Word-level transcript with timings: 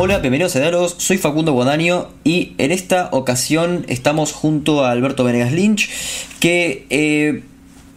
Hola, 0.00 0.20
bienvenidos 0.20 0.54
a 0.54 0.60
Diálogos, 0.60 0.94
soy 0.98 1.18
Facundo 1.18 1.52
Guadaño 1.54 2.06
y 2.22 2.52
en 2.58 2.70
esta 2.70 3.08
ocasión 3.10 3.84
estamos 3.88 4.30
junto 4.30 4.84
a 4.84 4.92
Alberto 4.92 5.24
Venegas 5.24 5.50
Lynch, 5.50 5.90
que 6.38 6.86
eh, 6.88 7.42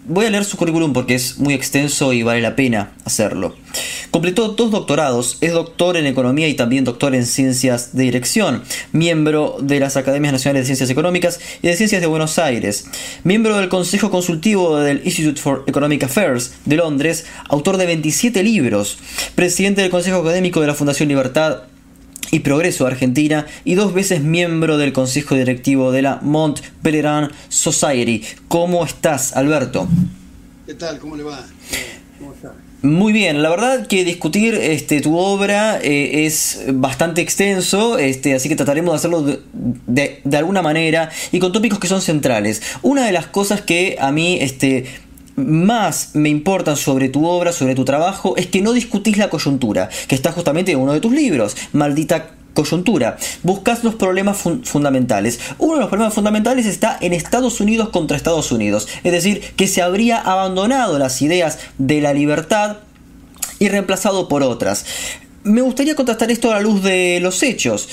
voy 0.05 0.25
a 0.25 0.31
leer 0.31 0.43
su 0.43 0.57
currículum 0.57 0.93
porque 0.93 1.13
es 1.13 1.37
muy 1.37 1.53
extenso 1.53 2.11
y 2.11 2.23
vale 2.23 2.41
la 2.41 2.55
pena 2.55 2.93
hacerlo. 3.05 3.55
Completó 4.09 4.49
dos 4.49 4.71
doctorados, 4.71 5.37
es 5.41 5.53
doctor 5.53 5.95
en 5.95 6.07
Economía 6.07 6.47
y 6.47 6.55
también 6.55 6.85
doctor 6.85 7.13
en 7.13 7.23
Ciencias 7.23 7.95
de 7.95 8.01
Dirección, 8.05 8.63
miembro 8.93 9.57
de 9.61 9.79
las 9.79 9.95
Academias 9.95 10.33
Nacionales 10.33 10.63
de 10.63 10.65
Ciencias 10.65 10.89
Económicas 10.89 11.39
y 11.61 11.67
de 11.67 11.75
Ciencias 11.75 12.01
de 12.01 12.07
Buenos 12.07 12.39
Aires, 12.39 12.87
miembro 13.23 13.57
del 13.57 13.69
Consejo 13.69 14.09
Consultivo 14.09 14.79
del 14.79 15.03
Institute 15.05 15.39
for 15.39 15.65
Economic 15.67 16.05
Affairs 16.05 16.53
de 16.65 16.77
Londres, 16.77 17.27
autor 17.47 17.77
de 17.77 17.85
27 17.85 18.41
libros, 18.41 18.97
presidente 19.35 19.83
del 19.83 19.91
Consejo 19.91 20.17
Académico 20.17 20.61
de 20.61 20.67
la 20.67 20.73
Fundación 20.73 21.07
Libertad 21.07 21.65
y 22.31 22.39
Progreso 22.39 22.87
Argentina 22.87 23.45
y 23.63 23.75
dos 23.75 23.93
veces 23.93 24.21
miembro 24.21 24.77
del 24.77 24.93
Consejo 24.93 25.35
Directivo 25.35 25.91
de 25.91 26.01
la 26.01 26.19
Mont 26.21 26.59
Pelerin 26.81 27.29
Society. 27.49 28.23
¿Cómo 28.47 28.83
estás, 28.85 29.35
Alberto? 29.35 29.87
¿Qué 30.65 30.73
tal? 30.73 30.97
¿Cómo 30.99 31.15
le 31.15 31.23
va? 31.23 31.45
¿Cómo 32.17 32.33
está? 32.33 32.53
Muy 32.83 33.13
bien, 33.13 33.43
la 33.43 33.51
verdad 33.51 33.85
que 33.85 34.03
discutir 34.03 34.55
este, 34.55 35.01
tu 35.01 35.15
obra 35.15 35.79
eh, 35.83 36.25
es 36.25 36.63
bastante 36.73 37.21
extenso, 37.21 37.99
este, 37.99 38.33
así 38.33 38.49
que 38.49 38.55
trataremos 38.55 38.93
de 38.93 38.95
hacerlo 38.95 39.21
de, 39.21 40.21
de, 40.23 40.37
alguna 40.37 40.63
manera 40.63 41.11
y 41.31 41.37
con 41.37 41.51
tópicos 41.51 41.77
que 41.77 41.87
son 41.87 42.01
centrales. 42.01 42.63
Una 42.81 43.05
de 43.05 43.11
las 43.11 43.27
cosas 43.27 43.61
que 43.61 43.97
a 43.99 44.11
mí 44.11 44.39
este, 44.41 44.85
más 45.41 46.11
me 46.13 46.29
importan 46.29 46.77
sobre 46.77 47.09
tu 47.09 47.25
obra, 47.25 47.51
sobre 47.51 47.75
tu 47.75 47.85
trabajo, 47.85 48.35
es 48.37 48.47
que 48.47 48.61
no 48.61 48.73
discutís 48.73 49.17
la 49.17 49.29
coyuntura, 49.29 49.89
que 50.07 50.15
está 50.15 50.31
justamente 50.31 50.71
en 50.71 50.79
uno 50.79 50.93
de 50.93 51.01
tus 51.01 51.11
libros, 51.11 51.55
Maldita 51.73 52.31
coyuntura. 52.53 53.17
Buscas 53.43 53.83
los 53.83 53.95
problemas 53.95 54.37
fundamentales. 54.63 55.39
Uno 55.57 55.75
de 55.75 55.79
los 55.81 55.89
problemas 55.89 56.13
fundamentales 56.13 56.65
está 56.65 56.97
en 57.01 57.13
Estados 57.13 57.61
Unidos 57.61 57.89
contra 57.89 58.17
Estados 58.17 58.51
Unidos. 58.51 58.87
Es 59.03 59.11
decir, 59.11 59.41
que 59.55 59.67
se 59.67 59.81
habría 59.81 60.19
abandonado 60.19 60.99
las 60.99 61.21
ideas 61.21 61.59
de 61.77 62.01
la 62.01 62.13
libertad 62.13 62.77
y 63.59 63.69
reemplazado 63.69 64.27
por 64.27 64.43
otras. 64.43 64.85
Me 65.43 65.61
gustaría 65.61 65.95
contrastar 65.95 66.31
esto 66.31 66.51
a 66.51 66.55
la 66.55 66.61
luz 66.61 66.83
de 66.83 67.19
los 67.21 67.41
hechos 67.41 67.87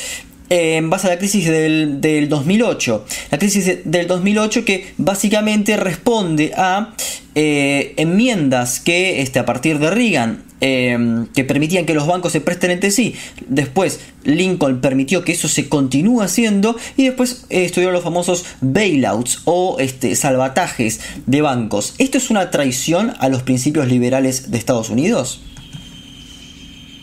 en 0.50 0.90
base 0.90 1.06
a 1.06 1.10
la 1.10 1.18
crisis 1.18 1.46
del, 1.46 2.28
2008. 2.28 3.04
La 3.30 3.38
crisis 3.38 3.78
del 3.84 4.06
2008 4.06 4.64
que 4.64 4.92
básicamente 4.96 5.76
responde 5.76 6.52
a 6.56 6.94
eh, 7.34 7.94
enmiendas 7.96 8.80
que 8.80 9.20
este, 9.20 9.38
a 9.38 9.44
partir 9.44 9.78
de 9.78 9.90
Reagan 9.90 10.44
em, 10.60 11.26
que 11.28 11.44
permitían 11.44 11.86
que 11.86 11.94
los 11.94 12.06
bancos 12.06 12.32
se 12.32 12.40
presten 12.40 12.70
entre 12.70 12.90
sí. 12.90 13.14
Después 13.46 14.00
Lincoln 14.24 14.80
permitió 14.80 15.22
que 15.22 15.32
eso 15.32 15.48
se 15.48 15.68
continúe 15.68 16.22
haciendo 16.22 16.76
y 16.96 17.04
después 17.04 17.44
eh, 17.50 17.64
estuvieron 17.64 17.94
los 17.94 18.02
famosos 18.02 18.44
bailouts 18.60 19.42
o 19.44 19.76
este, 19.78 20.16
salvatajes 20.16 21.00
de 21.26 21.42
bancos. 21.42 21.94
¿Esto 21.98 22.18
es 22.18 22.30
una 22.30 22.50
traición 22.50 23.14
a 23.18 23.28
los 23.28 23.42
principios 23.42 23.88
liberales 23.88 24.50
de 24.50 24.58
Estados 24.58 24.90
Unidos? 24.90 25.40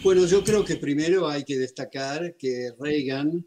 Bueno, 0.05 0.27
yo 0.27 0.43
creo 0.43 0.63
que 0.63 0.75
primero 0.75 1.27
hay 1.27 1.43
que 1.43 1.57
destacar 1.57 2.37
que 2.37 2.71
Reagan 2.77 3.43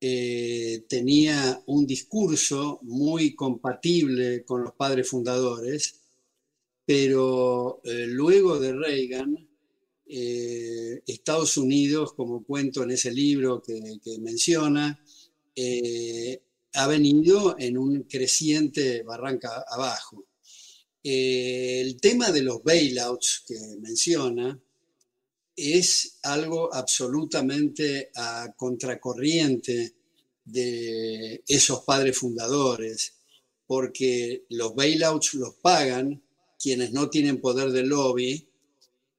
eh, 0.00 0.82
tenía 0.88 1.62
un 1.66 1.86
discurso 1.86 2.78
muy 2.84 3.34
compatible 3.34 4.46
con 4.46 4.62
los 4.62 4.72
padres 4.72 5.06
fundadores, 5.06 6.00
pero 6.86 7.82
eh, 7.84 8.06
luego 8.08 8.58
de 8.58 8.72
Reagan, 8.72 9.46
eh, 10.06 11.02
Estados 11.06 11.58
Unidos, 11.58 12.14
como 12.14 12.42
cuento 12.44 12.82
en 12.82 12.92
ese 12.92 13.12
libro 13.12 13.60
que, 13.60 13.98
que 14.02 14.18
menciona, 14.20 15.04
ha 16.72 16.86
venido 16.86 17.56
en 17.58 17.76
un 17.76 18.04
creciente 18.04 19.02
barranca 19.02 19.66
abajo. 19.68 20.24
el 21.02 22.00
tema 22.00 22.30
de 22.32 22.42
los 22.42 22.62
bailouts 22.62 23.44
que 23.46 23.58
menciona, 23.82 24.58
es 25.56 26.18
algo 26.22 26.72
absolutamente 26.74 28.10
a 28.16 28.52
contracorriente 28.56 29.94
de 30.44 31.42
esos 31.46 31.84
padres 31.84 32.18
fundadores, 32.18 33.14
porque 33.66 34.44
los 34.50 34.74
bailouts 34.74 35.34
los 35.34 35.54
pagan 35.54 36.22
quienes 36.60 36.92
no 36.92 37.08
tienen 37.08 37.40
poder 37.40 37.70
de 37.70 37.82
lobby 37.82 38.46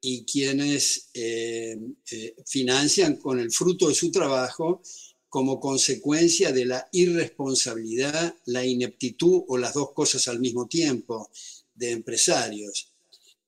y 0.02 0.26
quienes 0.26 1.10
eh, 1.14 1.78
eh, 2.12 2.36
financian 2.46 3.18
con 3.18 3.40
el 3.40 3.52
fruto 3.52 3.88
de 3.88 3.96
su 3.96 4.12
trabajo 4.12 4.82
como 5.30 5.60
consecuencia 5.60 6.52
de 6.52 6.66
la 6.66 6.88
irresponsabilidad, 6.92 8.36
la 8.46 8.66
ineptitud 8.66 9.44
o 9.48 9.58
las 9.58 9.74
dos 9.74 9.92
cosas 9.94 10.28
al 10.28 10.40
mismo 10.40 10.68
tiempo 10.68 11.30
de 11.74 11.92
empresarios 11.92 12.95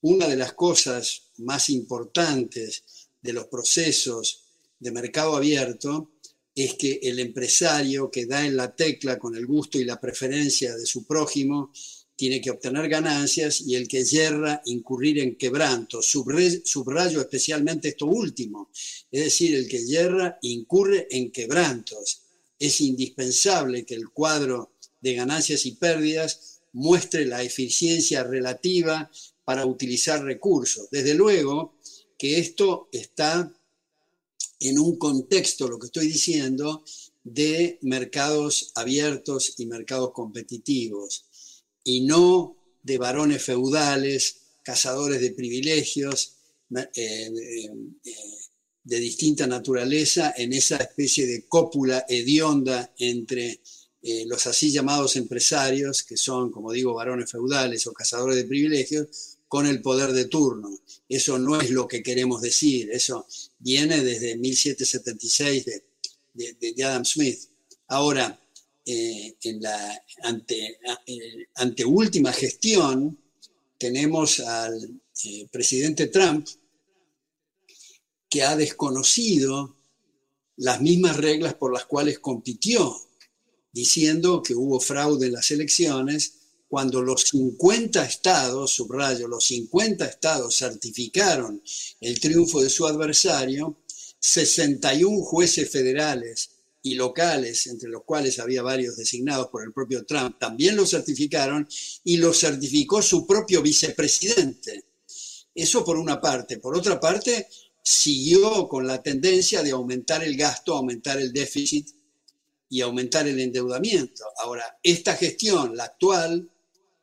una 0.08 0.28
de 0.28 0.38
las 0.38 0.54
cosas 0.54 1.24
más 1.38 1.70
importantes 1.70 2.84
de 3.22 3.34
los 3.34 3.48
procesos 3.48 4.46
de 4.80 4.92
mercado 4.92 5.36
abierto 5.36 6.12
es 6.56 6.76
que 6.76 7.00
el 7.04 7.20
empresario 7.20 8.10
que 8.10 8.26
da 8.26 8.46
en 8.46 8.56
la 8.56 8.74
tecla 8.74 9.20
con 9.20 9.36
el 9.36 9.46
gusto 9.46 9.78
y 9.78 9.84
la 9.84 10.00
preferencia 10.00 10.76
de 10.76 10.86
su 10.86 11.06
prójimo 11.06 11.72
tiene 12.16 12.40
que 12.40 12.50
obtener 12.50 12.88
ganancias 12.88 13.62
y 13.62 13.76
el 13.76 13.88
que 13.88 14.04
yerra 14.04 14.62
incurrir 14.66 15.20
en 15.20 15.36
quebranto. 15.36 16.02
Subrayo 16.02 17.22
especialmente 17.22 17.90
esto 17.90 18.06
último, 18.06 18.72
es 19.12 19.24
decir, 19.26 19.56
el 19.56 19.68
que 19.68 19.86
yerra 19.86 20.40
incurre 20.42 21.08
en 21.12 21.32
quebrantos. 21.32 22.22
Es 22.58 22.80
indispensable 22.82 23.86
que 23.86 23.96
el 23.96 24.10
cuadro 24.10 24.72
de 25.02 25.14
ganancias 25.14 25.66
y 25.66 25.74
pérdidas 25.74 26.62
muestre 26.72 27.26
la 27.26 27.44
eficiencia 27.44 28.24
relativa 28.24 29.12
para 29.48 29.66
utilizar 29.66 30.22
recursos. 30.26 30.90
Desde 30.92 31.14
luego 31.14 31.78
que 32.18 32.38
esto 32.38 32.90
está 32.92 33.50
en 34.60 34.78
un 34.78 34.98
contexto, 34.98 35.70
lo 35.70 35.80
que 35.80 35.86
estoy 35.86 36.08
diciendo, 36.08 36.84
de 37.24 37.80
mercados 37.82 38.74
abiertos 38.76 39.54
y 39.58 39.66
mercados 39.66 40.12
competitivos, 40.12 41.24
y 41.86 42.02
no 42.02 42.58
de 42.84 42.98
varones 42.98 43.42
feudales, 43.42 44.36
cazadores 44.64 45.22
de 45.22 45.32
privilegios 45.32 46.34
eh, 46.76 46.92
eh, 46.94 47.72
de 48.84 49.00
distinta 49.00 49.48
naturaleza, 49.48 50.34
en 50.36 50.52
esa 50.52 50.76
especie 50.76 51.26
de 51.26 51.46
cópula 51.48 52.06
hedionda 52.10 52.94
entre 52.98 53.62
eh, 54.02 54.26
los 54.28 54.46
así 54.46 54.74
llamados 54.74 55.16
empresarios, 55.16 56.04
que 56.04 56.18
son, 56.18 56.52
como 56.52 56.74
digo, 56.74 56.94
varones 56.94 57.32
feudales 57.32 57.88
o 57.88 57.94
cazadores 57.94 58.36
de 58.36 58.44
privilegios, 58.44 59.37
con 59.48 59.66
el 59.66 59.82
poder 59.82 60.12
de 60.12 60.26
turno. 60.26 60.70
Eso 61.08 61.40
no 61.40 61.60
es 61.60 61.70
lo 61.70 61.88
que 61.88 62.04
queremos 62.04 62.42
decir, 62.42 62.90
eso 62.92 63.26
viene 63.60 64.04
desde 64.04 64.38
1776 64.38 65.66
de, 66.34 66.84
Adam 66.84 67.06
Smith. 67.06 67.40
Ahora, 67.88 68.40
eh, 68.86 69.36
en 69.42 69.62
la 69.62 70.04
ante, 70.24 70.80
eh, 71.06 72.34
gestión, 72.34 73.20
tenemos 73.78 74.40
al 74.40 75.02
eh, 75.24 75.48
presidente 75.52 76.08
Trump 76.08 76.48
que 78.30 78.44
ha 78.44 78.56
desconocido 78.56 79.76
las 80.58 80.82
mismas 80.82 81.18
reglas 81.18 81.54
por 81.54 81.72
las 81.72 81.86
cuales 81.86 82.20
compitió, 82.20 82.96
diciendo 83.72 84.42
que 84.42 84.56
hubo 84.56 84.80
fraude 84.80 85.28
en 85.28 85.34
las 85.34 85.52
elecciones 85.52 86.37
cuando 86.68 87.02
los 87.02 87.24
50 87.24 88.04
estados, 88.06 88.72
subrayo, 88.72 89.28
los 89.28 89.46
50 89.46 90.06
estados 90.06 90.56
certificaron 90.58 91.62
el 92.02 92.20
triunfo 92.20 92.62
de 92.62 92.70
su 92.70 92.86
adversario, 92.86 93.78
61 94.20 95.24
jueces 95.24 95.70
federales 95.70 96.50
y 96.82 96.96
locales, 96.96 97.68
entre 97.68 97.90
los 97.90 98.04
cuales 98.04 98.40
había 98.40 98.62
varios 98.64 98.98
designados 98.98 99.48
por 99.48 99.64
el 99.64 99.74
propio 99.74 100.06
Trump, 100.06 100.38
también 100.40 100.76
lo 100.76 100.86
certificaron 100.86 101.68
y 102.04 102.18
lo 102.18 102.34
certificó 102.34 103.02
su 103.02 103.26
propio 103.26 103.62
vicepresidente. 103.62 104.84
Eso 105.56 105.84
por 105.84 105.98
una 105.98 106.22
parte. 106.22 106.58
Por 106.58 106.78
otra 106.78 107.00
parte, 107.00 107.48
siguió 107.82 108.68
con 108.68 108.86
la 108.86 109.02
tendencia 109.02 109.64
de 109.64 109.72
aumentar 109.72 110.24
el 110.24 110.36
gasto, 110.36 110.76
aumentar 110.76 111.18
el 111.20 111.32
déficit 111.32 111.90
y 112.70 112.82
aumentar 112.82 113.28
el 113.28 113.40
endeudamiento. 113.40 114.26
Ahora, 114.40 114.78
esta 114.84 115.16
gestión, 115.16 115.76
la 115.76 115.86
actual, 115.86 116.50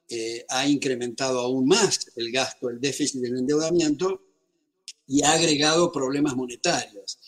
eh, 0.09 0.45
ha 0.49 0.69
incrementado 0.69 1.41
aún 1.41 1.67
más 1.67 2.11
el 2.17 2.31
gasto, 2.31 2.69
el 2.69 2.81
déficit 2.81 3.21
del 3.21 3.39
endeudamiento 3.39 4.21
y 5.07 5.23
ha 5.23 5.33
agregado 5.33 5.93
problemas 5.93 6.37
monetarios. 6.37 7.19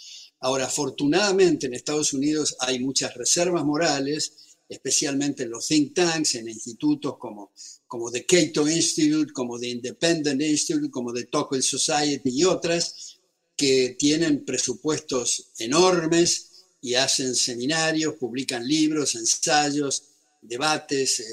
Ahora, 0.40 0.66
afortunadamente 0.66 1.66
en 1.66 1.74
Estados 1.74 2.12
Unidos 2.12 2.56
hay 2.60 2.78
muchas 2.78 3.14
reservas 3.14 3.64
morales, 3.64 4.58
especialmente 4.68 5.44
en 5.44 5.50
los 5.50 5.66
think 5.66 5.94
tanks, 5.94 6.34
en 6.34 6.48
institutos 6.48 7.16
como, 7.18 7.52
como 7.86 8.10
The 8.10 8.26
Cato 8.26 8.68
Institute, 8.68 9.32
como 9.32 9.58
The 9.58 9.68
Independent 9.68 10.42
Institute, 10.42 10.90
como 10.90 11.12
The 11.12 11.24
Tocqueville 11.24 11.62
Society 11.62 12.30
y 12.30 12.44
otras, 12.44 13.18
que 13.56 13.96
tienen 13.98 14.44
presupuestos 14.44 15.52
enormes 15.58 16.66
y 16.82 16.94
hacen 16.94 17.34
seminarios, 17.34 18.14
publican 18.14 18.66
libros, 18.66 19.14
ensayos, 19.14 20.02
debates, 20.46 21.20
eh, 21.20 21.24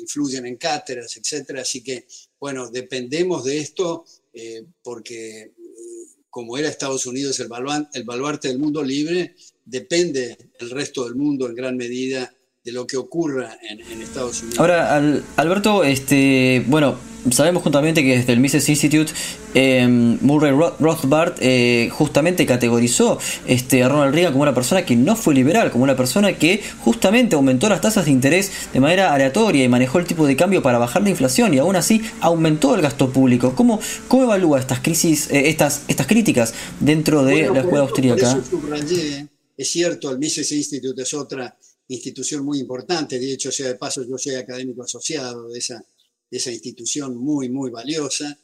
influyen 0.00 0.46
en 0.46 0.56
cátedras, 0.56 1.16
etc. 1.16 1.58
Así 1.60 1.82
que, 1.82 2.06
bueno, 2.38 2.70
dependemos 2.70 3.44
de 3.44 3.58
esto 3.58 4.04
eh, 4.32 4.64
porque 4.82 5.40
eh, 5.40 5.52
como 6.28 6.58
era 6.58 6.68
Estados 6.68 7.06
Unidos 7.06 7.40
el, 7.40 7.48
el 7.94 8.04
baluarte 8.04 8.48
del 8.48 8.58
mundo 8.58 8.82
libre, 8.82 9.34
depende 9.64 10.36
el 10.58 10.70
resto 10.70 11.04
del 11.04 11.14
mundo 11.14 11.48
en 11.48 11.54
gran 11.54 11.76
medida 11.76 12.35
de 12.66 12.72
lo 12.72 12.84
que 12.84 12.96
ocurra 12.96 13.56
en, 13.62 14.02
Estados 14.02 14.42
Unidos. 14.42 14.58
Ahora, 14.58 14.96
Alberto, 15.36 15.84
este, 15.84 16.64
bueno, 16.66 16.96
sabemos 17.30 17.62
juntamente 17.62 18.02
que 18.02 18.18
desde 18.18 18.32
el 18.32 18.40
Mises 18.40 18.68
Institute 18.68 19.12
em, 19.54 20.18
Murray 20.20 20.50
Rothbard 20.50 21.34
eh, 21.38 21.88
justamente 21.92 22.44
categorizó 22.44 23.20
este, 23.46 23.84
a 23.84 23.88
Ronald 23.88 24.12
Reagan 24.12 24.32
como 24.32 24.42
una 24.42 24.54
persona 24.54 24.84
que 24.84 24.96
no 24.96 25.14
fue 25.14 25.32
liberal, 25.32 25.70
como 25.70 25.84
una 25.84 25.96
persona 25.96 26.32
que 26.32 26.60
justamente 26.80 27.36
aumentó 27.36 27.68
las 27.68 27.80
tasas 27.80 28.06
de 28.06 28.10
interés 28.10 28.50
de 28.72 28.80
manera 28.80 29.14
aleatoria 29.14 29.62
y 29.62 29.68
manejó 29.68 30.00
el 30.00 30.04
tipo 30.06 30.26
de 30.26 30.34
cambio 30.34 30.60
para 30.60 30.78
bajar 30.78 31.02
la 31.02 31.10
inflación 31.10 31.54
y 31.54 31.58
aún 31.58 31.76
así 31.76 32.02
aumentó 32.20 32.74
el 32.74 32.82
gasto 32.82 33.12
público. 33.12 33.54
¿Cómo, 33.54 33.78
cómo 34.08 34.24
evalúa 34.24 34.58
estas 34.58 34.80
crisis, 34.80 35.30
eh, 35.30 35.48
estas, 35.50 35.82
estas 35.86 36.08
críticas 36.08 36.52
dentro 36.80 37.24
de 37.24 37.48
la 37.48 37.60
escuela 37.60 37.84
austríaca? 37.84 38.40
Es 39.56 39.70
cierto, 39.70 40.10
el 40.10 40.18
Mises 40.18 40.50
Institute 40.50 41.00
es 41.00 41.14
otra 41.14 41.56
institución 41.88 42.44
muy 42.44 42.58
importante, 42.58 43.18
de 43.18 43.32
hecho, 43.32 43.52
sea 43.52 43.68
de 43.68 43.76
paso, 43.76 44.04
yo 44.04 44.18
soy 44.18 44.34
académico 44.34 44.82
asociado 44.82 45.48
de 45.48 45.58
esa, 45.58 45.84
esa 46.30 46.50
institución 46.50 47.16
muy, 47.16 47.48
muy 47.48 47.70
valiosa. 47.70 48.38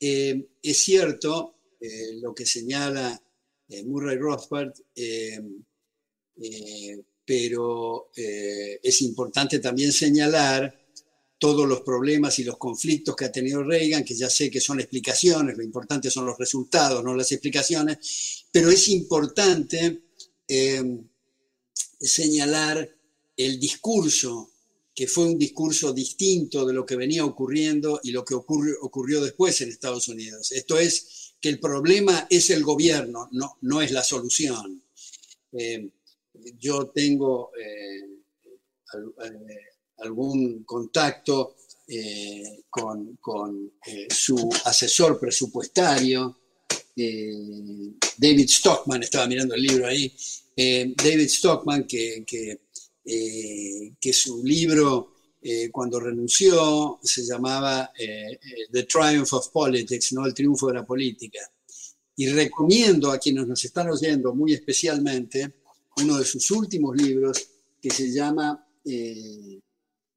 Eh, 0.00 0.48
es 0.62 0.78
cierto 0.78 1.54
eh, 1.80 2.14
lo 2.20 2.34
que 2.34 2.46
señala 2.46 3.20
eh, 3.68 3.84
Murray 3.84 4.16
Rothbard, 4.16 4.72
pero 7.24 8.10
es 8.14 9.02
importante 9.02 9.58
también 9.58 9.92
señalar 9.92 10.88
todos 11.38 11.68
los 11.68 11.82
problemas 11.82 12.38
y 12.38 12.44
los 12.44 12.56
conflictos 12.56 13.14
que 13.14 13.26
ha 13.26 13.32
tenido 13.32 13.62
Reagan, 13.62 14.02
que 14.02 14.14
ya 14.14 14.30
sé 14.30 14.50
que 14.50 14.60
son 14.60 14.80
explicaciones, 14.80 15.56
lo 15.56 15.62
importante 15.62 16.10
son 16.10 16.26
los 16.26 16.38
resultados, 16.38 17.04
no 17.04 17.14
las 17.14 17.30
explicaciones, 17.30 18.46
pero 18.50 18.70
es 18.70 18.88
importante 18.88 20.04
señalar 22.00 22.88
el 23.36 23.58
discurso, 23.58 24.50
que 24.94 25.06
fue 25.06 25.26
un 25.26 25.38
discurso 25.38 25.92
distinto 25.92 26.66
de 26.66 26.72
lo 26.72 26.84
que 26.84 26.96
venía 26.96 27.24
ocurriendo 27.24 28.00
y 28.02 28.10
lo 28.10 28.24
que 28.24 28.34
ocurrió, 28.34 28.74
ocurrió 28.82 29.22
después 29.22 29.60
en 29.60 29.68
Estados 29.68 30.08
Unidos. 30.08 30.50
Esto 30.52 30.78
es 30.78 31.34
que 31.40 31.48
el 31.48 31.60
problema 31.60 32.26
es 32.28 32.50
el 32.50 32.64
gobierno, 32.64 33.28
no, 33.32 33.58
no 33.62 33.80
es 33.80 33.92
la 33.92 34.02
solución. 34.02 34.82
Eh, 35.52 35.90
yo 36.58 36.88
tengo 36.88 37.52
eh, 37.56 38.00
eh, 38.94 39.40
algún 39.98 40.64
contacto 40.64 41.56
con, 42.68 43.16
con 43.16 43.72
su 44.10 44.50
asesor 44.66 45.18
presupuestario, 45.18 46.36
David 46.94 48.46
Stockman, 48.46 49.02
estaba 49.02 49.26
mirando 49.26 49.54
el 49.54 49.62
libro 49.62 49.86
ahí, 49.86 50.14
eh, 50.60 50.92
David 50.96 51.28
Stockman, 51.28 51.86
que, 51.86 52.24
que, 52.26 52.62
eh, 53.04 54.12
su 54.12 54.44
libro 54.44 55.14
eh, 55.40 55.70
cuando 55.70 56.00
renunció 56.00 56.98
se 57.00 57.24
llamaba 57.24 57.92
The 57.96 58.82
Triumph 58.82 59.32
of 59.34 59.50
Politics, 59.50 60.14
¿no? 60.14 60.26
el 60.26 60.34
triunfo 60.34 60.66
de 60.66 60.74
la 60.74 60.84
política. 60.84 61.38
Y 62.16 62.26
recomiendo 62.30 63.12
a 63.12 63.18
quienes 63.18 63.46
nos 63.46 63.64
están 63.64 63.88
oyendo 63.88 64.34
muy 64.34 64.52
especialmente 64.52 65.60
uno 65.98 66.18
de 66.18 66.24
sus 66.24 66.50
últimos 66.50 66.96
libros 66.96 67.50
que 67.80 67.90
se 67.90 68.10
llama 68.12 68.66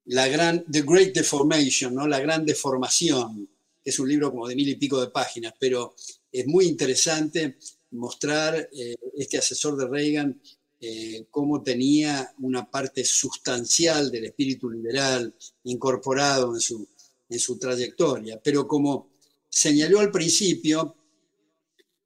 la 0.06 0.26
gran, 0.26 0.64
The 0.68 0.82
Great 0.82 1.14
Deformation, 1.14 1.94
¿no? 1.94 2.08
La 2.08 2.18
Gran 2.18 2.44
Deformación. 2.44 3.48
Es 3.84 3.96
un 4.00 4.08
libro 4.08 4.32
como 4.32 4.48
de 4.48 4.56
mil 4.56 4.68
y 4.68 4.74
pico 4.74 5.00
de 5.00 5.12
páginas, 5.12 5.54
pero 5.60 5.94
es 6.32 6.46
muy 6.48 6.66
interesante 6.66 7.58
mostrar 7.92 8.68
eh, 8.72 8.94
este 9.16 9.38
asesor 9.38 9.76
de 9.76 9.86
Reagan 9.86 10.40
eh, 10.80 11.26
cómo 11.30 11.62
tenía 11.62 12.34
una 12.40 12.68
parte 12.68 13.04
sustancial 13.04 14.10
del 14.10 14.24
espíritu 14.24 14.68
liberal 14.68 15.32
incorporado 15.64 16.54
en 16.54 16.60
su, 16.60 16.88
en 17.28 17.38
su 17.38 17.58
trayectoria. 17.58 18.40
Pero 18.42 18.66
como 18.66 19.12
señaló 19.48 20.00
al 20.00 20.10
principio, 20.10 20.96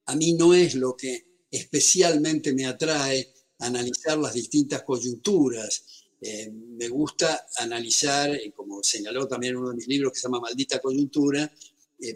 a 0.07 0.15
mí 0.15 0.35
no 0.35 0.53
es 0.53 0.75
lo 0.75 0.95
que 0.95 1.47
especialmente 1.51 2.53
me 2.53 2.67
atrae 2.67 3.33
analizar 3.61 4.19
las 4.19 4.35
distintas 4.35 4.83
coyunturas. 4.83 5.85
Eh, 6.21 6.51
me 6.51 6.89
gusta 6.89 7.47
analizar, 7.57 8.39
como 8.55 8.83
señaló 8.83 9.27
también 9.27 9.57
uno 9.57 9.71
de 9.71 9.77
mis 9.77 9.89
libros 9.89 10.13
que 10.13 10.19
se 10.19 10.25
llama 10.25 10.41
Maldita 10.41 10.81
Coyuntura, 10.81 11.51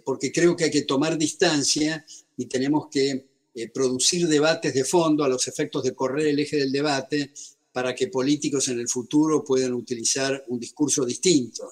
porque 0.05 0.31
creo 0.31 0.55
que 0.55 0.65
hay 0.65 0.71
que 0.71 0.83
tomar 0.83 1.17
distancia 1.17 2.05
y 2.37 2.45
tenemos 2.45 2.89
que 2.91 3.30
eh, 3.55 3.69
producir 3.71 4.29
debates 4.29 4.75
de 4.75 4.85
fondo 4.85 5.25
a 5.25 5.29
los 5.29 5.49
efectos 5.49 5.83
de 5.83 5.95
correr 5.95 6.29
el 6.29 6.39
eje 6.39 6.57
del 6.57 6.73
debate 6.73 7.33
para 7.73 7.95
que 7.95 8.09
políticos 8.09 8.69
en 8.69 8.81
el 8.81 8.89
futuro 8.89 9.45
puedan 9.45 9.75
utilizar 9.75 10.45
un 10.49 10.59
discurso 10.59 11.05
distinto. 11.05 11.69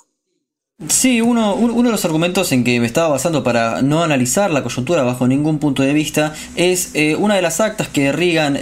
Sí, 0.88 1.20
uno, 1.20 1.56
de 1.56 1.90
los 1.90 2.04
argumentos 2.04 2.52
en 2.52 2.62
que 2.62 2.78
me 2.78 2.86
estaba 2.86 3.08
basando 3.08 3.42
para 3.42 3.82
no 3.82 4.04
analizar 4.04 4.52
la 4.52 4.62
coyuntura 4.62 5.02
bajo 5.02 5.26
ningún 5.26 5.58
punto 5.58 5.82
de 5.82 5.92
vista 5.92 6.34
es 6.54 6.94
eh, 6.94 7.16
una 7.16 7.34
de 7.34 7.42
las 7.42 7.60
actas 7.60 7.88
que 7.88 8.12
Reagan 8.12 8.56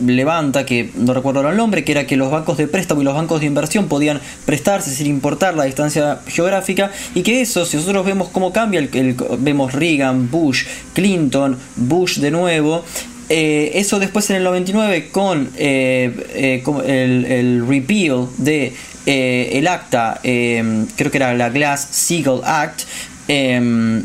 levanta, 0.00 0.66
que 0.66 0.90
no 0.94 1.14
recuerdo 1.14 1.48
el 1.48 1.56
nombre, 1.56 1.84
que 1.84 1.92
era 1.92 2.06
que 2.06 2.16
los 2.16 2.30
bancos 2.30 2.56
de 2.56 2.68
préstamo 2.68 3.02
y 3.02 3.04
los 3.04 3.14
bancos 3.14 3.40
de 3.40 3.46
inversión 3.46 3.88
podían 3.88 4.20
prestarse 4.44 4.90
sin 4.90 5.06
importar 5.06 5.54
la 5.54 5.64
distancia 5.64 6.20
geográfica 6.26 6.90
y 7.14 7.22
que 7.22 7.40
eso, 7.40 7.64
si 7.64 7.76
nosotros 7.76 8.04
vemos 8.04 8.28
cómo 8.28 8.52
cambia, 8.52 8.80
el, 8.80 9.16
vemos 9.38 9.72
Reagan, 9.72 10.30
Bush, 10.30 10.64
Clinton, 10.94 11.58
Bush 11.76 12.18
de 12.18 12.30
nuevo, 12.30 12.84
eh, 13.28 13.72
eso 13.74 13.98
después 13.98 14.28
en 14.30 14.36
el 14.36 14.44
99 14.44 15.08
con, 15.10 15.50
eh, 15.56 16.12
eh, 16.34 16.62
el, 16.86 17.24
el, 17.24 17.66
repeal 17.66 18.28
de 18.36 18.74
el 19.06 19.66
acta, 19.66 20.18
creo 20.22 21.10
que 21.10 21.16
era 21.18 21.34
la 21.34 21.50
Glass-Steagall 21.50 22.40
Act, 22.42 22.82
Em, 23.26 24.02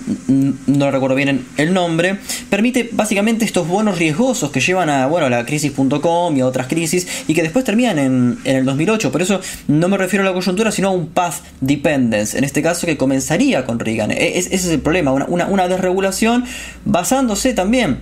no 0.67 0.91
recuerdo 0.91 1.15
bien 1.15 1.45
el 1.57 1.73
nombre, 1.73 2.17
permite 2.49 2.89
básicamente 2.91 3.43
estos 3.43 3.67
bonos 3.67 3.97
riesgosos 3.97 4.49
que 4.49 4.61
llevan 4.61 4.89
a, 4.89 5.07
bueno, 5.07 5.29
la 5.29 5.45
crisis.com 5.45 6.37
y 6.37 6.39
a 6.39 6.45
otras 6.45 6.67
crisis 6.67 7.25
y 7.27 7.33
que 7.33 7.43
después 7.43 7.65
terminan 7.65 7.99
en, 7.99 8.37
el 8.45 8.65
2008. 8.65 9.11
Por 9.11 9.21
eso 9.21 9.41
no 9.67 9.89
me 9.89 9.97
refiero 9.97 10.23
a 10.23 10.27
la 10.27 10.33
coyuntura, 10.33 10.71
sino 10.71 10.89
a 10.89 10.91
un 10.91 11.07
path 11.07 11.35
dependence, 11.59 12.37
en 12.37 12.45
este 12.45 12.61
caso 12.61 12.87
que 12.87 12.95
comenzaría 12.95 13.65
con 13.65 13.79
Reagan. 13.79 14.11
E, 14.11 14.37
ese 14.37 14.55
es 14.55 14.65
el 14.67 14.79
problema, 14.79 15.11
una, 15.11 15.67
desregulación 15.67 16.45
basándose 16.85 17.53
también 17.53 17.99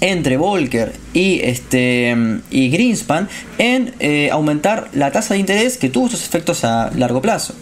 entre 0.00 0.36
Volcker 0.36 0.92
y, 1.14 1.40
este, 1.42 2.14
Greenspan 2.50 3.28
en 3.56 3.94
eh, 4.00 4.28
aumentar 4.30 4.88
la 4.92 5.10
tasa 5.10 5.34
de 5.34 5.40
interés 5.40 5.78
que 5.78 5.88
tuvo 5.88 6.06
estos 6.06 6.22
efectos 6.24 6.64
a 6.64 6.90
largo 6.94 7.22
plazo. 7.22 7.54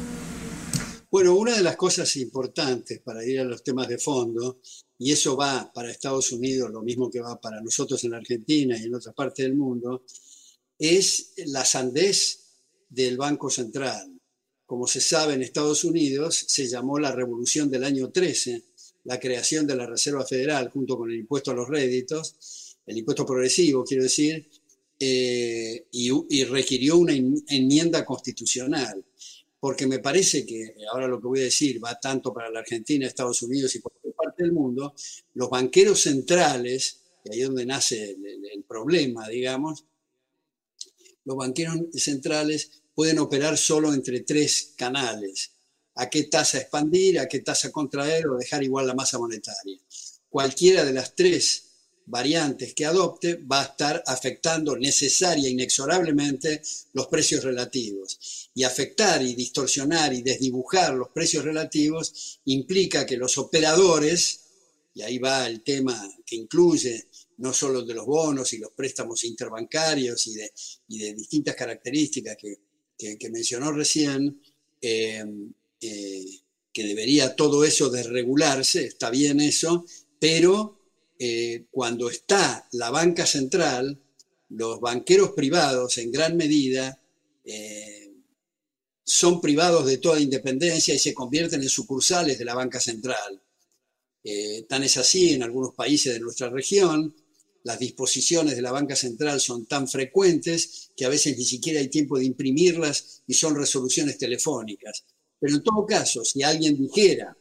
Bueno, 1.13 1.35
una 1.35 1.55
de 1.55 1.63
las 1.63 1.77
cosas 1.77 2.17
importantes 2.17 3.01
para 3.01 3.23
ir 3.23 3.39
a 3.39 3.45
los 3.45 3.63
temas 3.63 3.87
de 3.87 3.99
fondo, 3.99 4.63
y 4.97 5.13
eso 5.13 5.37
va 5.37 5.71
para 5.71 5.91
Estados 5.91 6.33
Unidos, 6.33 6.71
lo 6.71 6.81
mismo 6.81 7.11
que 7.11 7.21
va 7.21 7.39
para 7.39 7.61
nosotros 7.61 8.03
en 8.05 8.15
Argentina 8.15 8.79
y 8.79 8.85
en 8.85 8.95
otras 8.95 9.15
partes 9.15 9.45
del 9.45 9.55
mundo, 9.55 10.07
es 10.79 11.35
la 11.49 11.67
sandez 11.67 12.39
del 12.89 13.19
Banco 13.19 13.51
Central. 13.51 14.19
Como 14.65 14.87
se 14.87 15.03
sabe 15.03 15.35
en 15.35 15.43
Estados 15.43 15.85
Unidos, 15.85 16.47
se 16.49 16.67
llamó 16.67 16.99
la 16.99 17.13
revolución 17.13 17.71
del 17.71 17.85
año 17.85 18.11
13, 18.11 18.63
la 19.05 19.21
creación 19.21 19.67
de 19.67 19.77
la 19.77 19.87
Reserva 19.87 20.25
Federal 20.25 20.71
junto 20.71 20.97
con 20.97 21.11
el 21.11 21.19
impuesto 21.19 21.51
a 21.51 21.55
los 21.55 21.69
réditos, 21.69 22.79
el 22.87 22.97
impuesto 22.97 23.27
progresivo, 23.27 23.85
quiero 23.85 24.05
decir, 24.05 24.49
eh, 24.99 25.89
y, 25.91 26.11
y 26.31 26.45
requirió 26.45 26.97
una 26.97 27.13
enmienda 27.13 28.03
constitucional 28.03 29.05
porque 29.63 29.87
me 29.87 30.01
parece 30.01 30.45
que, 30.45 30.75
ahora 30.91 31.07
lo 31.07 31.21
que 31.21 31.29
voy 31.29 31.39
a 31.39 31.45
decir 31.45 31.83
va 31.83 31.97
tanto 32.01 32.35
para 32.35 32.51
la 32.51 32.59
Argentina, 32.59 33.07
Estados 33.07 33.43
Unidos 33.43 33.73
y 33.77 33.81
cualquier 33.81 34.13
parte 34.13 34.43
del 34.43 34.51
mundo, 34.51 34.93
los 35.35 35.49
banqueros 35.49 36.01
centrales, 36.01 37.03
y 37.25 37.33
ahí 37.33 37.41
es 37.43 37.47
donde 37.47 37.65
nace 37.65 38.11
el, 38.11 38.65
problema, 38.67 39.29
digamos, 39.29 39.85
los 41.25 41.37
banqueros 41.37 41.77
centrales 41.95 42.83
pueden 42.93 43.21
operar 43.21 43.57
solo 43.57 43.95
entre 43.95 44.23
tres 44.23 44.73
canales. 44.77 45.53
A 45.95 46.11
qué 46.11 46.25
tasa 46.25 46.59
expandir, 46.59 47.21
a 47.21 47.29
qué 47.29 47.39
tasa 47.39 47.71
contraer 47.71 48.27
o 48.27 48.39
dejar 48.39 48.65
igual 48.65 48.89
la 48.89 48.95
masa 48.95 49.21
monetaria. 49.21 49.79
Cualquiera 50.29 50.85
de 50.85 50.93
las 50.93 51.15
tres 51.15 51.69
variantes 52.07 52.75
que 52.75 52.85
adopte 52.85 53.37
va 53.37 53.61
a 53.61 53.67
estar 53.67 54.03
afectando 54.09 54.77
necesaria 54.77 55.49
inexorablemente 55.49 56.63
los 56.95 57.07
precios 57.07 57.45
relativos. 57.45 58.42
Y 58.55 58.65
afectar 58.65 59.23
y 59.23 59.35
distorsionar 59.35 60.13
y 60.13 60.23
desdibujar 60.23 60.95
los 60.95 61.09
precios 61.09 61.45
relativos 61.45 62.41
implica 62.45 63.07
que 63.07 63.17
los 63.17 63.39
operadores 63.39 64.43
y 64.95 65.03
ahí 65.03 65.19
va 65.19 65.47
el 65.47 65.63
tema 65.63 66.01
que 66.25 66.37
incluye 66.37 67.09
no 67.39 67.53
solo 67.53 67.83
de 67.83 67.95
los 67.95 68.07
bonos 68.07 68.53
y 68.53 68.59
los 68.59 68.73
préstamos 68.73 69.25
interbancarios 69.25 70.27
y 70.27 70.35
de, 70.35 71.15
distintas 71.15 71.55
características 71.55 72.37
que, 72.37 73.31
mencionó 73.31 73.73
recién, 73.73 74.41
eh, 74.81 75.25
eh, 75.81 76.25
que 76.73 76.85
debería 76.85 77.35
todo 77.35 77.65
eso 77.65 77.91
desregularse, 77.91 78.85
está 78.85 79.11
bien 79.11 79.41
eso, 79.41 79.85
pero 80.21 80.79
eh, 81.19 81.65
cuando 81.71 82.09
está 82.09 82.69
la 82.73 82.91
banca 82.91 83.27
central, 83.27 84.01
los 84.51 84.81
banqueros 84.81 85.33
privados 85.33 85.99
en 85.99 86.13
gran 86.13 86.37
medida 86.37 87.01
son 89.05 89.41
privados 89.41 89.87
de 89.87 89.99
toda 89.99 90.21
independencia 90.21 90.95
y 90.95 90.99
se 90.99 91.15
convierten 91.15 91.63
en 91.63 91.69
sucursales 91.69 92.39
de 92.39 92.45
la 92.45 92.55
banca 92.55 92.81
central. 92.81 93.43
tan 94.69 94.83
es 94.85 94.97
así 94.97 95.31
en 95.31 95.43
algunos 95.43 95.75
países 95.75 96.15
de 96.15 96.21
nuestra 96.21 96.49
región, 96.49 97.15
las 97.65 97.79
disposiciones 97.79 98.57
de 98.57 98.63
la 98.63 98.73
banca 98.73 98.97
central 98.97 99.41
son 99.41 99.67
tan 99.67 99.87
frecuentes 99.89 100.91
que 100.97 101.05
a 101.05 101.09
veces 101.09 101.37
ni 101.37 101.45
siquiera 101.45 101.81
hay 101.81 101.89
tiempo 101.89 102.19
de 102.19 102.25
imprimirlas 102.25 103.23
y 103.27 103.35
son 103.35 103.55
resoluciones 103.55 104.19
telefónicas. 104.19 105.05
Pero 105.39 105.57
en 105.57 105.63
todo 105.63 105.87
caso, 105.87 106.25
si 106.25 106.43
alguien 106.43 106.77
dijera, 106.77 107.37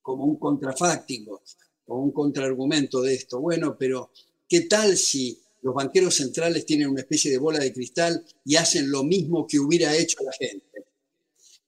como 0.00 0.24
un 0.24 0.38
contrafáctico 0.38 1.42
o 1.86 1.98
un 2.00 2.12
contraargumento 2.12 3.02
de 3.02 3.14
esto, 3.14 3.40
bueno, 3.40 3.76
pero 3.78 4.10
¿qué 4.48 4.62
tal 4.62 4.96
si 4.96 5.38
los 5.62 5.74
banqueros 5.74 6.14
centrales 6.14 6.64
tienen 6.64 6.88
una 6.88 7.00
especie 7.00 7.30
de 7.30 7.38
bola 7.38 7.58
de 7.58 7.72
cristal 7.72 8.24
y 8.44 8.56
hacen 8.56 8.90
lo 8.90 9.02
mismo 9.04 9.46
que 9.46 9.58
hubiera 9.58 9.94
hecho 9.96 10.18
la 10.24 10.32
gente? 10.32 10.64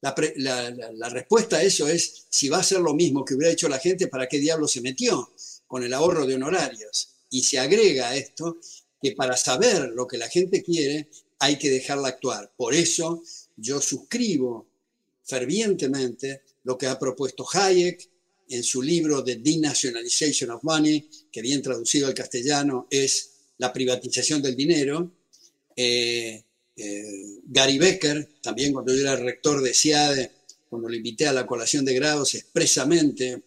La, 0.00 1.09
respuesta 1.11 1.59
a 1.59 1.62
eso 1.62 1.87
es, 1.87 2.26
si 2.30 2.49
va 2.49 2.59
a 2.59 2.61
hacer 2.61 2.80
lo 2.80 2.94
mismo 2.94 3.25
que 3.25 3.35
hubiera 3.35 3.52
hecho 3.52 3.68
la 3.68 3.78
gente, 3.78 4.09
¿para 4.09 4.28
qué 4.28 4.38
diablo 4.38 4.66
se 4.66 4.80
metió 4.80 5.32
con 5.66 5.82
el 5.82 5.92
ahorro 5.92 6.26
de 6.26 6.37
honorarios? 6.37 7.11
Y 7.30 7.42
se 7.42 7.59
agrega 7.59 8.09
a 8.09 8.16
esto 8.16 8.59
que 9.02 9.12
para 9.12 9.37
saber 9.37 9.90
lo 9.90 10.06
que 10.06 10.18
la 10.18 10.28
gente 10.28 10.62
quiere 10.62 11.09
hay 11.38 11.59
que 11.59 11.70
dejarla 11.70 12.09
actuar. 12.09 12.52
Por 12.56 12.75
eso 12.75 13.23
yo 13.56 13.80
suscribo 13.80 14.66
fervientemente 15.25 16.42
lo 16.64 16.76
que 16.76 16.87
ha 16.87 16.99
propuesto 16.99 17.47
Hayek 17.50 18.09
en 18.49 18.62
su 18.64 18.82
libro 18.82 19.23
The 19.23 19.37
Denationalization 19.37 20.50
of 20.50 20.64
Money, 20.64 21.09
que 21.30 21.40
bien 21.40 21.62
traducido 21.62 22.09
al 22.09 22.14
castellano 22.14 22.87
es 22.90 23.30
la 23.61 23.73
privatización 23.73 24.40
del 24.40 24.57
dinero. 24.57 25.12
Eh, 25.76 26.43
eh, 26.76 27.40
Gary 27.45 27.79
Becker, 27.79 28.37
también 28.43 28.73
cuando 28.73 28.95
yo 28.95 29.02
era 29.02 29.17
rector 29.17 29.61
de 29.61 29.75
SIADE, 29.75 30.33
cuando 30.69 30.88
lo 30.88 30.95
invité 30.95 31.26
a 31.26 31.33
la 31.33 31.47
colación 31.47 31.85
de 31.85 31.95
grados, 31.95 32.35
expresamente, 32.35 33.43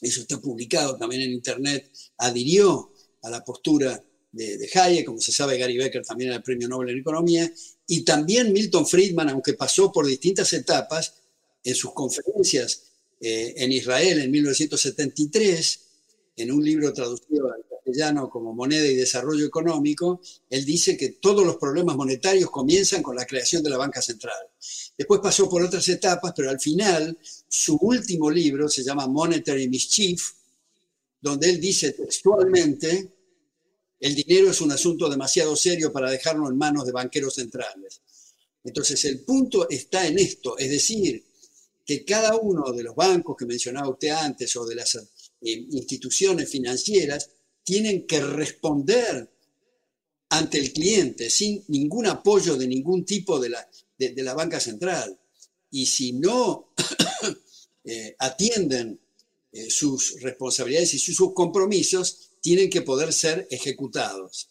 eso 0.00 0.22
está 0.22 0.40
publicado 0.40 0.96
también 0.98 1.22
en 1.22 1.30
Internet, 1.30 1.92
adhirió 2.18 2.92
a 3.22 3.30
la 3.30 3.44
postura 3.44 4.02
de, 4.32 4.68
Hayek, 4.74 5.06
como 5.06 5.20
se 5.20 5.30
sabe, 5.30 5.58
Gary 5.58 5.76
Becker 5.76 6.04
también 6.04 6.30
era 6.30 6.38
el 6.38 6.42
premio 6.42 6.66
Nobel 6.66 6.90
en 6.90 6.98
Economía, 6.98 7.52
y 7.86 8.04
también 8.04 8.52
Milton 8.52 8.86
Friedman, 8.86 9.28
aunque 9.28 9.54
pasó 9.54 9.92
por 9.92 10.06
distintas 10.06 10.52
etapas, 10.52 11.14
en 11.62 11.74
sus 11.74 11.92
conferencias 11.92 12.84
eh, 13.20 13.54
en 13.58 13.70
Israel 13.70 14.18
en 14.22 14.30
1973, 14.30 15.80
en 16.36 16.50
un 16.50 16.64
libro 16.64 16.92
traducido 16.92 17.52
castellano 17.90 18.30
como 18.30 18.54
Moneda 18.54 18.86
y 18.86 18.94
Desarrollo 18.94 19.46
Económico, 19.46 20.20
él 20.48 20.64
dice 20.64 20.96
que 20.96 21.10
todos 21.10 21.44
los 21.44 21.56
problemas 21.56 21.96
monetarios 21.96 22.50
comienzan 22.50 23.02
con 23.02 23.16
la 23.16 23.26
creación 23.26 23.62
de 23.62 23.70
la 23.70 23.78
banca 23.78 24.00
central. 24.00 24.36
Después 24.96 25.20
pasó 25.20 25.48
por 25.48 25.62
otras 25.62 25.88
etapas, 25.88 26.32
pero 26.36 26.50
al 26.50 26.60
final 26.60 27.18
su 27.48 27.76
último 27.76 28.30
libro 28.30 28.68
se 28.68 28.82
llama 28.82 29.06
Monetary 29.06 29.68
Mischief, 29.68 30.32
donde 31.20 31.50
él 31.50 31.60
dice 31.60 31.92
textualmente, 31.92 33.12
el 33.98 34.14
dinero 34.14 34.50
es 34.50 34.60
un 34.60 34.72
asunto 34.72 35.08
demasiado 35.08 35.54
serio 35.56 35.92
para 35.92 36.10
dejarlo 36.10 36.48
en 36.48 36.56
manos 36.56 36.86
de 36.86 36.92
banqueros 36.92 37.34
centrales. 37.34 38.00
Entonces 38.64 39.04
el 39.04 39.20
punto 39.20 39.68
está 39.68 40.06
en 40.06 40.18
esto, 40.18 40.56
es 40.56 40.70
decir, 40.70 41.24
que 41.84 42.04
cada 42.04 42.36
uno 42.36 42.72
de 42.72 42.84
los 42.84 42.94
bancos 42.94 43.36
que 43.36 43.46
mencionaba 43.46 43.88
usted 43.88 44.10
antes 44.10 44.54
o 44.56 44.64
de 44.64 44.76
las 44.76 44.94
eh, 44.94 45.00
instituciones 45.42 46.48
financieras 46.48 47.30
tienen 47.64 48.06
que 48.06 48.20
responder 48.20 49.30
ante 50.30 50.58
el 50.58 50.72
cliente 50.72 51.28
sin 51.30 51.64
ningún 51.68 52.06
apoyo 52.06 52.56
de 52.56 52.68
ningún 52.68 53.04
tipo 53.04 53.40
de 53.40 53.50
la, 53.50 53.68
de, 53.98 54.22
la 54.22 54.34
banca 54.34 54.60
central. 54.60 55.18
Y 55.70 55.86
si 55.86 56.12
no 56.12 56.72
eh, 57.84 58.14
atienden 58.18 59.00
eh, 59.52 59.70
sus 59.70 60.20
responsabilidades 60.20 60.94
y 60.94 60.98
sus 60.98 61.34
compromisos 61.34 62.30
tienen 62.40 62.70
que 62.70 62.82
poder 62.82 63.12
ser 63.12 63.46
ejecutados. 63.50 64.50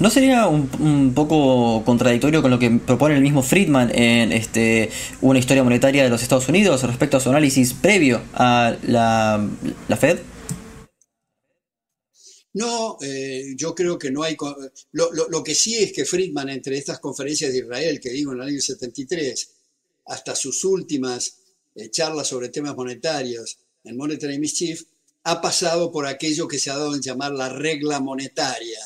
¿No 0.00 0.10
sería 0.10 0.46
un, 0.46 1.12
poco 1.14 1.82
contradictorio 1.84 2.42
con 2.42 2.50
lo 2.50 2.58
que 2.58 2.70
propone 2.70 3.16
el 3.16 3.22
mismo 3.22 3.42
Friedman 3.42 3.90
en 3.94 4.32
este, 4.32 4.90
una 5.20 5.38
historia 5.38 5.64
monetaria 5.64 6.04
de 6.04 6.10
los 6.10 6.22
Estados 6.22 6.48
Unidos 6.48 6.82
respecto 6.82 7.16
a 7.16 7.20
su 7.20 7.30
análisis 7.30 7.72
previo 7.72 8.20
a 8.34 8.76
la, 8.86 9.48
Fed? 9.98 10.18
No, 12.54 12.98
eh, 13.02 13.54
yo 13.56 13.74
creo 13.74 13.98
que 13.98 14.12
no 14.12 14.22
hay... 14.22 14.36
Lo, 14.92 15.10
lo, 15.12 15.42
que 15.42 15.56
sí 15.56 15.74
es 15.76 15.92
que 15.92 16.04
Friedman, 16.04 16.48
entre 16.48 16.78
estas 16.78 17.00
conferencias 17.00 17.52
de 17.52 17.58
Israel 17.58 18.00
que 18.00 18.10
digo 18.10 18.32
en 18.32 18.40
el 18.40 18.48
año 18.48 18.60
73, 18.60 19.50
hasta 20.06 20.36
sus 20.36 20.64
últimas 20.64 21.38
eh, 21.74 21.90
charlas 21.90 22.28
sobre 22.28 22.50
temas 22.50 22.76
monetarios, 22.76 23.58
en 23.82 23.96
Monetary 23.96 24.38
Mischief, 24.38 24.84
ha 25.24 25.40
pasado 25.40 25.90
por 25.90 26.06
aquello 26.06 26.46
que 26.46 26.60
se 26.60 26.70
ha 26.70 26.76
dado 26.76 26.94
en 26.94 27.02
llamar 27.02 27.32
la 27.32 27.48
regla 27.48 27.98
monetaria. 27.98 28.78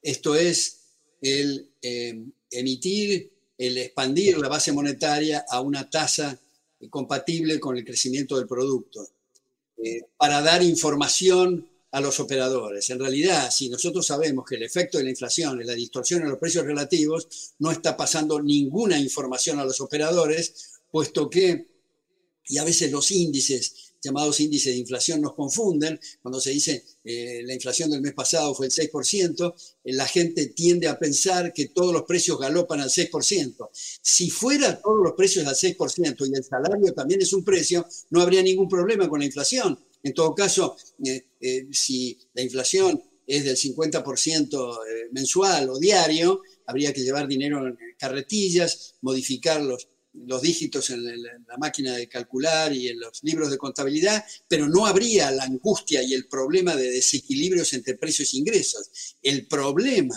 Esto 0.00 0.36
es 0.36 0.78
el 1.20 1.72
eh, 1.82 2.24
emitir, 2.52 3.32
el 3.58 3.78
expandir 3.78 4.38
la 4.38 4.48
base 4.48 4.70
monetaria 4.70 5.44
a 5.48 5.60
una 5.60 5.90
tasa 5.90 6.38
compatible 6.88 7.58
con 7.58 7.76
el 7.76 7.84
crecimiento 7.84 8.36
del 8.36 8.46
producto, 8.46 9.08
para 10.16 10.40
dar 10.40 10.62
información 10.62 11.68
a 11.90 12.00
los 12.00 12.20
operadores. 12.20 12.88
En 12.90 12.98
realidad, 12.98 13.50
si 13.50 13.68
nosotros 13.68 14.06
sabemos 14.06 14.44
que 14.46 14.56
el 14.56 14.62
efecto 14.62 14.98
de 14.98 15.04
la 15.04 15.10
inflación 15.10 15.60
es 15.60 15.66
la 15.66 15.74
distorsión 15.74 16.22
en 16.22 16.30
los 16.30 16.38
precios 16.38 16.64
relativos, 16.64 17.52
no 17.58 17.70
está 17.70 17.96
pasando 17.96 18.40
ninguna 18.40 18.98
información 18.98 19.58
a 19.58 19.64
los 19.64 19.80
operadores, 19.80 20.80
puesto 20.90 21.30
que, 21.30 21.66
y 22.46 22.58
a 22.58 22.64
veces 22.64 22.90
los 22.92 23.10
índices 23.10 23.88
llamados 24.02 24.40
índices 24.40 24.72
de 24.72 24.78
inflación 24.78 25.20
nos 25.20 25.34
confunden. 25.34 25.98
Cuando 26.22 26.40
se 26.40 26.50
dice 26.50 26.84
eh, 27.04 27.42
la 27.44 27.54
inflación 27.54 27.90
del 27.90 28.00
mes 28.00 28.14
pasado 28.14 28.54
fue 28.54 28.66
el 28.66 28.72
6%, 28.72 29.54
eh, 29.84 29.92
la 29.92 30.06
gente 30.06 30.46
tiende 30.46 30.88
a 30.88 30.98
pensar 30.98 31.52
que 31.52 31.68
todos 31.68 31.92
los 31.92 32.02
precios 32.02 32.38
galopan 32.38 32.80
al 32.80 32.90
6%. 32.90 33.68
Si 33.72 34.30
fuera 34.30 34.80
todos 34.80 34.98
los 35.02 35.12
precios 35.12 35.46
al 35.46 35.54
6% 35.54 36.28
y 36.28 36.36
el 36.36 36.44
salario 36.44 36.92
también 36.94 37.22
es 37.22 37.32
un 37.32 37.44
precio, 37.44 37.86
no 38.10 38.22
habría 38.22 38.42
ningún 38.42 38.68
problema 38.68 39.08
con 39.08 39.20
la 39.20 39.26
inflación. 39.26 39.78
En 40.02 40.14
todo 40.14 40.34
caso, 40.34 40.76
eh, 41.04 41.66
si 41.72 42.18
la 42.34 42.42
inflación 42.42 43.02
es 43.26 43.44
del 43.44 43.56
50% 43.56 44.78
mensual 45.12 45.68
o 45.68 45.78
diario, 45.78 46.42
habría 46.66 46.92
que 46.92 47.02
llevar 47.02 47.28
dinero 47.28 47.66
en 47.66 47.76
carretillas, 47.98 48.94
modificarlos 49.02 49.88
los 50.26 50.42
dígitos 50.42 50.90
en 50.90 51.04
la 51.22 51.56
máquina 51.58 51.94
de 51.94 52.08
calcular 52.08 52.72
y 52.72 52.88
en 52.88 53.00
los 53.00 53.22
libros 53.22 53.50
de 53.50 53.58
contabilidad, 53.58 54.24
pero 54.48 54.68
no 54.68 54.86
habría 54.86 55.30
la 55.30 55.44
angustia 55.44 56.02
y 56.02 56.14
el 56.14 56.26
problema 56.26 56.74
de 56.74 56.90
desequilibrios 56.90 57.72
entre 57.72 57.94
precios 57.94 58.32
e 58.32 58.38
ingresos. 58.38 59.16
El 59.22 59.46
problema, 59.46 60.16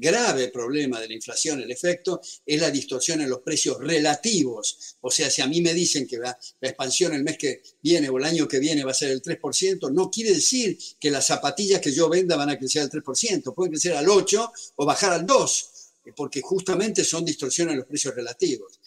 grave 0.00 0.48
problema 0.48 0.98
de 0.98 1.08
la 1.08 1.14
inflación, 1.14 1.60
el 1.60 1.70
efecto, 1.70 2.20
es 2.46 2.60
la 2.60 2.70
distorsión 2.70 3.20
en 3.20 3.28
los 3.28 3.40
precios 3.40 3.78
relativos. 3.78 4.96
O 5.02 5.10
sea, 5.10 5.30
si 5.30 5.42
a 5.42 5.46
mí 5.46 5.60
me 5.60 5.74
dicen 5.74 6.06
que 6.06 6.18
la, 6.18 6.36
expansión 6.60 7.14
el 7.14 7.22
mes 7.22 7.36
que 7.36 7.62
viene 7.82 8.08
o 8.08 8.18
el 8.18 8.24
año 8.24 8.48
que 8.48 8.58
viene 8.58 8.82
va 8.82 8.92
a 8.92 8.94
ser 8.94 9.10
el 9.10 9.22
3%, 9.22 9.92
no 9.92 10.10
quiere 10.10 10.32
decir 10.32 10.78
que 10.98 11.10
las 11.10 11.26
zapatillas 11.26 11.80
que 11.80 11.92
yo 11.92 12.08
venda 12.08 12.36
van 12.36 12.50
a 12.50 12.58
crecer 12.58 12.82
al 12.82 12.90
3%, 12.90 13.54
pueden 13.54 13.72
crecer 13.72 13.94
al 13.94 14.06
8% 14.06 14.50
o 14.76 14.86
bajar 14.86 15.12
al 15.12 15.26
2%, 15.26 16.14
porque 16.16 16.40
justamente 16.40 17.04
son 17.04 17.24
distorsiones 17.24 17.72
en 17.72 17.78
los 17.78 17.86
precios 17.86 18.14
relativos. 18.14 18.80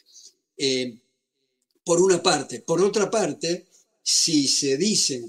Eh, 0.58 0.98
por 1.84 2.01
una 2.01 2.22
parte. 2.22 2.62
Por 2.62 2.82
otra 2.82 3.10
parte, 3.10 3.67
si 4.01 4.48
se 4.48 4.77
dice 4.77 5.24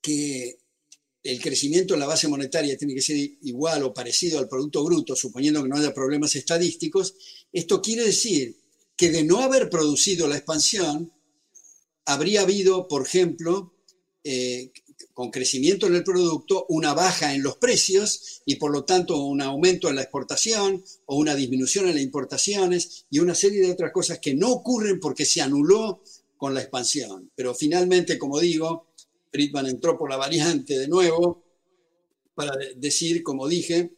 que 0.00 0.58
el 1.26 1.40
crecimiento 1.40 1.94
en 1.94 2.00
la 2.00 2.06
base 2.06 2.28
monetaria 2.28 2.76
tiene 2.76 2.94
que 2.94 3.02
ser 3.02 3.16
igual 3.42 3.82
o 3.82 3.94
parecido 3.94 4.38
al 4.38 4.48
Producto 4.48 4.84
Bruto, 4.84 5.16
suponiendo 5.16 5.62
que 5.62 5.68
no 5.68 5.76
haya 5.76 5.94
problemas 5.94 6.34
estadísticos, 6.36 7.14
esto 7.52 7.82
quiere 7.82 8.04
decir 8.04 8.56
que 8.96 9.10
de 9.10 9.24
no 9.24 9.40
haber 9.40 9.68
producido 9.68 10.26
la 10.26 10.36
expansión, 10.36 11.12
habría 12.06 12.42
habido, 12.42 12.88
por 12.88 13.02
ejemplo, 13.02 13.74
eh, 14.24 14.72
con 15.12 15.30
crecimiento 15.30 15.86
en 15.86 15.94
el 15.94 16.04
producto, 16.04 16.66
una 16.68 16.94
baja 16.94 17.34
en 17.34 17.42
los 17.42 17.56
precios 17.56 18.42
y 18.44 18.56
por 18.56 18.70
lo 18.70 18.84
tanto 18.84 19.18
un 19.18 19.40
aumento 19.40 19.88
en 19.88 19.96
la 19.96 20.02
exportación 20.02 20.84
o 21.06 21.16
una 21.16 21.34
disminución 21.34 21.88
en 21.88 21.94
las 21.94 22.02
importaciones 22.02 23.06
y 23.10 23.18
una 23.18 23.34
serie 23.34 23.62
de 23.62 23.72
otras 23.72 23.92
cosas 23.92 24.18
que 24.18 24.34
no 24.34 24.50
ocurren 24.52 25.00
porque 25.00 25.24
se 25.24 25.40
anuló 25.40 26.02
con 26.36 26.54
la 26.54 26.60
expansión. 26.60 27.30
Pero 27.34 27.54
finalmente, 27.54 28.18
como 28.18 28.38
digo, 28.38 28.88
Friedman 29.30 29.66
entró 29.66 29.96
por 29.98 30.10
la 30.10 30.16
variante 30.16 30.78
de 30.78 30.88
nuevo 30.88 31.44
para 32.34 32.52
decir, 32.76 33.22
como 33.22 33.48
dije, 33.48 33.96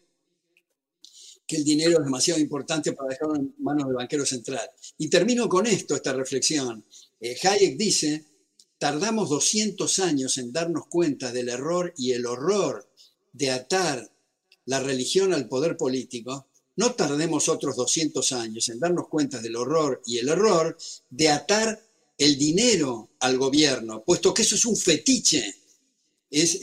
que 1.46 1.56
el 1.56 1.64
dinero 1.64 1.98
es 1.98 2.04
demasiado 2.04 2.38
importante 2.38 2.92
para 2.92 3.08
dejarlo 3.08 3.36
en 3.36 3.54
manos 3.58 3.86
del 3.86 3.96
banquero 3.96 4.26
central. 4.26 4.68
Y 4.98 5.08
termino 5.08 5.48
con 5.48 5.66
esto, 5.66 5.94
esta 5.94 6.12
reflexión. 6.12 6.84
Eh, 7.20 7.36
Hayek 7.42 7.76
dice, 7.76 8.26
tardamos 8.78 9.30
200 9.30 9.98
años 10.00 10.38
en 10.38 10.52
darnos 10.52 10.86
cuenta 10.88 11.32
del 11.32 11.48
error 11.48 11.94
y 11.96 12.12
el 12.12 12.26
horror 12.26 12.88
de 13.32 13.50
atar 13.50 14.10
la 14.66 14.80
religión 14.80 15.32
al 15.32 15.48
poder 15.48 15.78
político, 15.78 16.48
no 16.76 16.94
tardemos 16.94 17.48
otros 17.48 17.74
200 17.74 18.32
años 18.32 18.68
en 18.68 18.78
darnos 18.78 19.08
cuenta 19.08 19.40
del 19.40 19.56
horror 19.56 20.02
y 20.04 20.18
el 20.18 20.28
error 20.28 20.76
de 21.08 21.30
atar 21.30 21.82
el 22.18 22.36
dinero 22.36 23.10
al 23.20 23.38
gobierno, 23.38 24.02
puesto 24.04 24.34
que 24.34 24.42
eso 24.42 24.56
es 24.56 24.64
un 24.64 24.76
fetiche. 24.76 25.54
Es, 26.30 26.58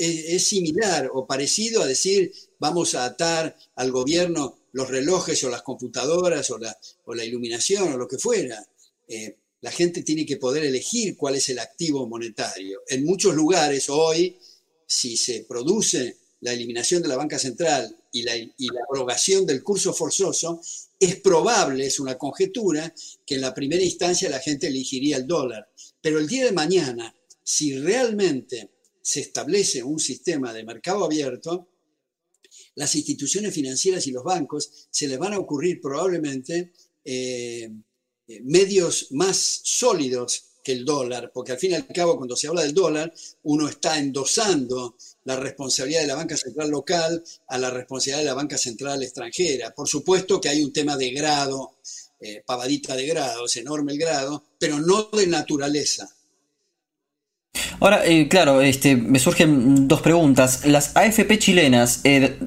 similar 0.46 1.10
o 1.12 1.26
parecido 1.26 1.82
a 1.82 1.88
decir 1.88 2.32
vamos 2.60 2.94
a 2.94 3.06
atar 3.06 3.58
al 3.76 3.92
gobierno 3.92 4.60
los 4.74 4.90
relojes 4.90 5.44
o 5.44 5.50
las 5.50 5.64
computadoras 5.64 6.52
o 6.52 6.60
la, 6.60 6.78
o 7.06 7.16
la 7.16 7.24
iluminación 7.24 7.94
o 7.94 7.98
lo 7.98 8.08
que 8.08 8.20
fuera. 8.20 8.64
Eh, 9.08 9.38
la 9.62 9.72
gente 9.72 10.04
tiene 10.04 10.24
que 10.24 10.38
poder 10.38 10.66
elegir 10.66 11.18
cuál 11.18 11.36
es 11.36 11.50
el 11.50 11.58
activo 11.58 12.06
monetario. 12.06 12.82
En 12.88 13.06
muchos 13.06 13.34
lugares 13.34 13.90
hoy, 13.90 14.38
si 14.86 15.18
se 15.18 15.46
produce 15.46 16.18
la 16.42 16.54
eliminación 16.54 17.02
de 17.02 17.08
la 17.08 17.16
banca 17.16 17.40
central 17.40 17.98
y 18.12 18.22
la, 18.22 18.36
y 18.36 18.68
la 18.68 18.82
abrogación 18.88 19.48
del 19.48 19.64
curso 19.64 19.94
forzoso, 19.94 20.62
es 21.00 21.18
probable, 21.18 21.86
es 21.86 22.00
una 22.00 22.18
conjetura, 22.18 22.94
que 23.26 23.36
en 23.36 23.42
la 23.42 23.54
primera 23.54 23.84
instancia 23.84 24.30
la 24.30 24.40
gente 24.40 24.68
elegiría 24.68 25.18
el 25.18 25.28
dólar. 25.28 25.70
Pero 26.02 26.20
el 26.20 26.28
día 26.28 26.46
de 26.46 26.52
mañana, 26.52 27.16
si 27.44 27.78
realmente 27.78 28.72
se 29.02 29.22
establece 29.22 29.84
un 29.84 30.00
sistema 30.00 30.54
de 30.54 30.64
mercado 30.64 31.06
abierto, 31.06 31.70
las 32.76 32.96
instituciones 32.96 33.54
financieras 33.54 34.08
y 34.08 34.12
los 34.12 34.24
bancos 34.24 34.88
se 34.90 35.08
les 35.08 35.20
van 35.20 35.34
a 35.34 35.40
ocurrir 35.40 35.82
probablemente 35.82 36.74
eh, 37.04 37.70
eh, 38.28 38.42
medios 38.44 39.12
más 39.12 39.62
sólidos 39.64 40.55
que 40.66 40.72
el 40.72 40.84
dólar, 40.84 41.32
porque 41.32 41.52
al 41.52 41.60
fin 41.60 41.72
y 41.72 41.76
al 41.76 41.86
cabo 41.86 42.18
cuando 42.18 42.36
se 42.36 42.48
habla 42.48 42.64
del 42.64 42.74
dólar, 42.74 43.14
uno 43.44 43.70
está 43.70 44.00
endosando 44.00 44.96
la 45.24 45.36
responsabilidad 45.36 46.02
de 46.02 46.08
la 46.08 46.16
banca 46.16 46.36
central 46.36 46.72
local 46.72 47.24
a 47.48 47.58
la 47.60 47.70
responsabilidad 47.70 48.18
de 48.18 48.26
la 48.26 48.34
banca 48.34 48.58
central 48.58 49.04
extranjera. 49.04 49.76
Por 49.76 49.88
supuesto 49.88 50.42
que 50.42 50.50
hay 50.50 50.64
un 50.64 50.74
tema 50.74 50.98
de 50.98 51.12
grado, 51.12 51.76
eh, 52.20 52.42
pavadita 52.44 52.96
de 52.96 53.06
grado, 53.06 53.46
es 53.46 53.56
enorme 53.58 53.92
el 53.92 54.00
grado, 54.00 54.44
pero 54.58 54.80
no 54.80 55.04
de 55.14 55.28
naturaleza. 55.28 56.10
Ahora, 57.80 58.06
eh, 58.06 58.28
claro, 58.28 58.62
este, 58.62 58.96
me 58.96 59.20
surgen 59.20 59.88
dos 59.88 60.02
preguntas. 60.02 60.66
Las 60.66 60.96
AFP 60.96 61.38
chilenas, 61.40 62.02
eh, 62.04 62.38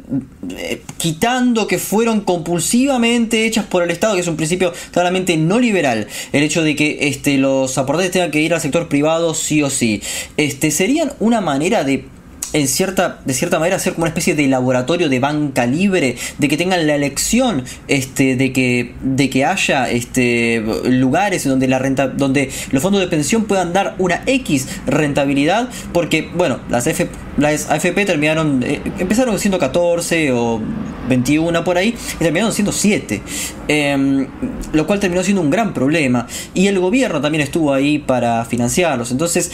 eh, 0.57 0.83
quitando 0.97 1.67
que 1.67 1.79
fueron 1.79 2.21
compulsivamente 2.23 3.47
hechas 3.47 3.65
por 3.67 3.83
el 3.83 3.91
Estado, 3.91 4.15
que 4.15 4.21
es 4.21 4.29
un 4.29 4.37
principio 4.37 4.73
claramente 4.93 5.37
no 5.37 5.59
liberal, 5.59 6.07
el 6.33 6.43
hecho 6.43 6.63
de 6.63 6.77
que 6.77 7.09
este, 7.09 7.39
los 7.39 7.77
aportantes 7.79 8.13
tengan 8.13 8.31
que 8.31 8.41
ir 8.41 8.55
al 8.55 8.61
sector 8.61 8.89
privado 8.89 9.35
sí 9.35 9.63
o 9.63 9.71
sí, 9.71 10.03
este, 10.37 10.71
¿serían 10.71 11.13
una 11.21 11.41
manera 11.41 11.85
de 11.85 12.05
en 12.53 12.69
cierta, 12.69 13.21
de 13.25 13.35
cierta 13.35 13.59
manera 13.59 13.79
ser 13.79 13.95
como 13.95 14.05
una 14.05 14.09
especie 14.09 14.35
de 14.35 14.47
laboratorio 14.49 15.09
de 15.09 15.21
banca 15.21 15.67
libre, 15.67 16.17
de 16.39 16.49
que 16.49 16.57
tengan 16.57 16.87
la 16.87 16.95
elección 16.95 17.65
este, 17.89 18.37
de, 18.37 18.53
que, 18.53 18.95
de 19.03 19.31
que 19.31 19.45
haya 19.45 19.91
este, 19.91 20.63
lugares 20.85 21.45
donde, 21.45 21.69
la 21.69 21.79
renta, 21.79 22.09
donde 22.09 22.51
los 22.71 22.83
fondos 22.83 23.01
de 23.01 23.09
pensión 23.09 23.45
puedan 23.45 23.73
dar 23.73 23.95
una 23.99 24.23
X 24.27 24.69
rentabilidad, 24.87 25.69
porque, 25.93 26.31
bueno, 26.35 26.59
las, 26.69 26.89
las 27.37 27.71
AFP 27.71 28.05
terminaron, 28.07 28.63
eh, 28.63 28.81
empezaron 28.99 29.39
siendo 29.39 29.59
14 29.59 30.33
o 30.33 30.61
21 31.09 31.65
por 31.65 31.77
ahí, 31.77 31.95
y 32.15 32.19
terminaron 32.19 32.53
siendo 32.53 32.73
7, 32.73 33.23
em, 33.69 34.27
lo 34.73 34.87
cual 34.87 35.01
terminó 35.01 35.23
siendo 35.23 35.43
un 35.43 35.51
gran 35.51 35.75
problema. 35.75 36.27
Y 36.55 36.67
el 36.67 36.79
gobierno 36.79 37.21
también 37.21 37.43
estuvo 37.43 37.73
ahí 37.73 37.99
para 37.99 38.45
financiarlos, 38.45 39.11
entonces 39.11 39.53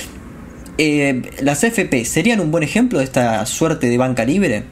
eh, 0.78 1.22
¿las 1.42 1.62
FP 1.62 2.04
serían 2.04 2.40
un 2.40 2.50
buen 2.50 2.64
ejemplo 2.64 2.98
de 2.98 3.04
esta 3.04 3.44
suerte 3.46 3.88
de 3.88 3.96
banca 3.96 4.24
libre? 4.24 4.64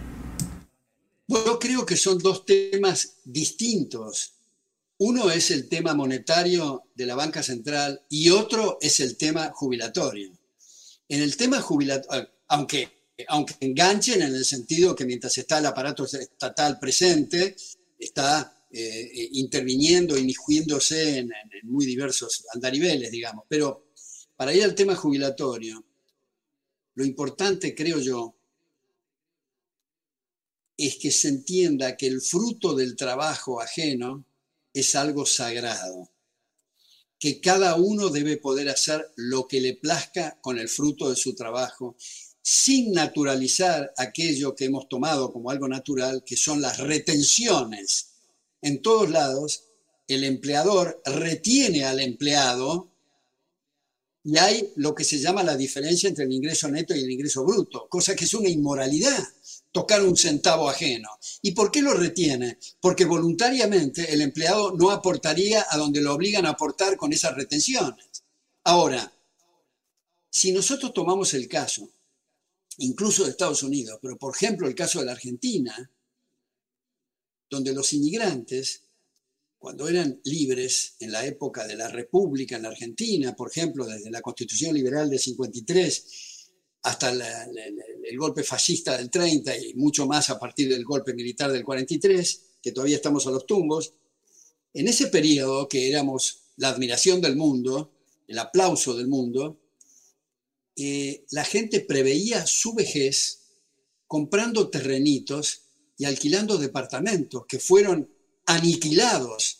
Yo 1.28 1.58
creo 1.58 1.86
que 1.86 1.96
son 1.96 2.18
dos 2.18 2.44
temas 2.44 3.18
distintos. 3.24 4.34
Uno 4.98 5.30
es 5.30 5.50
el 5.50 5.68
tema 5.68 5.94
monetario 5.94 6.84
de 6.94 7.06
la 7.06 7.14
banca 7.14 7.42
central 7.42 8.02
y 8.08 8.30
otro 8.30 8.78
es 8.80 9.00
el 9.00 9.16
tema 9.16 9.50
jubilatorio. 9.54 10.32
En 11.08 11.22
el 11.22 11.36
tema 11.36 11.60
jubilatorio, 11.60 12.28
aunque, 12.48 12.88
aunque 13.28 13.54
enganchen 13.60 14.22
en 14.22 14.34
el 14.34 14.44
sentido 14.44 14.94
que 14.94 15.04
mientras 15.04 15.36
está 15.38 15.58
el 15.58 15.66
aparato 15.66 16.04
estatal 16.04 16.78
presente, 16.78 17.56
está 17.98 18.66
eh, 18.70 19.28
interviniendo, 19.32 20.18
inmiscuiéndose 20.18 21.18
en, 21.18 21.30
en 21.32 21.70
muy 21.70 21.86
diversos 21.86 22.44
andariveles, 22.54 23.10
digamos. 23.10 23.44
Pero 23.48 23.92
para 24.36 24.52
ir 24.52 24.64
al 24.64 24.74
tema 24.74 24.94
jubilatorio, 24.94 25.84
lo 26.94 27.04
importante, 27.04 27.74
creo 27.74 27.98
yo, 28.00 28.34
es 30.76 30.96
que 30.96 31.10
se 31.10 31.28
entienda 31.28 31.96
que 31.96 32.06
el 32.06 32.20
fruto 32.20 32.74
del 32.74 32.96
trabajo 32.96 33.60
ajeno 33.60 34.24
es 34.74 34.94
algo 34.94 35.26
sagrado, 35.26 36.10
que 37.18 37.40
cada 37.40 37.76
uno 37.76 38.08
debe 38.08 38.36
poder 38.36 38.68
hacer 38.68 39.12
lo 39.16 39.46
que 39.46 39.60
le 39.60 39.74
plazca 39.74 40.38
con 40.40 40.58
el 40.58 40.68
fruto 40.68 41.08
de 41.08 41.16
su 41.16 41.34
trabajo, 41.34 41.96
sin 42.42 42.92
naturalizar 42.92 43.92
aquello 43.96 44.54
que 44.56 44.64
hemos 44.64 44.88
tomado 44.88 45.32
como 45.32 45.50
algo 45.50 45.68
natural, 45.68 46.24
que 46.24 46.36
son 46.36 46.60
las 46.60 46.78
retenciones. 46.78 48.14
En 48.60 48.82
todos 48.82 49.10
lados, 49.10 49.68
el 50.08 50.24
empleador 50.24 51.00
retiene 51.04 51.84
al 51.84 52.00
empleado 52.00 52.91
y 54.24 54.38
hay 54.38 54.72
lo 54.76 54.94
que 54.94 55.04
se 55.04 55.18
llama 55.18 55.42
la 55.42 55.56
diferencia 55.56 56.08
entre 56.08 56.24
el 56.24 56.32
ingreso 56.32 56.68
neto 56.68 56.94
y 56.94 57.00
el 57.00 57.10
ingreso 57.10 57.44
bruto, 57.44 57.88
cosa 57.88 58.14
que 58.14 58.24
es 58.24 58.34
una 58.34 58.48
inmoralidad, 58.48 59.18
tocar 59.72 60.02
un 60.02 60.16
centavo 60.16 60.68
ajeno. 60.68 61.08
¿Y 61.40 61.52
por 61.52 61.70
qué 61.70 61.82
lo 61.82 61.94
retiene? 61.94 62.58
Porque 62.80 63.04
voluntariamente 63.04 64.12
el 64.12 64.20
empleado 64.20 64.72
no 64.72 64.90
aportaría 64.90 65.66
a 65.68 65.76
donde 65.76 66.00
lo 66.00 66.14
obligan 66.14 66.46
a 66.46 66.50
aportar 66.50 66.96
con 66.96 67.12
esas 67.12 67.34
retenciones. 67.34 68.22
Ahora, 68.64 69.12
si 70.30 70.52
nosotros 70.52 70.94
tomamos 70.94 71.34
el 71.34 71.48
caso, 71.48 71.90
incluso 72.78 73.24
de 73.24 73.30
Estados 73.30 73.62
Unidos, 73.62 73.98
pero 74.00 74.16
por 74.16 74.34
ejemplo 74.34 74.68
el 74.68 74.74
caso 74.74 75.00
de 75.00 75.06
la 75.06 75.12
Argentina, 75.12 75.90
donde 77.50 77.72
los 77.72 77.92
inmigrantes 77.92 78.82
cuando 79.62 79.88
eran 79.88 80.20
libres 80.24 80.96
en 80.98 81.12
la 81.12 81.24
época 81.24 81.64
de 81.68 81.76
la 81.76 81.86
República 81.86 82.56
en 82.56 82.64
la 82.64 82.70
Argentina, 82.70 83.36
por 83.36 83.48
ejemplo, 83.48 83.86
desde 83.86 84.10
la 84.10 84.20
Constitución 84.20 84.74
Liberal 84.74 85.08
del 85.08 85.20
53 85.20 86.50
hasta 86.82 87.12
el 87.12 88.18
golpe 88.18 88.42
fascista 88.42 88.98
del 88.98 89.08
30 89.08 89.56
y 89.56 89.74
mucho 89.74 90.04
más 90.08 90.30
a 90.30 90.38
partir 90.40 90.68
del 90.68 90.84
golpe 90.84 91.14
militar 91.14 91.52
del 91.52 91.62
43, 91.62 92.42
que 92.60 92.72
todavía 92.72 92.96
estamos 92.96 93.24
a 93.28 93.30
los 93.30 93.46
tumbos, 93.46 93.94
en 94.74 94.88
ese 94.88 95.06
periodo 95.06 95.68
que 95.68 95.88
éramos 95.88 96.40
la 96.56 96.70
admiración 96.70 97.20
del 97.20 97.36
mundo, 97.36 97.92
el 98.26 98.40
aplauso 98.40 98.96
del 98.96 99.06
mundo, 99.06 99.60
eh, 100.74 101.24
la 101.30 101.44
gente 101.44 101.78
preveía 101.78 102.48
su 102.48 102.74
vejez 102.74 103.42
comprando 104.08 104.70
terrenitos 104.70 105.60
y 105.96 106.04
alquilando 106.04 106.58
departamentos 106.58 107.44
que 107.46 107.60
fueron 107.60 108.11
aniquilados 108.46 109.58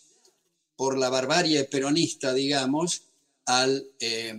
por 0.75 0.97
la 0.97 1.09
barbarie 1.09 1.63
peronista, 1.65 2.33
digamos, 2.33 3.03
al, 3.45 3.91
eh, 3.99 4.35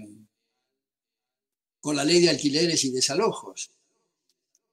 con 1.80 1.96
la 1.96 2.04
ley 2.04 2.20
de 2.20 2.30
alquileres 2.30 2.85
y 2.85 2.90
desalojos. 2.90 3.70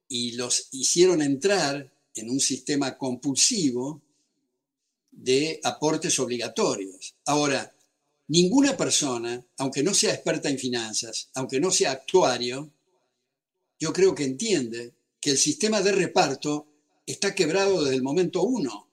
Y 0.08 0.34
los 0.34 0.68
hicieron 0.72 1.22
entrar 1.22 1.92
en 2.16 2.30
un 2.30 2.40
sistema 2.40 2.98
compulsivo 2.98 4.02
de 5.12 5.60
aportes 5.64 6.20
obligatorios. 6.20 7.16
Ahora, 7.26 7.74
ninguna 8.28 8.76
persona, 8.76 9.44
aunque 9.58 9.84
no 9.84 9.94
sea 9.94 10.14
experta 10.14 10.50
en 10.50 10.58
finanzas, 10.58 11.30
aunque 11.36 11.60
no 11.60 11.72
sea 11.72 11.92
actuario, 11.92 12.72
yo 13.80 13.92
creo 13.92 14.14
que 14.14 14.24
entiende 14.24 14.94
que 15.20 15.32
el 15.32 15.38
sistema 15.38 15.82
de 15.82 15.92
reparto 15.92 16.68
está 17.06 17.36
quebrado 17.36 17.84
desde 17.84 17.96
el 17.96 18.04
momento 18.04 18.44
uno. 18.44 18.88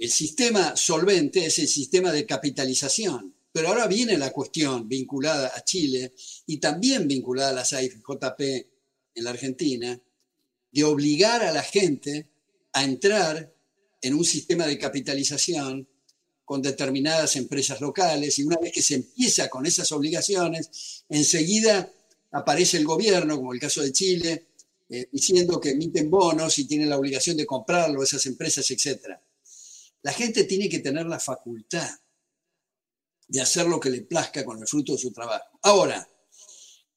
El 0.00 0.10
sistema 0.10 0.74
solvente 0.76 1.44
es 1.44 1.58
el 1.58 1.68
sistema 1.68 2.10
de 2.10 2.24
capitalización. 2.24 3.34
Pero 3.52 3.68
ahora 3.68 3.86
viene 3.86 4.16
la 4.16 4.32
cuestión 4.32 4.88
vinculada 4.88 5.52
a 5.54 5.62
Chile 5.62 6.14
y 6.46 6.56
también 6.56 7.06
vinculada 7.06 7.50
a 7.50 7.52
las 7.52 7.74
AFJP 7.74 8.40
en 9.14 9.24
la 9.24 9.30
Argentina, 9.30 10.00
de 10.72 10.84
obligar 10.84 11.42
a 11.42 11.52
la 11.52 11.62
gente 11.62 12.28
a 12.72 12.82
entrar 12.82 13.52
en 14.00 14.14
un 14.14 14.24
sistema 14.24 14.66
de 14.66 14.78
capitalización 14.78 15.86
con 16.46 16.62
determinadas 16.62 17.36
empresas 17.36 17.82
locales 17.82 18.38
y 18.38 18.44
una 18.44 18.56
vez 18.56 18.72
que 18.72 18.82
se 18.82 18.94
empieza 18.94 19.50
con 19.50 19.66
esas 19.66 19.92
obligaciones, 19.92 21.04
enseguida 21.10 21.92
aparece 22.32 22.78
el 22.78 22.86
gobierno, 22.86 23.36
como 23.36 23.52
el 23.52 23.60
caso 23.60 23.82
de 23.82 23.92
Chile, 23.92 24.46
eh, 24.88 25.08
diciendo 25.12 25.60
que 25.60 25.70
emiten 25.70 26.08
bonos 26.08 26.58
y 26.58 26.64
tienen 26.64 26.88
la 26.88 26.96
obligación 26.96 27.36
de 27.36 27.44
comprarlo, 27.44 28.02
esas 28.02 28.24
empresas, 28.24 28.70
etc. 28.70 29.18
La 30.02 30.12
gente 30.12 30.44
tiene 30.44 30.68
que 30.68 30.78
tener 30.80 31.06
la 31.06 31.20
facultad 31.20 31.90
de 33.28 33.40
hacer 33.40 33.66
lo 33.66 33.78
que 33.78 33.90
le 33.90 34.02
plazca 34.02 34.44
con 34.44 34.58
el 34.60 34.66
fruto 34.66 34.92
de 34.92 34.98
su 34.98 35.12
trabajo. 35.12 35.58
Ahora, 35.62 36.08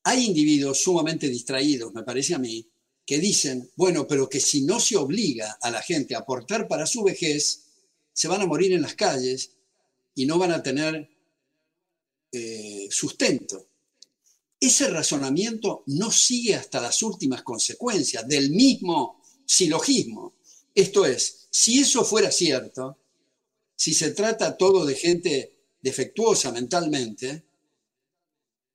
hay 0.03 0.25
individuos 0.25 0.81
sumamente 0.81 1.29
distraídos, 1.29 1.93
me 1.93 2.03
parece 2.03 2.33
a 2.33 2.39
mí, 2.39 2.67
que 3.05 3.19
dicen, 3.19 3.69
bueno, 3.75 4.07
pero 4.07 4.29
que 4.29 4.39
si 4.39 4.63
no 4.63 4.79
se 4.79 4.95
obliga 4.95 5.57
a 5.61 5.69
la 5.69 5.81
gente 5.81 6.15
a 6.15 6.19
aportar 6.19 6.67
para 6.67 6.85
su 6.85 7.03
vejez, 7.03 7.63
se 8.13 8.27
van 8.27 8.41
a 8.41 8.47
morir 8.47 8.73
en 8.73 8.81
las 8.81 8.95
calles 8.95 9.51
y 10.15 10.25
no 10.25 10.37
van 10.37 10.51
a 10.51 10.63
tener 10.63 11.09
eh, 12.31 12.87
sustento. 12.89 13.69
Ese 14.59 14.87
razonamiento 14.87 15.83
no 15.87 16.09
sigue 16.11 16.55
hasta 16.55 16.79
las 16.79 17.03
últimas 17.03 17.43
consecuencias 17.43 18.27
del 18.27 18.51
mismo 18.51 19.21
silogismo. 19.45 20.35
Esto 20.75 21.05
es, 21.05 21.47
si 21.51 21.79
eso 21.79 22.03
fuera 22.03 22.31
cierto, 22.31 22.97
si 23.75 23.93
se 23.93 24.11
trata 24.11 24.57
todo 24.57 24.85
de 24.85 24.95
gente 24.95 25.57
defectuosa 25.81 26.51
mentalmente, 26.51 27.43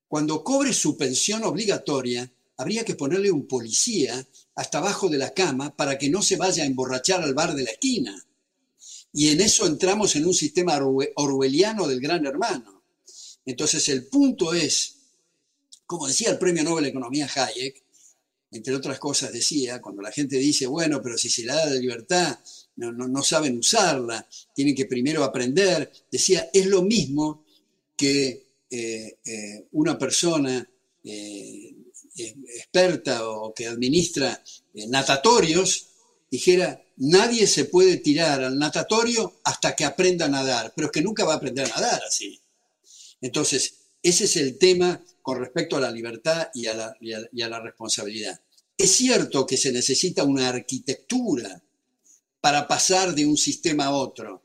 cuando 0.07 0.43
cobre 0.45 0.73
su 0.73 0.97
pensión 0.97 1.45
obligatoria, 1.45 2.31
habría 2.57 2.85
que 2.85 2.95
ponerle 2.95 3.31
un 3.31 3.47
policía 3.47 4.27
hasta 4.55 4.79
abajo 4.79 5.09
de 5.09 5.19
la 5.19 5.35
cama 5.35 5.75
para 5.77 5.99
que 5.99 6.09
no 6.09 6.23
se 6.23 6.37
vaya 6.37 6.63
a 6.63 6.67
emborrachar 6.67 7.23
al 7.23 7.35
bar 7.35 7.55
de 7.55 7.65
la 7.65 7.71
esquina. 7.71 8.27
Y 9.13 9.29
en 9.29 9.41
eso 9.41 9.67
entramos 9.67 10.17
en 10.17 10.27
un 10.27 10.35
sistema 10.35 10.79
orwelliano 11.17 11.87
del 11.87 12.01
gran 12.01 12.27
hermano. 12.27 12.83
Entonces 13.45 13.89
el 13.89 14.07
punto 14.07 14.53
es, 14.53 14.97
como 15.87 16.07
decía 16.07 16.31
el 16.31 16.39
premio 16.39 16.65
Nobel 16.65 16.85
de 16.85 16.91
Economía 16.91 17.29
Hayek, 17.35 17.83
entre 18.51 18.75
otras 18.75 18.99
cosas 18.99 19.33
decía, 19.33 19.81
cuando 19.81 20.03
la 20.03 20.13
gente 20.13 20.37
dice, 20.37 20.67
bueno, 20.67 21.01
pero 21.03 21.19
si 21.19 21.29
se 21.29 21.43
le 21.43 21.53
da 21.53 21.67
la 21.67 21.75
libertad, 21.75 22.39
no, 22.77 22.93
no 22.93 23.23
saben 23.23 23.59
usarla, 23.59 24.27
tienen 24.55 24.75
que 24.75 24.87
primero 24.87 25.25
aprender, 25.25 25.91
decía, 26.11 26.49
es 26.53 26.67
lo 26.67 26.83
mismo 26.83 27.45
que 27.97 28.47
eh, 28.71 29.19
eh, 29.25 29.67
una 29.73 29.99
persona 29.99 30.67
eh, 31.05 31.75
experta 32.15 33.29
o 33.29 33.55
que 33.55 33.67
administra 33.67 34.43
natatorios 34.89 35.87
dijera, 36.31 36.83
nadie 36.97 37.47
se 37.47 37.65
puede 37.65 37.99
tirar 37.99 38.43
al 38.43 38.59
natatorio 38.59 39.41
hasta 39.45 39.75
que 39.75 39.85
aprenda 39.85 40.27
a 40.27 40.29
nadar, 40.29 40.73
pero 40.75 40.87
es 40.87 40.93
que 40.93 41.03
nunca 41.03 41.25
va 41.25 41.35
a 41.35 41.37
aprender 41.37 41.67
a 41.67 41.81
nadar 41.81 42.03
así. 42.07 42.41
Entonces, 43.21 43.78
ese 44.03 44.25
es 44.25 44.37
el 44.37 44.59
tema 44.59 45.03
con 45.23 45.39
respecto 45.39 45.77
a 45.77 45.81
la 45.81 45.91
libertad 45.91 46.49
y 46.55 46.67
a 46.67 46.75
la, 46.75 47.61
responsabilidad. 47.61 48.41
Es 48.77 48.93
cierto 48.93 49.47
que 49.47 49.57
se 49.57 49.73
necesita 49.73 50.25
una 50.25 50.49
arquitectura 50.49 51.63
para 52.41 52.69
pasar 52.69 53.15
de 53.15 53.27
un 53.27 53.37
sistema 53.37 53.87
a 53.87 53.93
otro, 53.93 54.43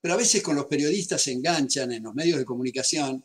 pero 0.00 0.14
a 0.14 0.16
veces 0.16 0.42
con 0.42 0.56
los 0.56 0.66
periodistas 0.66 1.22
se 1.22 1.32
enganchan 1.32 1.92
en 1.92 2.02
los 2.02 2.14
medios 2.14 2.38
de 2.38 2.44
comunicación 2.44 3.22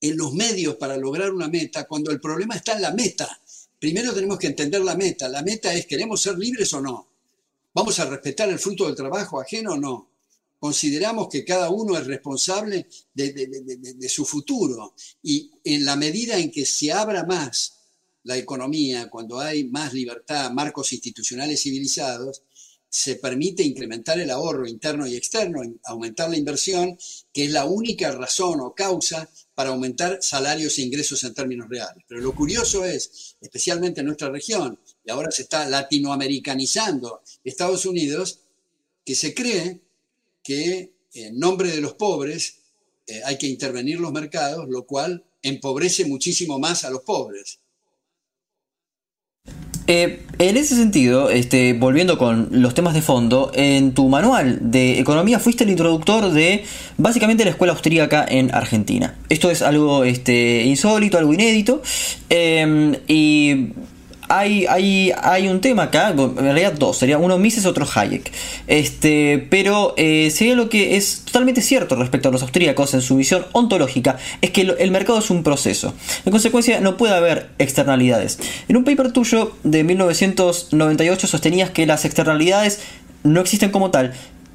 en 0.00 0.16
los 0.16 0.32
medios 0.34 0.76
para 0.76 0.96
lograr 0.96 1.32
una 1.32 1.48
meta 1.48 1.84
cuando 1.84 2.10
el 2.10 2.20
problema 2.20 2.54
está 2.56 2.74
en 2.74 2.82
la 2.82 2.92
meta. 2.92 3.40
Primero 3.78 4.12
tenemos 4.12 4.38
que 4.38 4.48
entender 4.48 4.80
la 4.82 4.94
meta. 4.94 5.28
La 5.28 5.42
meta 5.42 5.72
es, 5.72 5.86
¿queremos 5.86 6.20
ser 6.20 6.38
libres 6.38 6.72
o 6.74 6.80
no? 6.80 7.08
¿Vamos 7.74 7.98
a 7.98 8.06
respetar 8.06 8.48
el 8.48 8.58
fruto 8.58 8.86
del 8.86 8.94
trabajo 8.94 9.40
ajeno 9.40 9.72
o 9.72 9.76
no? 9.76 10.08
Consideramos 10.66 11.28
que 11.28 11.44
cada 11.44 11.70
uno 11.70 11.96
es 11.96 12.08
responsable 12.08 12.88
de, 13.14 14.08
su 14.08 14.24
futuro 14.24 14.96
y 15.22 15.48
en 15.62 15.84
la 15.84 15.94
medida 15.94 16.36
en 16.38 16.50
que 16.50 16.66
se 16.66 16.90
abra 16.90 17.24
más 17.24 17.76
la 18.24 18.36
economía, 18.36 19.08
cuando 19.08 19.38
hay 19.38 19.68
más 19.68 19.94
libertad, 19.94 20.50
marcos 20.50 20.92
institucionales 20.92 21.62
civilizados, 21.62 22.42
se 22.88 23.14
permite 23.14 23.62
incrementar 23.62 24.18
el 24.18 24.28
ahorro 24.28 24.66
interno 24.66 25.06
y 25.06 25.14
externo, 25.14 25.62
aumentar 25.84 26.30
la 26.30 26.36
inversión, 26.36 26.98
que 27.32 27.44
es 27.44 27.52
la 27.52 27.64
única 27.64 28.10
razón 28.10 28.58
o 28.60 28.74
causa 28.74 29.30
para 29.54 29.70
aumentar 29.70 30.18
salarios 30.20 30.78
e 30.78 30.82
ingresos 30.82 31.22
en 31.22 31.32
términos 31.32 31.68
reales. 31.68 32.02
Pero 32.08 32.20
lo 32.20 32.34
curioso 32.34 32.84
es, 32.84 33.36
especialmente 33.40 34.00
en 34.00 34.06
nuestra 34.06 34.30
región, 34.30 34.80
y 35.04 35.12
ahora 35.12 35.30
se 35.30 35.42
está 35.42 35.68
latinoamericanizando 35.68 37.22
Estados 37.44 37.86
Unidos, 37.86 38.40
que 39.04 39.14
se 39.14 39.32
cree 39.32 39.85
que 40.46 40.92
en 41.14 41.38
nombre 41.38 41.70
de 41.70 41.80
los 41.80 41.94
pobres 41.94 42.58
eh, 43.06 43.20
hay 43.24 43.38
que 43.38 43.46
intervenir 43.46 44.00
los 44.00 44.12
mercados, 44.12 44.68
lo 44.68 44.86
cual 44.86 45.24
empobrece 45.42 46.04
muchísimo 46.04 46.58
más 46.58 46.84
a 46.84 46.90
los 46.90 47.02
pobres. 47.02 47.60
Eh, 49.88 50.22
en 50.40 50.56
ese 50.56 50.74
sentido, 50.74 51.30
este, 51.30 51.72
volviendo 51.72 52.18
con 52.18 52.48
los 52.50 52.74
temas 52.74 52.92
de 52.94 53.02
fondo, 53.02 53.52
en 53.54 53.94
tu 53.94 54.08
manual 54.08 54.58
de 54.60 54.98
economía 54.98 55.38
fuiste 55.38 55.62
el 55.62 55.70
introductor 55.70 56.32
de 56.32 56.64
básicamente 56.98 57.44
la 57.44 57.50
escuela 57.50 57.72
austríaca 57.72 58.26
en 58.28 58.52
Argentina. 58.52 59.16
Esto 59.28 59.48
es 59.48 59.62
algo 59.62 60.02
este, 60.02 60.64
insólito, 60.64 61.18
algo 61.18 61.32
inédito. 61.32 61.82
Eh, 62.28 62.98
y 63.06 63.68
hay, 64.28 64.66
hay, 64.66 65.12
hay 65.22 65.48
un 65.48 65.60
tema 65.60 65.84
acá, 65.84 66.10
en 66.10 66.36
realidad 66.36 66.72
dos, 66.72 66.98
sería 66.98 67.18
uno 67.18 67.38
Mises, 67.38 67.66
otro 67.66 67.86
Hayek. 67.92 68.30
Este, 68.66 69.46
pero 69.50 69.94
eh, 69.96 70.30
sería 70.30 70.54
lo 70.54 70.68
que 70.68 70.96
es 70.96 71.22
totalmente 71.24 71.62
cierto 71.62 71.96
respecto 71.96 72.28
a 72.28 72.32
los 72.32 72.42
austríacos 72.42 72.94
en 72.94 73.02
su 73.02 73.16
visión 73.16 73.46
ontológica, 73.52 74.18
es 74.40 74.50
que 74.50 74.62
el, 74.62 74.90
mercado 74.90 75.18
es 75.18 75.30
un 75.30 75.42
proceso. 75.42 75.94
En 76.24 76.32
consecuencia, 76.32 76.80
no 76.80 76.96
puede 76.96 77.14
haber 77.14 77.50
externalidades. 77.58 78.38
En 78.68 78.76
un 78.76 78.84
paper 78.84 79.12
tuyo 79.12 79.56
de 79.62 79.84
1998 79.84 81.26
sostenías 81.26 81.70
que 81.70 81.86
las 81.86 82.04
externalidades 82.04 82.80
no 83.22 83.40
existen 83.40 83.70
como 83.70 83.90
tal, 83.90 84.12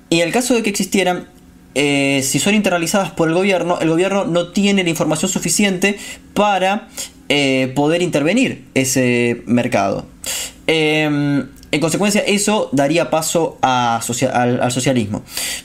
y 0.10 0.20
en 0.20 0.28
el 0.28 0.34
caso 0.34 0.54
de 0.54 0.64
que 0.64 0.70
existieran, 0.70 1.28
eh, 1.74 2.22
si 2.24 2.40
son 2.40 2.54
internalizadas 2.54 3.12
por 3.12 3.30
el 3.30 3.34
gobierno, 3.34 3.80
el 3.80 3.90
gobierno 3.90 4.26
no 4.26 4.50
tiene 4.50 4.84
la 4.84 4.90
información 4.90 5.32
suficiente 5.32 5.98
para 6.34 6.90
eh, 7.34 7.72
poder 7.76 8.02
intervenir 8.02 8.66
ese 8.74 9.42
mercado. 9.46 10.06
Em, 10.68 11.48
en 11.72 11.80
consecuencia, 11.80 12.20
eso 12.28 12.68
daría 12.74 13.10
paso 13.10 13.58
al, 13.62 14.02
socialismo. 14.70 15.24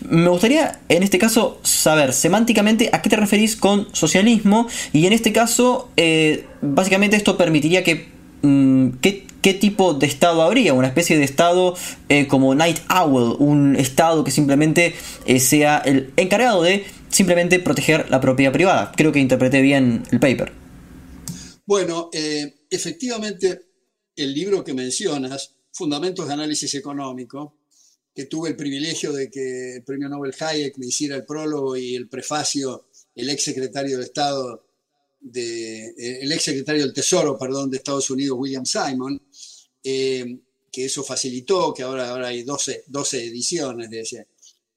Me 0.09 0.29
gustaría, 0.29 0.79
en 0.89 1.03
este 1.03 1.19
caso, 1.19 1.59
saber 1.65 2.13
semánticamente 2.13 2.91
a 2.93 3.03
qué 3.03 3.11
te 3.11 3.17
referís 3.17 3.57
con 3.57 3.89
socialismo 3.93 4.69
y 4.93 5.09
en 5.09 5.13
este 5.13 5.33
caso, 5.33 5.89
eh, 5.97 6.47
básicamente 6.63 7.17
esto 7.17 7.37
permitiría 7.37 7.83
que... 7.83 8.11
Mm, 8.43 8.91
¿qué, 9.01 9.27
tipo 9.61 9.95
de 9.95 10.07
Estado 10.07 10.43
habría? 10.43 10.73
Una 10.73 10.87
especie 10.87 11.19
de 11.19 11.25
Estado 11.25 11.75
eh, 12.09 12.29
como 12.29 12.55
Night 12.55 12.79
Owl, 12.91 13.37
un 13.41 13.75
Estado 13.75 14.23
que 14.23 14.31
simplemente 14.31 14.95
sea 15.39 15.83
el 15.85 16.13
encargado 16.17 16.63
de 16.63 16.85
simplemente 17.11 17.59
proteger 17.59 18.07
la 18.09 18.21
propiedad 18.21 18.53
privada. 18.53 18.93
Creo 18.95 19.11
que 19.11 19.19
interpreté 19.19 19.63
bien 19.63 20.05
el 20.13 20.21
paper. 20.21 20.66
Bueno, 21.67 22.11
eh, 22.13 22.61
efectivamente, 22.71 23.61
el 24.15 24.33
libro 24.33 24.63
que 24.63 24.73
mencionas, 24.73 25.53
Fundamentos 25.73 26.29
de 26.29 26.33
Análisis 26.33 26.73
Económico, 26.75 27.59
que 28.15 28.27
tuve 28.27 28.51
el 28.51 28.57
privilegio 28.57 29.13
de 29.13 29.29
que 29.29 29.77
el 29.77 29.85
premio 29.85 30.09
Nobel 30.09 30.33
Hayek 30.39 30.79
me 30.79 30.87
hiciera 30.87 31.17
el 31.17 31.27
prólogo 31.27 31.77
y 31.77 31.97
el 31.97 32.09
prefacio, 32.09 32.87
el 33.17 33.29
ex 33.31 33.43
secretario 33.43 33.99
de 33.99 34.05
Estado, 34.05 34.65
de, 35.21 35.89
eh, 35.89 36.19
el 36.23 36.31
ex 36.31 36.45
secretario 36.45 36.83
del 36.83 36.95
Tesoro, 36.95 37.37
perdón, 37.37 37.69
de 37.69 37.79
Estados 37.79 38.09
Unidos, 38.11 38.39
William 38.39 38.65
Simon, 38.65 39.21
eh, 39.83 40.39
que 40.71 40.85
eso 40.85 41.03
facilitó, 41.03 41.75
que 41.75 41.83
ahora, 41.83 42.11
ahora 42.11 42.29
hay 42.29 42.45
12, 42.45 42.85
12 42.87 43.25
ediciones 43.25 43.91
de 43.91 44.01
ese, 44.01 44.29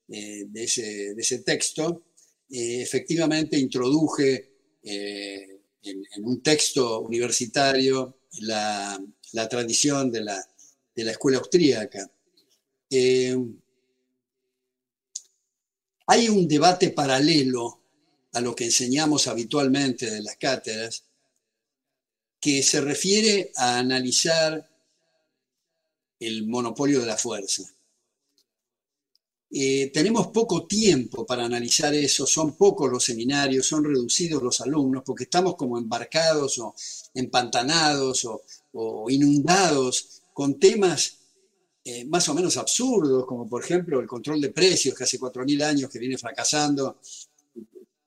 de 0.08 0.64
ese, 0.64 1.14
de 1.14 1.22
ese 1.22 1.40
texto, 1.40 2.06
efectivamente 2.50 3.60
introduje 3.60 4.50
en, 5.84 6.26
un 6.26 6.42
texto 6.42 7.02
universitario 7.02 8.20
la, 8.42 9.00
tradición 9.50 10.12
de 10.12 10.22
la, 10.24 10.46
escuela 10.96 11.38
austríaca. 11.38 12.10
Eh, 12.90 13.38
hay 16.08 16.30
un 16.30 16.48
debate 16.48 16.90
paralelo 16.90 17.80
a 18.34 18.42
lo 18.42 18.56
que 18.56 18.66
enseñamos 18.66 19.28
habitualmente 19.28 20.10
de 20.10 20.22
las 20.22 20.36
cátedras, 20.38 21.06
que 22.40 22.64
se 22.64 22.82
refiere 22.82 23.52
a 23.56 23.80
analizar 23.80 24.70
el 26.20 26.48
monopolio 26.48 27.00
de 27.00 27.06
la 27.06 27.18
fuerza. 27.18 27.64
Eh, 29.52 29.90
tenemos 29.92 30.28
poco 30.28 30.68
tiempo 30.68 31.26
para 31.26 31.46
analizar 31.46 31.94
eso, 31.96 32.28
son 32.28 32.56
pocos 32.56 32.92
los 32.92 33.04
seminarios, 33.04 33.66
son 33.66 33.84
reducidos 33.84 34.44
los 34.44 34.62
alumnos, 34.62 35.02
porque 35.04 35.24
estamos 35.24 35.56
como 35.56 35.78
embarcados 35.78 36.60
o 36.60 36.76
empantanados 37.16 38.26
o, 38.26 39.10
inundados 39.10 40.22
con 40.34 40.60
temas 40.60 41.18
eh, 41.84 42.06
más 42.06 42.30
o 42.30 42.36
menos 42.36 42.58
absurdos, 42.58 43.26
como 43.26 43.50
por 43.50 43.64
ejemplo 43.64 44.00
el 44.00 44.06
control 44.06 44.40
de 44.40 44.52
precios, 44.52 44.96
que 44.96 45.06
hace 45.06 45.20
4.000 45.20 45.64
años 45.64 45.90
que 45.90 45.98
viene 45.98 46.18
fracasando, 46.18 47.00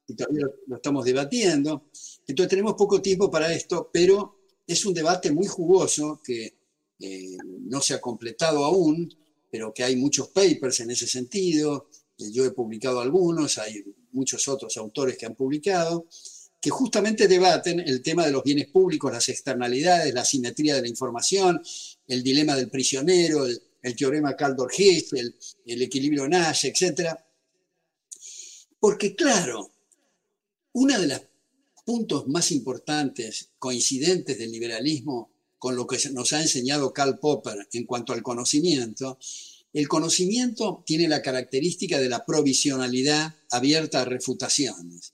y 0.07 0.15
todavía 0.15 0.47
lo, 0.69 0.77
estamos 0.77 1.05
debatiendo. 1.05 1.87
Entonces 2.27 2.51
tenemos 2.51 2.75
poco 2.75 3.03
tiempo 3.03 3.29
para 3.29 3.53
esto, 3.53 3.91
pero 3.93 4.45
es 4.65 4.85
un 4.87 4.95
debate 4.95 5.33
muy 5.33 5.47
jugoso 5.49 6.21
que 6.25 6.55
eh, 7.01 7.37
no 7.63 7.81
se 7.81 7.95
ha 7.95 8.01
completado 8.01 8.65
aún, 8.65 9.13
pero 9.53 9.75
que 9.75 9.85
hay 9.85 9.97
muchos 9.97 10.29
papers 10.29 10.81
en 10.81 10.93
ese 10.93 11.07
sentido. 11.07 11.91
Yo 12.17 12.47
he 12.47 12.53
publicado 12.53 13.01
algunos, 13.01 13.59
hay 13.59 13.85
muchos 14.13 14.49
otros 14.49 14.75
autores 14.79 15.19
que 15.19 15.27
han 15.27 15.35
publicado, 15.35 16.07
que 16.59 16.71
justamente 16.71 17.29
debaten 17.29 17.79
el 17.81 18.01
tema 18.01 18.25
de 18.25 18.33
los 18.33 18.43
bienes 18.43 18.69
públicos, 18.69 19.13
las 19.13 19.29
externalidades, 19.29 20.15
la 20.15 20.25
simetría 20.25 20.77
de 20.77 20.81
la 20.81 20.89
información, 20.89 21.63
el 22.07 22.23
dilema 22.23 22.57
del 22.57 22.71
prisionero, 22.71 23.45
el, 23.45 23.95
teorema 23.95 24.35
Kaldor-Hess, 24.35 25.13
el, 25.13 25.37
el, 25.67 25.83
equilibrio 25.83 26.27
Nash, 26.27 26.65
etc. 26.65 27.15
Porque 28.81 29.15
claro, 29.15 29.71
uno 30.73 30.99
de 30.99 31.09
los 31.09 31.21
puntos 31.85 32.27
más 32.27 32.51
importantes, 32.53 33.51
coincidentes 33.59 34.39
del 34.39 34.51
liberalismo 34.51 35.32
con 35.63 35.77
lo 35.77 35.87
que 35.87 35.97
nos 36.11 36.33
ha 36.33 36.43
enseñado 36.43 36.93
Karl 36.93 37.21
Popper 37.21 37.69
en 37.73 37.87
cuanto 37.87 38.13
al 38.13 38.21
conocimiento, 38.21 39.17
el 39.73 39.87
conocimiento 39.87 40.83
tiene 40.85 41.07
la 41.07 41.23
característica 41.23 42.01
de 42.01 42.09
la 42.09 42.27
provisionalidad 42.27 43.37
abierta 43.49 44.01
a 44.01 44.05
refutaciones. 44.05 45.13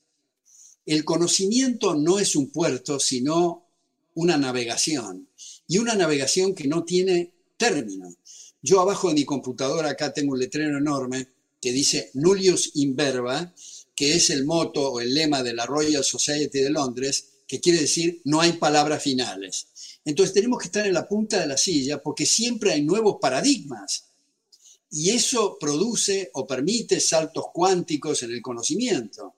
El 0.87 1.05
conocimiento 1.05 1.97
no 1.97 2.19
es 2.19 2.35
un 2.35 2.49
puerto, 2.49 2.99
sino 2.99 3.67
una 4.15 4.39
navegación. 4.39 5.29
Y 5.67 5.77
una 5.77 5.95
navegación 5.95 6.55
que 6.55 6.67
no 6.67 6.83
tiene 6.83 7.35
término. 7.59 8.17
Yo 8.63 8.81
abajo 8.81 9.09
de 9.09 9.17
mi 9.17 9.27
computadora 9.27 9.91
acá 9.91 10.15
tengo 10.15 10.33
un 10.33 10.39
letrero 10.39 10.79
enorme 10.79 11.29
que 11.61 11.73
dice 11.73 12.11
Nullius 12.15 12.71
in 12.77 12.97
verba, 12.97 13.55
que 13.95 14.15
es 14.15 14.31
el 14.31 14.47
moto 14.47 14.93
o 14.93 15.01
el 15.01 15.13
lema 15.13 15.43
de 15.43 15.53
la 15.53 15.67
Royal 15.67 16.03
Society 16.03 16.61
de 16.61 16.71
Londres, 16.71 17.33
que 17.47 17.61
quiere 17.61 17.81
decir 17.81 18.23
no 18.25 18.41
hay 18.41 18.53
palabras 18.53 19.03
finales. 19.03 19.67
Entonces 20.09 20.33
tenemos 20.33 20.59
que 20.59 20.69
estar 20.69 20.87
en 20.87 20.95
la 20.95 21.07
punta 21.07 21.39
de 21.39 21.47
la 21.47 21.59
silla 21.59 22.03
porque 22.03 22.25
siempre 22.25 22.73
hay 22.73 22.81
nuevos 22.81 23.19
paradigmas 23.21 24.07
y 24.91 25.11
eso 25.11 25.59
produce 25.61 26.31
o 26.33 26.47
permite 26.47 26.99
saltos 26.99 27.45
cuánticos 27.53 28.23
en 28.23 28.31
el 28.31 28.41
conocimiento. 28.41 29.35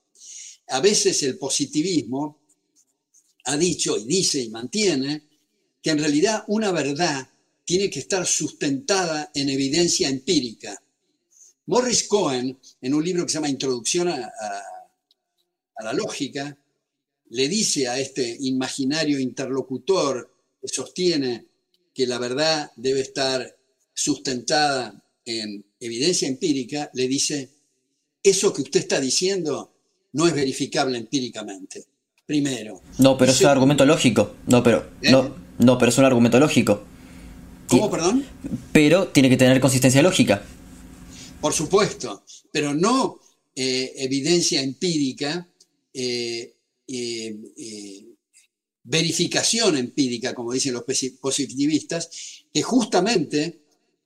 A 0.68 0.78
veces 0.78 1.24
el 1.24 1.37
positivismo 1.38 2.42
ha 3.46 3.56
dicho 3.56 3.98
y 3.98 4.04
dice 4.04 4.40
y 4.40 4.48
mantiene 4.48 5.24
que 5.83 5.90
en 5.90 5.98
realidad 5.98 6.44
una 6.46 6.70
verdad 6.70 7.28
tiene 7.64 7.90
que 7.90 7.98
estar 7.98 8.24
sustentada 8.24 9.33
en 9.35 9.48
evidencia 9.48 10.09
empírica. 10.09 10.80
Morris 11.66 12.06
Cohen, 12.06 12.56
en 12.80 12.94
un 12.94 13.04
libro 13.04 13.24
que 13.24 13.30
se 13.30 13.38
llama 13.38 13.48
Introducción 13.48 14.06
a, 14.06 14.33
la 15.83 15.92
lógica, 15.94 16.56
le 17.30 17.48
dice 17.48 17.88
a 17.88 17.98
este 17.98 18.37
imaginario 18.38 19.18
interlocutor 19.18 20.39
que 20.61 20.68
sostiene 20.68 21.46
que 21.94 22.07
la 22.07 22.18
verdad 22.18 22.70
debe 22.77 23.01
estar 23.01 23.57
sustentada 23.92 25.05
en 25.25 25.64
evidencia 25.79 26.29
empírica, 26.29 26.90
le 26.94 27.09
dice, 27.09 27.51
eso 28.23 28.53
que 28.53 28.62
usted 28.62 28.81
está 28.81 29.01
diciendo 29.01 29.75
no 30.12 30.27
es 30.27 30.35
verificable 30.35 30.99
empíricamente. 30.99 31.85
Primero. 32.27 32.81
No, 32.99 33.18
pero 33.18 33.33
es 33.33 33.40
un 33.40 33.49
argumento 33.49 33.85
lógico. 33.85 34.37
No, 34.46 34.62
pero, 34.62 34.90
¿Eh? 35.03 35.11
no, 35.11 35.35
no, 35.59 35.79
pero 35.79 35.88
es 35.90 35.99
un 35.99 36.05
argumento 36.05 36.38
lógico. 36.38 36.85
¿Cómo, 37.68 37.90
perdón? 37.90 38.25
Pero 38.73 39.09
tiene 39.09 39.29
que 39.29 39.37
tener 39.37 39.61
consistencia 39.61 40.03
lógica. 40.03 40.42
Por 41.40 41.53
supuesto, 41.53 42.25
pero 42.53 42.75
no 42.75 43.20
eh, 43.55 43.92
evidencia 43.96 44.62
empírica, 44.62 45.49
eh, 45.92 46.55
verificación 48.85 49.77
empírica, 49.77 50.35
como 50.35 50.53
dicen 50.53 50.75
los 50.75 50.85
positivistas, 51.21 52.11
que 52.53 52.62
justamente 52.62 53.61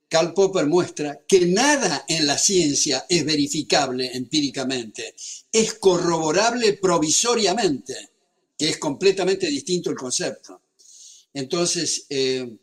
Karl 0.07 0.33
Popper 0.33 0.67
muestra 0.67 1.21
que 1.27 1.45
nada 1.47 2.05
en 2.07 2.27
la 2.27 2.37
ciencia 2.37 3.05
es 3.09 3.25
verificable 3.25 4.15
empíricamente, 4.15 5.15
es 5.51 5.73
corroborable 5.75 6.73
provisoriamente, 6.73 8.11
que 8.57 8.69
es 8.69 8.77
completamente 8.77 9.47
distinto 9.47 9.89
el 9.89 9.97
concepto. 9.97 10.61
Entonces, 11.33 12.05
eh, 12.09 12.57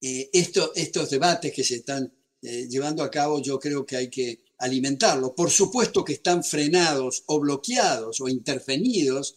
eh, 0.00 0.30
estos 0.32 1.10
debates 1.10 1.52
que 1.52 1.64
se 1.64 1.76
están 1.76 2.12
eh, 2.42 2.66
llevando 2.68 3.02
a 3.02 3.10
cabo, 3.10 3.40
yo 3.40 3.58
creo 3.58 3.86
que 3.86 3.96
hay 3.96 4.10
que 4.10 4.44
alimentarlos. 4.58 5.30
Por 5.30 5.50
supuesto 5.50 6.04
que 6.04 6.14
están 6.14 6.44
frenados 6.44 7.22
o 7.26 7.40
bloqueados 7.40 8.20
o 8.20 8.28
intervenidos 8.28 9.36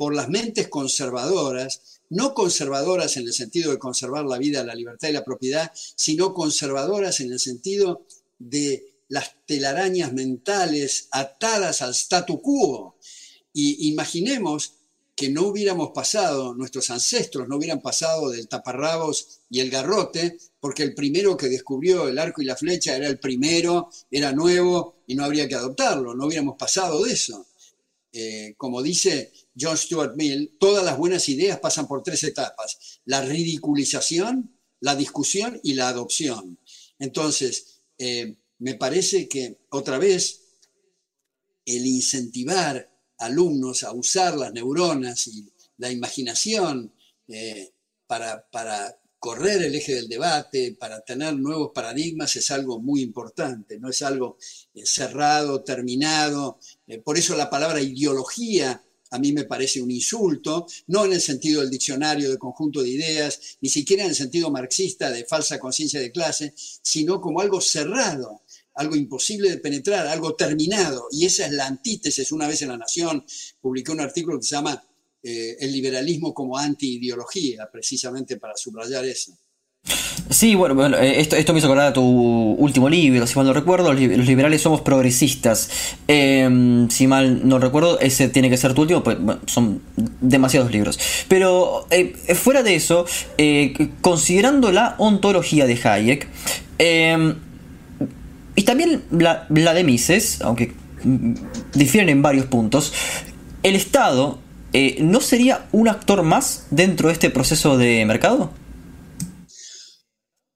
por 0.00 0.14
las 0.14 0.30
mentes 0.30 0.68
conservadoras 0.68 2.00
no 2.08 2.32
conservadoras 2.32 3.18
en 3.18 3.26
el 3.26 3.34
sentido 3.34 3.70
de 3.70 3.78
conservar 3.78 4.24
la 4.24 4.38
vida, 4.38 4.64
la 4.64 4.74
libertad 4.74 5.10
y 5.10 5.12
la 5.12 5.26
propiedad, 5.26 5.70
sino 5.74 6.32
conservadoras 6.32 7.20
en 7.20 7.30
el 7.30 7.38
sentido 7.38 8.06
de 8.38 8.94
las 9.08 9.34
telarañas 9.44 10.14
mentales 10.14 11.08
atadas 11.10 11.82
al 11.82 11.90
statu 11.90 12.40
quo. 12.40 12.96
Y 13.52 13.90
imaginemos 13.90 14.72
que 15.14 15.28
no 15.28 15.48
hubiéramos 15.48 15.90
pasado, 15.90 16.54
nuestros 16.54 16.88
ancestros 16.88 17.46
no 17.46 17.58
hubieran 17.58 17.82
pasado 17.82 18.30
del 18.30 18.48
taparrabos 18.48 19.40
y 19.50 19.60
el 19.60 19.68
garrote, 19.68 20.38
porque 20.60 20.82
el 20.82 20.94
primero 20.94 21.36
que 21.36 21.50
descubrió 21.50 22.08
el 22.08 22.18
arco 22.18 22.40
y 22.40 22.46
la 22.46 22.56
flecha 22.56 22.96
era 22.96 23.06
el 23.06 23.18
primero, 23.18 23.90
era 24.10 24.32
nuevo 24.32 25.02
y 25.06 25.14
no 25.14 25.26
habría 25.26 25.46
que 25.46 25.56
adoptarlo, 25.56 26.14
no 26.14 26.24
hubiéramos 26.24 26.56
pasado 26.56 27.04
de 27.04 27.12
eso. 27.12 27.46
Eh, 28.12 28.54
como 28.56 28.82
dice 28.82 29.30
John 29.60 29.76
Stuart 29.76 30.14
Mill, 30.16 30.56
todas 30.58 30.84
las 30.84 30.96
buenas 30.96 31.28
ideas 31.28 31.58
pasan 31.60 31.86
por 31.86 32.02
tres 32.02 32.24
etapas, 32.24 33.00
la 33.04 33.22
ridiculización, 33.22 34.56
la 34.80 34.96
discusión 34.96 35.60
y 35.62 35.74
la 35.74 35.88
adopción. 35.88 36.58
Entonces, 36.98 37.82
eh, 37.98 38.36
me 38.58 38.74
parece 38.74 39.28
que 39.28 39.60
otra 39.70 39.98
vez 39.98 40.40
el 41.64 41.86
incentivar 41.86 42.90
alumnos 43.18 43.82
a 43.84 43.92
usar 43.92 44.36
las 44.36 44.52
neuronas 44.52 45.26
y 45.26 45.52
la 45.76 45.90
imaginación 45.90 46.94
eh, 47.28 47.72
para, 48.06 48.96
correr 49.18 49.62
el 49.62 49.74
eje 49.74 49.96
del 49.96 50.08
debate, 50.08 50.74
para 50.80 51.02
tener 51.02 51.36
nuevos 51.36 51.72
paradigmas 51.74 52.34
es 52.36 52.50
algo 52.50 52.80
muy 52.80 53.02
importante, 53.02 53.78
no 53.78 53.90
es 53.90 54.00
algo 54.00 54.38
eh, 54.72 54.86
cerrado, 54.86 55.62
terminado. 55.62 56.58
por 57.04 57.18
eso 57.18 57.36
la 57.36 57.50
palabra 57.50 57.82
ideología 57.82 58.82
a 59.10 59.18
mí 59.18 59.32
me 59.32 59.44
parece 59.44 59.82
un 59.82 59.90
insulto, 59.90 60.66
no 60.86 61.04
en 61.04 61.12
el 61.12 61.20
sentido 61.20 61.60
del 61.60 61.70
diccionario 61.70 62.30
de 62.30 62.38
conjunto 62.38 62.82
de 62.82 62.90
ideas, 62.90 63.58
ni 63.60 63.68
siquiera 63.68 64.04
en 64.04 64.10
el 64.10 64.16
sentido 64.16 64.50
marxista 64.50 65.10
de 65.10 65.24
falsa 65.24 65.58
conciencia 65.58 66.00
de 66.00 66.12
clase, 66.12 66.54
sino 66.56 67.20
como 67.20 67.40
algo 67.40 67.60
cerrado, 67.60 68.42
algo 68.74 68.96
imposible 68.96 69.50
de 69.50 69.58
penetrar, 69.58 70.06
algo 70.06 70.34
terminado. 70.34 71.08
Y 71.10 71.26
esa 71.26 71.46
es 71.46 71.52
la 71.52 71.66
antítesis. 71.66 72.32
Una 72.32 72.46
vez 72.46 72.62
en 72.62 72.68
La 72.68 72.78
Nación 72.78 73.24
publicó 73.60 73.92
un 73.92 74.00
artículo 74.00 74.38
que 74.38 74.46
se 74.46 74.54
llama 74.54 74.82
eh, 75.22 75.56
El 75.60 75.72
liberalismo 75.72 76.32
como 76.32 76.56
anti-ideología, 76.56 77.68
precisamente 77.70 78.36
para 78.36 78.56
subrayar 78.56 79.04
eso. 79.04 79.36
Sí, 80.30 80.54
bueno, 80.54 80.96
eh, 80.96 81.20
esto, 81.20 81.34
esto 81.34 81.52
me 81.52 81.58
hizo 81.58 81.66
acordar 81.66 81.88
a 81.88 81.92
tu 81.92 82.02
último 82.02 82.88
libro, 82.88 83.26
si 83.26 83.36
mal 83.36 83.46
no 83.46 83.52
recuerdo, 83.52 83.92
los 83.92 84.26
liberales 84.26 84.62
somos 84.62 84.80
progresistas. 84.80 85.70
Em, 86.06 86.88
si 86.88 87.08
mal 87.08 87.48
no 87.48 87.58
recuerdo, 87.58 87.98
ese 87.98 88.28
tiene 88.28 88.48
que 88.48 88.56
ser 88.56 88.72
tu 88.72 88.82
último, 88.82 89.02
pues 89.02 89.18
son 89.46 89.82
demasiados 90.20 90.70
libros. 90.70 91.00
Pero 91.26 91.86
eh, 91.90 92.14
fuera 92.34 92.62
de 92.62 92.76
eso, 92.76 93.06
eh, 93.38 93.90
considerando 94.02 94.70
la 94.70 94.94
ontología 94.98 95.66
de 95.66 95.80
Hayek, 95.82 96.28
em, 96.78 97.34
y 98.54 98.62
también 98.62 99.02
la, 99.10 99.46
la 99.50 99.74
de 99.74 99.82
Mises, 99.82 100.42
aunque 100.42 100.72
difieren 101.74 102.08
en 102.08 102.22
varios 102.22 102.46
puntos, 102.46 102.92
el 103.64 103.74
Estado 103.74 104.38
¿no 105.00 105.20
sería 105.20 105.66
un 105.72 105.88
actor 105.88 106.22
más 106.22 106.68
dentro 106.70 107.08
de 107.08 107.14
este 107.14 107.30
proceso 107.30 107.76
de 107.76 108.06
mercado? 108.06 108.52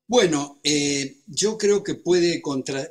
Bueno, 0.07 0.61
eh, 0.63 1.23
yo 1.27 1.57
creo 1.57 1.83
que 1.83 1.95
puede 1.95 2.43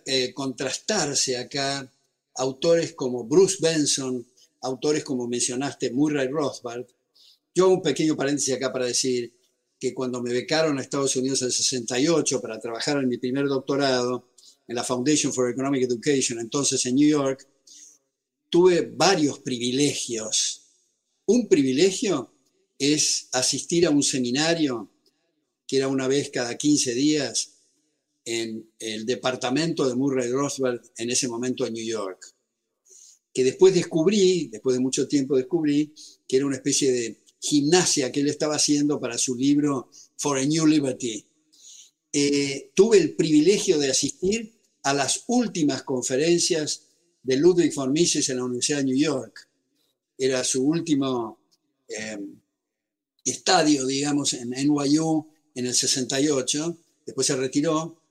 eh, 0.06 0.34
contrastarse 0.34 1.38
acá 1.38 1.92
autores 2.36 2.94
como 2.94 3.24
Bruce 3.26 3.58
Benson, 3.62 4.28
autores 4.62 5.04
como 5.04 5.28
mencionaste, 5.28 5.92
Murray 5.92 6.28
Rothbard. 6.28 6.88
Yo 7.54 7.66
hago 7.66 7.76
un 7.76 7.82
pequeño 7.84 8.16
paréntesis 8.16 8.56
acá 8.56 8.74
para 8.74 8.88
decir 8.88 9.32
que 9.80 9.94
cuando 9.94 10.24
me 10.24 10.34
becaron 10.34 10.80
a 10.80 10.82
Estados 10.82 11.16
Unidos 11.16 11.42
en 11.42 11.48
el 11.48 11.54
68 11.54 12.42
para 12.42 12.60
trabajar 12.60 12.98
en 12.98 13.08
mi 13.08 13.18
primer 13.18 13.46
doctorado 13.48 14.30
en 14.68 14.76
la 14.76 14.84
Foundation 14.84 15.32
for 15.32 15.52
Economic 15.52 15.84
Education, 15.84 16.40
entonces 16.40 16.84
en 16.88 16.96
New 16.96 17.08
York, 17.08 17.48
tuve 18.50 18.92
varios 18.96 19.40
privilegios. 19.40 20.64
Un 21.26 21.48
privilegio 21.48 22.34
es 22.80 23.28
asistir 23.34 23.86
a 23.86 23.92
un 23.92 24.02
seminario 24.02 24.93
que 25.74 25.78
era 25.78 25.88
una 25.88 26.08
vez 26.08 26.30
cada 26.30 26.56
15 26.56 26.94
días 26.94 27.54
en 28.26 28.70
el 28.78 29.08
departamento 29.08 29.90
de 29.90 29.96
Murray 29.96 30.30
Rothbard, 30.30 30.80
en 30.98 31.10
ese 31.10 31.28
momento 31.28 31.66
en 31.66 31.74
New 31.74 31.84
York. 31.84 32.36
que 33.34 33.44
después 33.44 33.74
descubrí, 33.74 34.50
después 34.50 34.76
de 34.76 34.80
mucho 34.80 35.08
tiempo 35.08 35.36
descubrí, 35.36 35.92
que 36.28 36.38
era 36.38 36.46
una 36.46 36.58
especie 36.58 36.92
de 36.92 37.24
gimnasia 37.40 38.12
que 38.12 38.20
él 38.20 38.28
estaba 38.28 38.58
haciendo 38.58 39.00
para 39.00 39.18
su 39.18 39.34
libro 39.36 39.90
For 40.18 40.38
a 40.38 40.46
New 40.46 40.68
Liberty. 40.68 41.26
Eh, 42.12 42.70
tuve 42.76 43.00
el 43.00 43.16
privilegio 43.16 43.80
de 43.80 43.90
asistir 43.90 44.54
a 44.84 44.94
las 44.94 45.24
últimas 45.26 45.82
conferencias 45.82 46.84
de 47.24 47.38
Ludwig 47.38 47.74
von 47.74 47.92
Mises 47.92 48.30
en 48.30 48.38
la 48.38 48.44
Universidad 48.44 48.78
de 48.78 48.84
New 48.84 48.98
York. 48.98 49.50
Era 50.20 50.44
su 50.44 50.64
último 50.64 51.40
eh, 51.88 52.20
estadio, 53.26 53.88
digamos, 53.88 54.34
en 54.34 54.52
NYU 54.52 55.33
en 55.56 55.66
el 55.66 55.74
68, 55.74 56.78
después 57.06 57.28
se 57.28 57.36
retiró. 57.36 58.02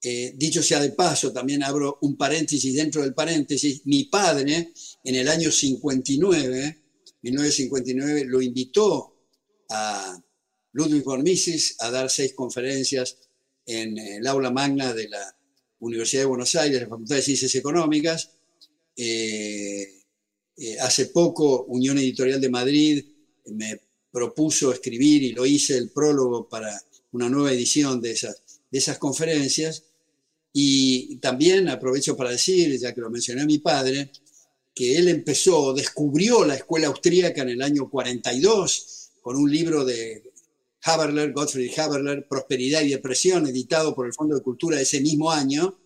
Eh, 0.00 0.32
dicho 0.36 0.62
sea 0.62 0.80
de 0.80 0.90
paso, 0.90 1.32
también 1.32 1.64
abro 1.64 1.98
un 2.02 2.16
paréntesis 2.16 2.72
dentro 2.74 3.02
del 3.02 3.14
paréntesis, 3.14 3.82
mi 3.84 4.04
padre 4.04 4.72
en 5.02 5.14
el 5.14 5.28
año 5.28 5.50
59, 5.50 6.82
1959, 7.22 8.24
lo 8.26 8.40
invitó 8.40 9.16
a 9.70 10.22
Ludwig 10.72 11.02
von 11.02 11.22
Mises 11.24 11.74
a 11.80 11.90
dar 11.90 12.10
seis 12.10 12.32
conferencias 12.34 13.18
en 13.66 13.98
el 13.98 14.26
aula 14.26 14.52
magna 14.52 14.94
de 14.94 15.08
la 15.08 15.36
Universidad 15.80 16.22
de 16.22 16.26
Buenos 16.26 16.54
Aires, 16.54 16.80
la 16.80 16.88
Facultad 16.88 17.16
de 17.16 17.22
Ciencias 17.22 17.54
Económicas. 17.56 18.30
Eh, 18.96 19.98
eh, 20.56 20.78
hace 20.80 21.06
poco, 21.06 21.64
Unión 21.64 21.98
Editorial 21.98 22.40
de 22.40 22.48
Madrid 22.48 23.04
me 23.46 23.87
propuso 24.10 24.72
escribir 24.72 25.22
y 25.22 25.32
lo 25.32 25.46
hice 25.46 25.76
el 25.76 25.90
prólogo 25.90 26.48
para 26.48 26.80
una 27.12 27.28
nueva 27.28 27.52
edición 27.52 28.00
de 28.00 28.12
esas, 28.12 28.42
de 28.70 28.78
esas 28.78 28.98
conferencias. 28.98 29.84
Y 30.52 31.16
también 31.16 31.68
aprovecho 31.68 32.16
para 32.16 32.30
decir, 32.30 32.78
ya 32.78 32.94
que 32.94 33.00
lo 33.00 33.10
mencioné 33.10 33.42
a 33.42 33.46
mi 33.46 33.58
padre, 33.58 34.10
que 34.74 34.96
él 34.96 35.08
empezó, 35.08 35.74
descubrió 35.74 36.44
la 36.44 36.54
escuela 36.54 36.86
austríaca 36.86 37.42
en 37.42 37.50
el 37.50 37.62
año 37.62 37.90
42 37.90 39.10
con 39.20 39.36
un 39.36 39.50
libro 39.50 39.84
de 39.84 40.22
Haberler, 40.82 41.32
Gottfried 41.32 41.78
Haberler, 41.78 42.26
Prosperidad 42.28 42.82
y 42.82 42.90
Depresión, 42.90 43.46
editado 43.46 43.94
por 43.94 44.06
el 44.06 44.14
Fondo 44.14 44.36
de 44.36 44.42
Cultura 44.42 44.80
ese 44.80 45.00
mismo 45.00 45.30
año, 45.30 45.80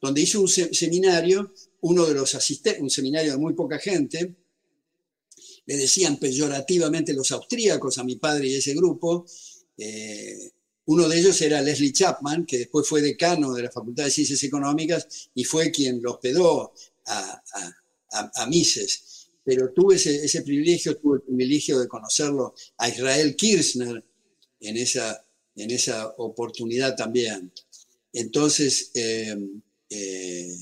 donde 0.00 0.20
hizo 0.20 0.40
un 0.40 0.48
seminario, 0.48 1.52
uno 1.80 2.04
de 2.06 2.14
los 2.14 2.34
asistentes, 2.34 2.82
un 2.82 2.90
seminario 2.90 3.32
de 3.32 3.38
muy 3.38 3.54
poca 3.54 3.78
gente, 3.78 4.34
le 5.66 5.76
decían 5.76 6.18
peyorativamente 6.18 7.12
los 7.12 7.30
austríacos 7.32 7.98
a 7.98 8.04
mi 8.04 8.16
padre 8.16 8.48
y 8.48 8.54
ese 8.54 8.74
grupo. 8.74 9.26
Eh, 9.76 10.50
uno 10.86 11.08
de 11.08 11.18
ellos 11.18 11.40
era 11.40 11.62
Leslie 11.62 11.92
Chapman, 11.92 12.44
que 12.44 12.58
después 12.58 12.86
fue 12.86 13.00
decano 13.00 13.54
de 13.54 13.62
la 13.62 13.70
Facultad 13.70 14.04
de 14.04 14.10
Ciencias 14.10 14.42
Económicas 14.42 15.30
y 15.34 15.44
fue 15.44 15.70
quien 15.70 16.02
lo 16.02 16.12
hospedó 16.12 16.74
a, 17.06 17.42
a, 18.12 18.46
Mises. 18.46 19.28
Pero 19.42 19.72
tuve 19.72 19.96
ese, 19.96 20.42
privilegio, 20.42 20.96
tuve 20.96 21.16
el 21.16 21.22
privilegio 21.22 21.78
de 21.78 21.88
conocerlo 21.88 22.54
a 22.78 22.88
Israel 22.88 23.34
Kirchner 23.34 24.04
en 24.60 24.76
esa, 24.76 25.24
en 25.56 25.70
esa 25.70 26.08
oportunidad 26.18 26.94
también. 26.96 27.50
Entonces, 28.12 28.90
eh, 28.94 29.36
eh, 29.88 30.56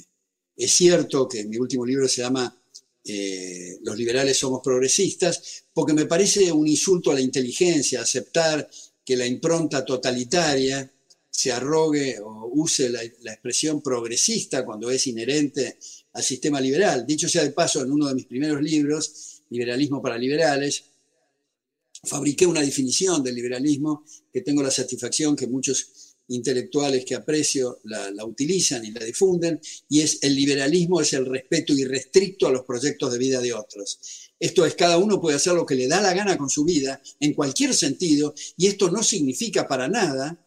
es 0.56 0.70
cierto 0.70 1.28
que 1.28 1.44
mi 1.44 1.58
último 1.58 1.84
libro 1.84 2.08
se 2.08 2.22
llama 2.22 2.62
eh, 3.04 3.78
los 3.82 3.96
liberales 3.96 4.38
somos 4.38 4.60
progresistas, 4.62 5.64
porque 5.72 5.92
me 5.92 6.06
parece 6.06 6.52
un 6.52 6.68
insulto 6.68 7.10
a 7.10 7.14
la 7.14 7.20
inteligencia 7.20 8.00
aceptar 8.00 8.68
que 9.04 9.16
la 9.16 9.26
impronta 9.26 9.84
totalitaria 9.84 10.90
se 11.28 11.50
arrogue 11.50 12.20
o 12.20 12.50
use 12.52 12.90
la, 12.90 13.02
expresión 13.02 13.82
progresista 13.82 14.64
cuando 14.64 14.90
es 14.90 15.06
inherente 15.06 15.78
al 16.12 16.22
sistema 16.22 16.60
liberal. 16.60 17.06
Dicho 17.06 17.28
sea 17.28 17.42
de 17.42 17.50
paso, 17.50 17.82
en 17.82 17.90
uno 17.90 18.06
de 18.06 18.14
mis 18.14 18.26
primeros 18.26 18.62
libros, 18.62 19.42
Liberalismo 19.50 20.00
para 20.00 20.16
Liberales, 20.18 20.84
fabriqué 22.04 22.46
una 22.46 22.60
definición 22.60 23.22
del 23.22 23.34
liberalismo 23.34 24.04
que 24.32 24.40
tengo 24.40 24.62
la 24.62 24.70
satisfacción 24.70 25.36
que 25.36 25.46
muchos 25.46 26.01
intelectuales 26.28 27.04
que 27.04 27.14
aprecio 27.14 27.80
la, 27.85 28.24
utilizan 28.24 28.85
y 28.85 28.90
la 28.90 29.04
difunden, 29.04 29.61
y 29.88 30.00
es 30.00 30.18
el 30.22 30.35
liberalismo 30.35 31.00
es 31.00 31.12
el 31.12 31.26
respeto 31.26 31.72
irrestricto 31.72 32.46
a 32.46 32.52
los 32.52 32.64
proyectos 32.64 33.12
de 33.12 33.18
vida 33.18 33.40
de 33.40 33.52
otros. 33.52 33.98
Esto 34.38 34.66
es, 34.66 34.74
cada 34.74 34.98
uno 34.98 35.20
puede 35.20 35.37
hacer 35.37 35.52
lo 35.52 35.66
que 35.66 35.74
le 35.74 35.88
da 35.88 36.00
la 36.00 36.14
gana 36.14 36.37
con 36.37 36.50
su 36.50 36.64
vida, 36.64 37.00
en 37.20 37.35
cualquier 37.35 37.74
sentido, 37.74 38.35
y 38.56 38.66
esto 38.66 38.90
no 38.90 39.02
significa 39.02 39.68
para 39.68 39.88
nada 39.88 40.38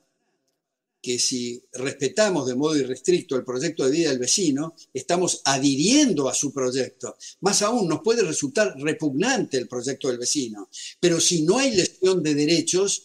que 1.06 1.20
si 1.20 1.62
respetamos 1.74 2.48
de 2.48 2.56
modo 2.56 2.76
irrestricto 2.76 3.36
el 3.36 3.44
proyecto 3.46 3.86
de 3.86 3.92
vida 3.92 4.10
del 4.10 4.18
vecino, 4.18 4.74
estamos 4.92 5.42
adhiriendo 5.46 6.28
a 6.28 6.34
su 6.34 6.52
proyecto. 6.52 7.16
Más 7.42 7.62
aún, 7.62 7.88
nos 7.88 8.02
puede 8.02 8.24
resultar 8.24 8.74
repugnante 8.80 9.58
el 9.60 9.68
proyecto 9.68 10.08
del 10.08 10.18
vecino, 10.18 10.68
pero 11.00 11.22
si 11.22 11.44
no 11.44 11.60
hay 11.60 11.76
lesión 11.76 12.24
de 12.24 12.34
derechos, 12.34 13.04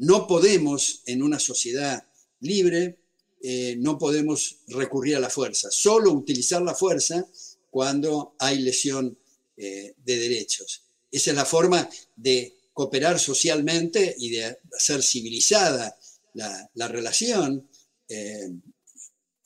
no 0.00 0.26
podemos, 0.26 1.02
en 1.04 1.22
una 1.22 1.38
sociedad 1.38 2.06
libre, 2.40 3.00
eh, 3.42 3.76
no 3.78 3.98
podemos 3.98 4.60
recurrir 4.68 5.16
a 5.16 5.20
la 5.20 5.28
fuerza, 5.28 5.70
solo 5.70 6.12
utilizar 6.12 6.62
la 6.62 6.74
fuerza 6.74 7.28
cuando 7.70 8.34
hay 8.38 8.60
lesión 8.60 9.18
eh, 9.58 9.94
de 10.02 10.16
derechos. 10.16 10.84
Esa 11.10 11.30
es 11.30 11.36
la 11.36 11.44
forma 11.44 11.88
de 12.16 12.56
cooperar 12.72 13.18
socialmente 13.18 14.14
y 14.18 14.30
de 14.30 14.56
hacer 14.74 15.02
civilizada 15.02 15.94
la, 16.32 16.88
relación. 16.88 17.68
Eh, 18.08 18.52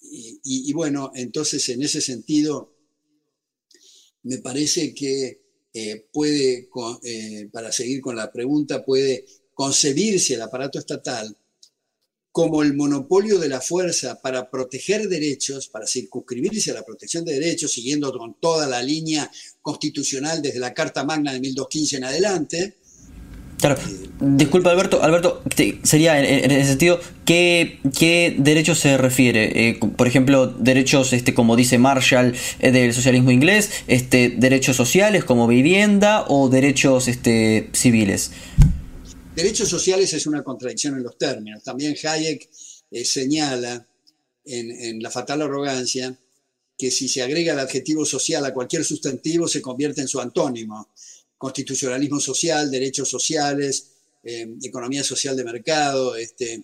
y, 0.02 0.72
bueno, 0.72 1.10
entonces 1.16 1.68
en 1.70 1.82
ese 1.82 2.00
sentido, 2.00 2.76
me 4.22 4.38
parece 4.38 4.94
que 4.94 5.42
puede, 6.12 6.68
para 7.50 7.72
seguir 7.72 8.00
con 8.00 8.14
la 8.14 8.30
pregunta, 8.30 8.84
puede 8.84 9.24
concebirse 9.54 10.34
el 10.34 10.42
aparato 10.42 10.78
estatal 10.78 11.36
como 12.34 12.64
el 12.64 12.74
monopolio 12.74 13.38
de 13.38 13.48
la 13.48 13.60
fuerza 13.60 14.20
para 14.20 14.50
proteger 14.50 15.08
derechos, 15.08 15.68
para 15.68 15.86
circunscribirse 15.86 16.72
a 16.72 16.74
la 16.74 16.82
protección 16.82 17.24
de 17.24 17.34
derechos, 17.34 17.70
siguiendo 17.70 18.12
con 18.12 18.34
toda 18.40 18.66
la 18.66 18.82
línea 18.82 19.30
constitucional 19.62 20.42
desde 20.42 20.58
la 20.58 20.74
Carta 20.74 21.04
Magna 21.04 21.32
de 21.32 21.38
1215 21.38 21.96
en 21.96 22.04
adelante. 22.04 22.76
Claro, 23.60 23.80
disculpa 24.20 24.72
Alberto, 24.72 25.00
Alberto, 25.00 25.44
sería 25.84 26.18
en, 26.18 26.50
ese 26.50 26.70
sentido, 26.70 26.98
¿qué, 27.24 27.78
qué 27.96 28.34
derechos 28.36 28.80
se 28.80 28.98
refiere? 28.98 29.68
Eh, 29.68 29.78
por 29.96 30.08
ejemplo, 30.08 30.48
derechos, 30.48 31.12
este, 31.12 31.34
como 31.34 31.54
dice 31.54 31.78
Marshall, 31.78 32.34
eh, 32.58 32.72
del 32.72 32.92
socialismo 32.92 33.30
inglés, 33.30 33.70
este, 33.86 34.30
derechos 34.30 34.74
sociales 34.74 35.22
como 35.22 35.46
vivienda 35.46 36.24
o 36.26 36.48
derechos 36.48 37.06
este, 37.06 37.70
civiles. 37.72 38.32
Derechos 39.34 39.68
sociales 39.68 40.12
es 40.12 40.26
una 40.28 40.44
contradicción 40.44 40.94
en 40.94 41.02
los 41.02 41.18
términos. 41.18 41.62
También 41.64 41.96
Hayek 42.00 42.48
eh, 42.90 43.04
señala 43.04 43.86
en, 44.44 45.02
La 45.02 45.10
fatal 45.10 45.42
arrogancia 45.42 46.16
que 46.78 46.90
si 46.90 47.08
se 47.08 47.22
agrega 47.22 47.52
el 47.52 47.58
adjetivo 47.58 48.04
social 48.04 48.44
a 48.44 48.54
cualquier 48.54 48.84
sustantivo 48.84 49.48
se 49.48 49.60
convierte 49.60 50.02
en 50.02 50.08
su 50.08 50.20
antónimo. 50.20 50.90
Constitucionalismo 51.36 52.20
social, 52.20 52.70
derechos 52.70 53.08
sociales, 53.08 53.88
eh, 54.22 54.54
economía 54.62 55.02
social 55.02 55.36
de 55.36 55.44
mercado, 55.44 56.14
este, 56.14 56.62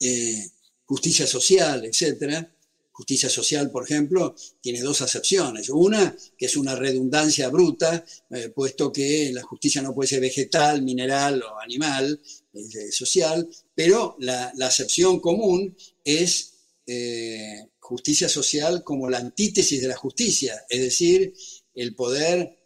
eh, 0.00 0.50
justicia 0.84 1.26
social, 1.26 1.84
etcétera 1.86 2.52
justicia 2.98 3.30
social, 3.30 3.70
por 3.70 3.84
ejemplo, 3.84 4.34
tiene 4.60 4.80
dos 4.80 5.02
acepciones. 5.02 5.68
Una, 5.68 6.16
que 6.36 6.46
es 6.46 6.56
una 6.56 6.74
redundancia 6.74 7.48
bruta, 7.48 8.04
eh, 8.30 8.48
puesto 8.48 8.92
que 8.92 9.30
la 9.32 9.42
justicia 9.44 9.80
no 9.80 9.94
puede 9.94 10.08
ser 10.08 10.20
vegetal, 10.20 10.82
mineral 10.82 11.40
o 11.44 11.60
animal, 11.60 12.20
eh, 12.52 12.90
social, 12.90 13.48
pero 13.72 14.16
la, 14.18 14.52
acepción 14.62 15.20
común 15.20 15.76
es 16.02 16.54
eh, 16.88 17.68
justicia 17.78 18.28
social 18.28 18.82
como 18.82 19.08
la 19.08 19.18
antítesis 19.18 19.80
de 19.80 19.88
la 19.88 19.96
justicia, 19.96 20.64
es 20.68 20.80
decir, 20.80 21.32
el 21.74 21.94
poder 21.94 22.56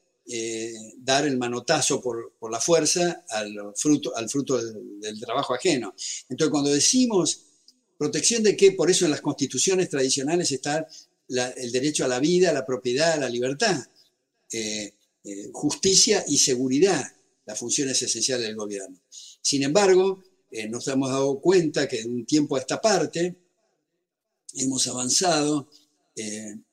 dar 0.99 1.27
el 1.27 1.37
manotazo 1.37 2.01
por, 2.01 2.33
la 2.51 2.61
fuerza 2.61 3.25
al 3.29 3.55
fruto, 3.77 4.17
al 4.17 4.31
fruto 4.31 4.57
del 4.57 5.21
trabajo 5.21 5.53
ajeno. 5.53 5.95
Entonces, 6.31 6.51
cuando 6.51 6.71
decimos 6.71 7.52
Protección 8.03 8.43
de 8.43 8.57
qué? 8.57 8.73
Por 8.73 8.91
eso 8.91 9.05
en 9.05 9.13
las 9.13 9.21
constituciones 9.21 9.89
tradicionales 9.89 10.51
está 10.51 10.89
el 11.29 11.71
derecho 11.71 12.05
a 12.05 12.09
la 12.09 12.19
vida, 12.19 12.51
a 12.51 12.53
la 12.53 12.67
propiedad, 12.67 13.13
a 13.13 13.17
la 13.17 13.29
libertad. 13.29 13.81
Eh, 14.51 14.93
eh, 15.23 15.51
justicia 15.53 16.25
y 16.27 16.39
seguridad, 16.39 17.01
las 17.47 17.57
funciones 17.57 18.03
esenciales 18.03 18.49
del 18.49 18.57
gobierno. 18.57 18.99
Sin 19.41 19.63
embargo, 19.63 20.21
eh, 20.51 20.67
nos 20.69 20.89
hemos 20.89 21.11
dado 21.11 21.39
cuenta 21.41 21.87
que 21.87 21.99
de 21.99 22.09
un 22.09 22.27
tiempo 22.27 22.57
a 22.57 22.59
esta 22.59 22.81
parte 22.81 23.37
hemos 24.55 24.85
avanzado 24.89 25.69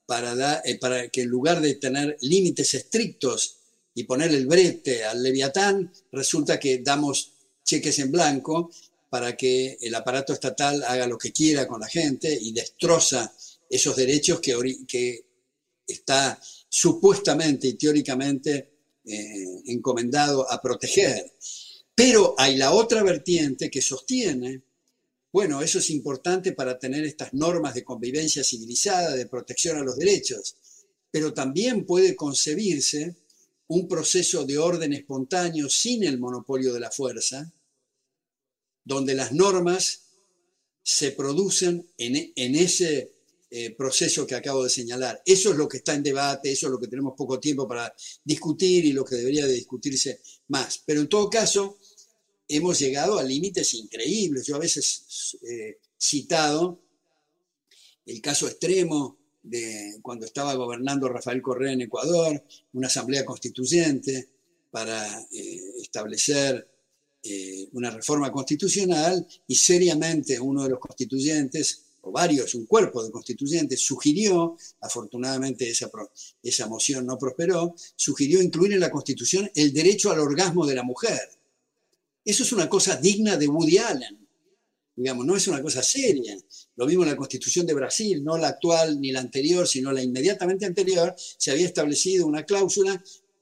para, 0.08 0.64
para 0.82 1.10
que 1.10 1.22
en 1.22 1.30
lugar 1.30 1.62
de 1.62 1.76
tener 1.76 2.18
límites 2.22 2.74
estrictos 2.74 3.58
y 3.94 4.06
poner 4.06 4.34
el 4.34 4.48
brete 4.48 5.04
al 5.04 5.22
leviatán, 5.22 5.94
resulta 6.12 6.60
que 6.60 6.80
damos 6.80 7.34
cheques 7.64 8.00
en 8.00 8.12
blanco 8.12 8.72
para 9.10 9.36
que 9.36 9.78
el 9.82 9.96
aparato 9.96 10.34
estatal 10.34 10.84
haga 10.84 11.08
lo 11.08 11.18
que 11.18 11.32
quiera 11.32 11.68
con 11.68 11.82
la 11.82 11.88
gente 11.88 12.38
y 12.40 12.52
destroza 12.54 13.34
esos 13.70 13.96
derechos 13.96 14.40
que, 14.40 15.26
está 15.88 16.40
supuestamente 16.70 17.68
y 17.68 17.74
teóricamente 17.74 18.70
eh, 19.04 19.62
encomendado 19.66 20.50
a 20.52 20.62
proteger. 20.62 21.34
Pero 21.96 22.36
hay 22.38 22.58
la 22.58 22.74
otra 22.74 23.02
vertiente 23.02 23.72
que 23.72 23.82
sostiene, 23.82 24.62
bueno, 25.34 25.64
eso 25.64 25.80
es 25.80 25.90
importante 25.90 26.52
para 26.52 26.78
tener 26.78 27.06
estas 27.06 27.34
normas 27.34 27.74
de 27.74 27.84
convivencia 27.84 28.44
civilizada, 28.44 29.16
de 29.16 29.26
protección 29.26 29.78
a 29.78 29.84
los 29.84 29.98
derechos, 29.98 30.56
pero 31.10 31.34
también 31.34 31.86
puede 31.86 32.16
concebirse 32.16 33.16
un 33.68 33.88
proceso 33.88 34.46
de 34.46 34.58
orden 34.58 34.94
espontáneo 34.94 35.70
sin 35.70 36.04
el 36.04 36.20
monopolio 36.20 36.74
de 36.74 36.80
la 36.80 36.92
fuerza, 36.92 37.52
donde 38.90 39.14
las 39.14 39.32
normas 39.32 40.02
se 40.82 41.12
producen 41.12 41.88
en, 42.00 42.34
en 42.36 42.56
ese 42.56 43.14
eh, 43.52 43.76
proceso 43.76 44.26
que 44.26 44.34
acabo 44.34 44.64
de 44.64 44.70
señalar. 44.72 45.22
Eso 45.24 45.52
es 45.52 45.58
lo 45.58 45.68
que 45.68 45.78
está 45.78 45.94
en 45.94 46.02
debate, 46.02 46.52
eso 46.52 46.66
es 46.66 46.72
lo 46.72 46.80
que 46.80 46.88
tenemos 46.88 47.14
poco 47.16 47.40
tiempo 47.40 47.68
para 47.68 47.94
discutir 48.24 48.86
y 48.86 48.92
lo 48.92 49.06
que 49.06 49.16
debería 49.16 49.46
de 49.46 49.54
discutirse 49.54 50.22
más. 50.48 50.82
Pero 50.84 51.02
en 51.02 51.08
todo 51.08 51.30
caso, 51.30 51.78
hemos 52.48 52.80
llegado 52.80 53.20
a 53.20 53.24
límites 53.24 53.76
increíbles. 53.76 54.48
Yo 54.48 54.56
a 54.56 54.60
veces 54.60 55.38
he 55.44 55.70
eh, 55.70 55.78
citado 55.96 56.82
el 58.08 58.20
caso 58.22 58.48
extremo 58.48 59.20
de 59.44 60.00
cuando 60.02 60.26
estaba 60.26 60.56
gobernando 60.56 61.08
Rafael 61.10 61.44
Correa 61.44 61.74
en 61.74 61.82
Ecuador, 61.82 62.44
una 62.74 62.88
asamblea 62.88 63.24
constituyente 63.24 64.30
para 64.72 65.22
eh, 65.32 65.62
establecer 65.80 66.68
eh, 67.24 67.68
una 67.74 67.92
reforma 67.92 68.32
constitucional 68.32 69.28
y 69.48 69.56
seriamente 69.56 70.40
uno 70.40 70.64
de 70.64 70.70
los 70.70 70.80
constituyentes, 70.80 71.86
o 72.02 72.12
varios, 72.12 72.56
un 72.56 72.66
cuerpo 72.66 73.04
de 73.04 73.12
constituyentes, 73.12 73.82
sugirió, 73.82 74.56
afortunadamente 74.82 75.70
esa, 75.70 75.90
esa 76.42 76.68
moción 76.68 77.06
no 77.06 77.18
prosperó, 77.18 77.76
sugirió 77.96 78.42
incluir 78.42 78.74
en 78.74 78.80
la 78.80 78.92
constitución 78.92 79.52
el 79.54 79.74
derecho 79.74 80.12
al 80.12 80.20
orgasmo 80.20 80.66
de 80.66 80.76
la 80.76 80.84
mujer. 80.84 81.20
Eso 82.24 82.44
es 82.44 82.52
una 82.54 82.70
cosa 82.70 82.96
digna 82.96 83.36
de 83.38 83.48
Woody 83.48 83.78
Allen 83.80 84.20
digamos, 85.00 85.26
no 85.26 85.36
es 85.38 85.48
una 85.48 85.62
cosa 85.62 85.82
seria. 85.82 86.38
Lo 86.76 86.86
mismo 86.86 87.04
en 87.04 87.12
la 87.12 87.16
constitución 87.16 87.66
de 87.66 87.74
Brasil, 87.74 88.22
no 88.22 88.38
la 88.38 88.50
actual 88.50 89.00
ni 89.00 89.14
la 89.14 89.22
anterior, 89.22 89.66
sino 89.66 89.94
la 89.94 90.04
inmediatamente 90.04 90.66
anterior, 90.66 91.16
se 91.18 91.52
había 91.52 91.68
establecido 91.68 92.28
una 92.28 92.44
cláusula 92.44 93.02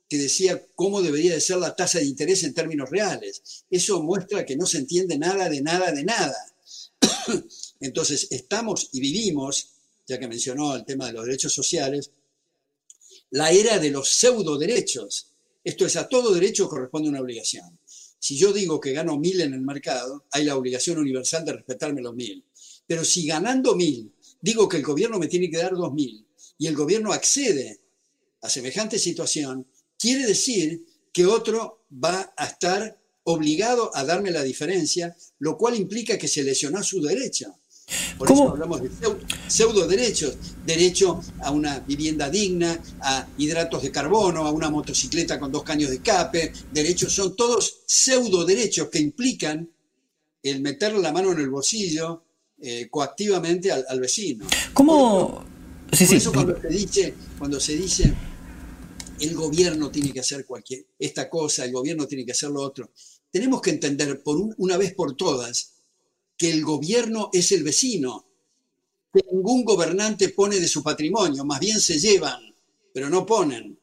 que 0.10 0.18
decía 0.18 0.66
cómo 0.76 1.02
debería 1.02 1.34
de 1.34 1.42
ser 1.42 1.58
la 1.58 1.76
tasa 1.76 2.00
de 2.00 2.06
interés 2.06 2.44
en 2.44 2.54
términos 2.54 2.90
reales. 2.90 3.66
Eso 3.70 4.02
muestra 4.02 4.46
que 4.46 4.56
no 4.56 4.66
se 4.66 4.78
entiende 4.78 5.18
nada 5.18 5.50
de 5.50 5.62
nada 5.62 5.92
de 5.92 6.04
nada. 6.04 6.38
Entonces, 7.80 8.28
estamos 8.32 8.90
y 8.94 9.00
vivimos, 9.00 9.70
ya 10.08 10.18
que 10.18 10.28
mencionó 10.28 10.76
el 10.76 10.86
tema 10.86 11.08
de 11.08 11.14
los 11.14 11.26
derechos 11.26 11.54
sociales, 11.54 12.12
la 13.32 13.52
era 13.52 13.80
de 13.80 13.92
los 13.92 14.10
pseudo 14.10 14.58
derechos. 14.58 15.28
Esto 15.64 15.86
es, 15.86 15.98
a 15.98 16.08
todo 16.08 16.34
derecho 16.34 16.70
corresponde 16.70 17.10
una 17.10 17.22
obligación. 17.22 17.78
Si 18.20 18.38
yo 18.38 18.54
digo 18.54 18.80
que 18.80 18.94
gano 18.94 19.18
mil 19.18 19.42
en 19.42 19.54
el 19.54 19.62
mercado, 19.62 20.26
hay 20.32 20.46
la 20.46 20.56
obligación 20.56 20.98
universal 20.98 21.46
de 21.46 21.54
respetarme 21.54 22.02
los 22.02 22.16
mil. 22.16 22.44
Pero 22.88 23.04
si 23.04 23.28
ganando 23.28 23.76
mil 23.76 24.14
digo 24.42 24.70
que 24.70 24.78
el 24.78 24.84
gobierno 24.84 25.20
me 25.20 25.28
tiene 25.28 25.50
que 25.50 25.58
dar 25.58 25.74
dos 25.74 25.94
mil 25.94 26.26
y 26.58 26.68
el 26.68 26.76
gobierno 26.76 27.12
accede 27.12 27.80
a 28.42 28.50
semejante 28.50 28.98
situación, 28.98 29.68
quiere 30.00 30.26
decir 30.26 30.86
que 31.12 31.26
otro 31.26 31.86
va 31.92 32.34
a 32.38 32.46
estar 32.46 32.98
obligado 33.24 33.92
a 33.96 34.06
darme 34.06 34.32
la 34.32 34.44
diferencia, 34.44 35.16
lo 35.40 35.58
cual 35.58 35.76
implica 35.76 36.18
que 36.18 36.28
se 36.28 36.44
lesionó 36.44 36.82
su 36.84 37.02
derecho. 37.02 37.56
Por 38.18 38.30
eso 38.30 38.50
hablamos 38.50 38.82
de 38.82 38.90
pseudo 39.48 39.88
derechos, 39.88 40.36
derecho 40.66 41.22
a 41.42 41.52
una 41.52 41.80
vivienda 41.80 42.30
digna, 42.30 42.82
a 43.00 43.28
hidratos 43.38 43.82
de 43.82 43.92
carbono, 43.92 44.46
a 44.46 44.52
una 44.52 44.70
motocicleta 44.70 45.40
con 45.40 45.52
dos 45.52 45.64
caños 45.64 45.90
de 45.90 45.98
escape, 45.98 46.52
derechos, 46.72 47.14
son 47.14 47.36
todos 47.36 47.80
pseudo 47.86 48.44
derechos 48.46 48.90
que 48.90 49.00
implican 49.00 49.70
el 50.44 50.62
meter 50.62 50.94
la 50.96 51.14
mano 51.14 51.32
en 51.32 51.40
el 51.40 51.50
bolsillo 51.50 52.24
eh, 52.60 52.88
coactivamente 52.90 53.72
al, 53.72 54.00
vecino. 54.00 54.46
¿Cómo? 54.74 55.46
sí, 55.94 56.06
sí. 56.06 56.18
eso 56.18 56.34
cuando 56.34 56.60
se 56.62 56.68
dice, 56.68 57.14
cuando 57.38 57.60
se 57.60 57.76
dice 57.76 58.14
el 59.20 59.36
gobierno 59.36 59.90
tiene 59.92 60.12
que 60.12 60.20
hacer 60.20 60.46
cualquier 60.46 60.86
esta 61.00 61.30
cosa, 61.30 61.66
el 61.66 61.72
gobierno 61.72 62.08
tiene 62.08 62.26
que 62.26 62.32
hacer 62.32 62.50
lo 62.50 62.62
otro, 62.62 62.92
tenemos 63.32 63.62
que 63.62 63.72
entender 63.72 64.22
por 64.24 64.38
una 64.58 64.78
vez 64.78 64.94
por 64.94 65.16
todas 65.16 65.74
que 66.38 66.52
el 66.52 66.64
gobierno 66.64 67.30
es 67.34 67.52
el 67.52 67.64
vecino, 67.64 68.26
que 69.14 69.22
ningún 69.32 69.66
gobernante 69.66 70.30
pone 70.30 70.60
de 70.60 70.68
su 70.68 70.84
patrimonio, 70.84 71.44
más 71.46 71.60
bien 71.60 71.80
se 71.80 72.00
llevan, 72.00 72.56
pero 72.94 73.10
no 73.10 73.26
ponen. 73.26 73.78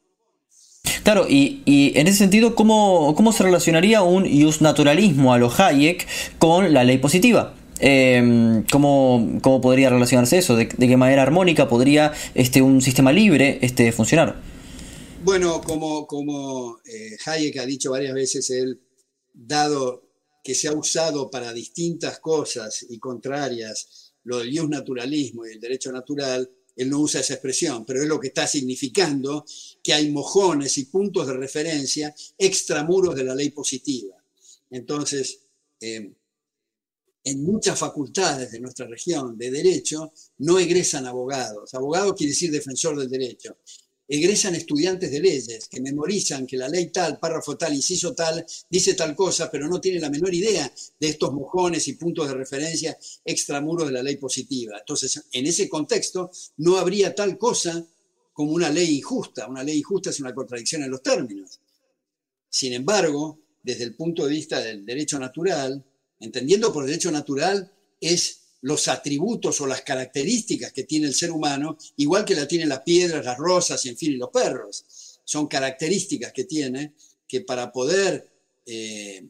Claro, 1.02 1.26
y, 1.28 1.92
en 1.94 2.06
ese 2.06 2.18
sentido, 2.18 2.54
¿cómo, 2.54 3.14
¿cómo, 3.16 3.32
se 3.32 3.42
relacionaría 3.42 4.02
un 4.02 4.28
naturalismo 4.60 5.34
a 5.34 5.38
lo 5.38 5.50
Hayek 5.50 6.06
con 6.38 6.72
la 6.72 6.84
ley 6.84 6.98
positiva? 6.98 7.54
Em, 7.80 8.64
¿cómo, 8.70 9.38
¿cómo, 9.42 9.60
podría 9.60 9.90
relacionarse 9.90 10.38
eso? 10.38 10.56
¿De, 10.56 10.68
qué 10.68 10.96
manera 10.96 11.22
armónica 11.22 11.68
podría 11.68 12.12
este, 12.34 12.62
un 12.62 12.80
sistema 12.80 13.12
libre 13.12 13.58
este, 13.62 13.92
funcionar? 13.92 14.36
Bueno, 15.24 15.62
como, 15.62 16.80
eh, 16.84 17.16
Hayek 17.24 17.56
ha 17.56 17.64
dicho 17.64 17.92
varias 17.92 18.12
veces, 18.12 18.50
él, 18.50 18.78
dado 19.32 20.10
que 20.42 20.54
se 20.54 20.68
ha 20.68 20.74
usado 20.74 21.30
para 21.30 21.50
distintas 21.54 22.20
cosas 22.20 22.84
y 22.90 22.98
contrarias, 22.98 24.12
lo 24.24 24.40
del 24.40 24.68
naturalismo 24.68 25.46
y 25.46 25.52
el 25.52 25.60
derecho 25.60 25.90
natural, 25.90 26.50
él 26.76 26.90
no 26.90 27.00
usa 27.00 27.22
esa 27.22 27.32
expresión, 27.32 27.86
pero 27.86 28.02
es 28.02 28.08
lo 28.08 28.20
que 28.20 28.28
está 28.28 28.46
significando 28.46 29.46
que 29.82 29.94
hay 29.94 30.10
mojones 30.10 30.76
y 30.76 30.84
puntos 30.86 31.26
de 31.26 31.32
referencia 31.32 32.14
extramuros 32.36 33.14
de 33.14 33.24
la 33.24 33.34
ley 33.34 33.48
positiva. 33.48 34.22
Entonces, 34.68 35.40
eh, 35.80 36.12
en 37.24 37.42
muchas 37.42 37.78
facultades 37.78 38.52
de 38.52 38.60
nuestra 38.60 38.86
región 38.86 39.38
de 39.38 39.50
derecho 39.50 40.12
no 40.38 40.58
egresan 40.58 41.06
abogados. 41.06 41.72
Abogado 41.72 42.14
quiere 42.14 42.32
decir 42.32 42.50
defensor 42.50 42.98
del 42.98 43.08
derecho 43.08 43.56
egresan 44.06 44.54
estudiantes 44.54 45.10
de 45.10 45.20
leyes 45.20 45.68
que 45.68 45.80
memorizan 45.80 46.46
que 46.46 46.56
la 46.56 46.68
ley 46.68 46.90
tal, 46.90 47.18
párrafo 47.18 47.56
tal, 47.56 47.74
inciso 47.74 48.14
tal, 48.14 48.44
dice 48.68 48.94
tal 48.94 49.14
cosa, 49.14 49.50
pero 49.50 49.68
no 49.68 49.80
tienen 49.80 50.02
la 50.02 50.10
menor 50.10 50.34
idea 50.34 50.72
de 51.00 51.08
estos 51.08 51.32
mojones 51.32 51.88
y 51.88 51.94
puntos 51.94 52.28
de 52.28 52.34
referencia 52.34 52.96
extramuros 53.24 53.86
de 53.86 53.92
la 53.92 54.02
ley 54.02 54.16
positiva. 54.16 54.78
Entonces, 54.78 55.22
en 55.32 55.46
ese 55.46 55.68
contexto, 55.68 56.30
no 56.58 56.76
habría 56.76 57.14
tal 57.14 57.38
cosa 57.38 57.86
como 58.32 58.52
una 58.52 58.68
ley 58.68 58.98
injusta. 58.98 59.48
Una 59.48 59.62
ley 59.62 59.78
injusta 59.78 60.10
es 60.10 60.20
una 60.20 60.34
contradicción 60.34 60.82
en 60.82 60.90
los 60.90 61.02
términos. 61.02 61.60
Sin 62.50 62.72
embargo, 62.72 63.40
desde 63.62 63.84
el 63.84 63.94
punto 63.94 64.24
de 64.24 64.30
vista 64.30 64.60
del 64.60 64.84
derecho 64.84 65.18
natural, 65.18 65.82
entendiendo 66.20 66.72
por 66.72 66.84
derecho 66.84 67.10
natural 67.10 67.72
es 68.00 68.43
los 68.64 68.88
atributos 68.88 69.60
o 69.60 69.66
las 69.66 69.82
características 69.82 70.72
que 70.72 70.84
tiene 70.84 71.06
el 71.06 71.14
ser 71.14 71.30
humano, 71.30 71.76
igual 71.96 72.24
que 72.24 72.34
la 72.34 72.48
tienen 72.48 72.70
las 72.70 72.80
piedras, 72.80 73.22
las 73.22 73.36
rosas 73.36 73.84
y 73.84 73.90
en 73.90 73.96
fin, 73.96 74.12
y 74.12 74.16
los 74.16 74.30
perros. 74.30 75.20
Son 75.22 75.46
características 75.46 76.32
que 76.32 76.44
tiene 76.44 76.94
que 77.28 77.42
para 77.42 77.70
poder, 77.70 78.26
eh, 78.64 79.22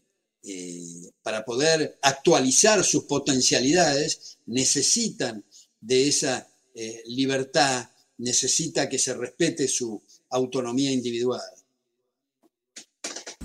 eh, 0.45 1.11
para 1.21 1.45
poder 1.45 1.99
actualizar 2.03 2.85
sus 2.85 3.05
potencialidades 3.05 4.39
necesitan 4.47 5.45
de 5.81 6.09
esa 6.09 6.49
eh, 6.73 7.03
libertad, 7.07 7.89
necesita 8.19 8.89
que 8.89 9.01
se 9.01 9.15
respete 9.15 9.67
su 9.67 10.01
autonomía 10.31 10.93
individual. 10.93 11.43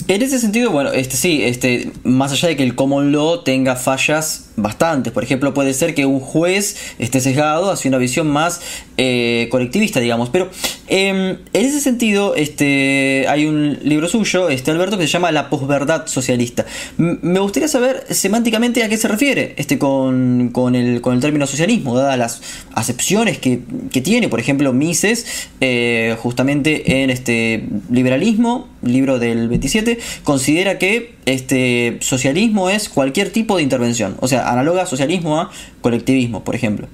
En 0.07 0.21
ese 0.21 0.39
sentido, 0.39 0.71
bueno, 0.71 0.91
este 0.91 1.17
sí, 1.17 1.41
este, 1.41 1.91
más 2.03 2.31
allá 2.31 2.49
de 2.49 2.57
que 2.57 2.63
el 2.63 2.75
common 2.75 3.11
law 3.11 3.43
tenga 3.43 3.75
fallas 3.75 4.48
bastantes, 4.61 5.13
por 5.13 5.23
ejemplo, 5.23 5.53
puede 5.53 5.73
ser 5.73 5.95
que 5.95 6.05
un 6.05 6.19
juez 6.19 6.75
esté 6.99 7.19
sesgado 7.19 7.71
hacia 7.71 7.89
una 7.89 7.97
visión 7.97 8.27
más 8.27 8.61
eh, 8.97 9.47
colectivista, 9.51 9.99
digamos. 9.99 10.29
Pero 10.29 10.49
em, 10.87 11.37
en 11.53 11.65
ese 11.65 11.79
sentido, 11.79 12.35
este, 12.35 13.25
hay 13.27 13.45
un 13.45 13.79
libro 13.83 14.07
suyo, 14.07 14.49
este 14.49 14.71
Alberto, 14.71 14.97
que 14.97 15.05
se 15.05 15.13
llama 15.13 15.31
La 15.31 15.49
posverdad 15.49 16.07
socialista. 16.07 16.65
me 16.97 17.39
gustaría 17.39 17.67
saber 17.67 18.05
semánticamente 18.09 18.83
a 18.83 18.89
qué 18.89 18.97
se 18.97 19.07
refiere 19.07 19.53
este 19.57 19.77
con, 19.77 20.51
el, 20.75 21.01
con 21.01 21.13
el 21.13 21.21
término 21.21 21.47
socialismo, 21.47 21.95
dadas 21.95 22.17
las 22.17 22.41
acepciones 22.73 23.37
que, 23.37 23.59
tiene, 24.01 24.29
por 24.29 24.39
ejemplo, 24.39 24.71
Mises, 24.73 25.49
eh, 25.61 26.15
justamente 26.19 27.03
en 27.03 27.09
este 27.09 27.63
liberalismo, 27.89 28.67
libro 28.81 29.19
del 29.19 29.49
27 29.49 29.99
considera 30.23 30.77
que 30.77 31.15
este 31.25 31.97
socialismo 32.01 32.69
es 32.69 32.89
cualquier 32.89 33.29
tipo 33.31 33.57
de 33.57 33.63
intervención, 33.63 34.15
o 34.19 34.27
sea, 34.27 34.48
análoga 34.51 34.85
socialismo 34.85 35.39
a 35.39 35.51
colectivismo, 35.81 36.43
por 36.43 36.55
ejemplo. 36.55 36.87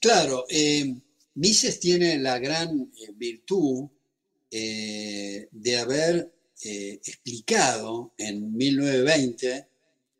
Claro, 0.00 0.44
eh, 0.48 0.94
Mises 1.34 1.80
tiene 1.80 2.18
la 2.18 2.38
gran 2.38 2.92
eh, 2.96 3.12
virtud 3.14 3.88
eh, 4.50 5.48
de 5.50 5.78
haber 5.78 6.32
explicado 6.58 8.14
en 8.16 8.56
1920 8.56 9.66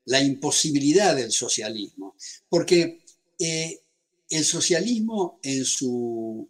la 0.05 0.21
imposibilidad 0.21 1.17
del 1.17 1.33
socialismo, 1.33 2.15
porque 2.49 3.01
el 3.39 4.45
socialismo 4.45 5.41
en 5.43 5.65
su 5.65 6.49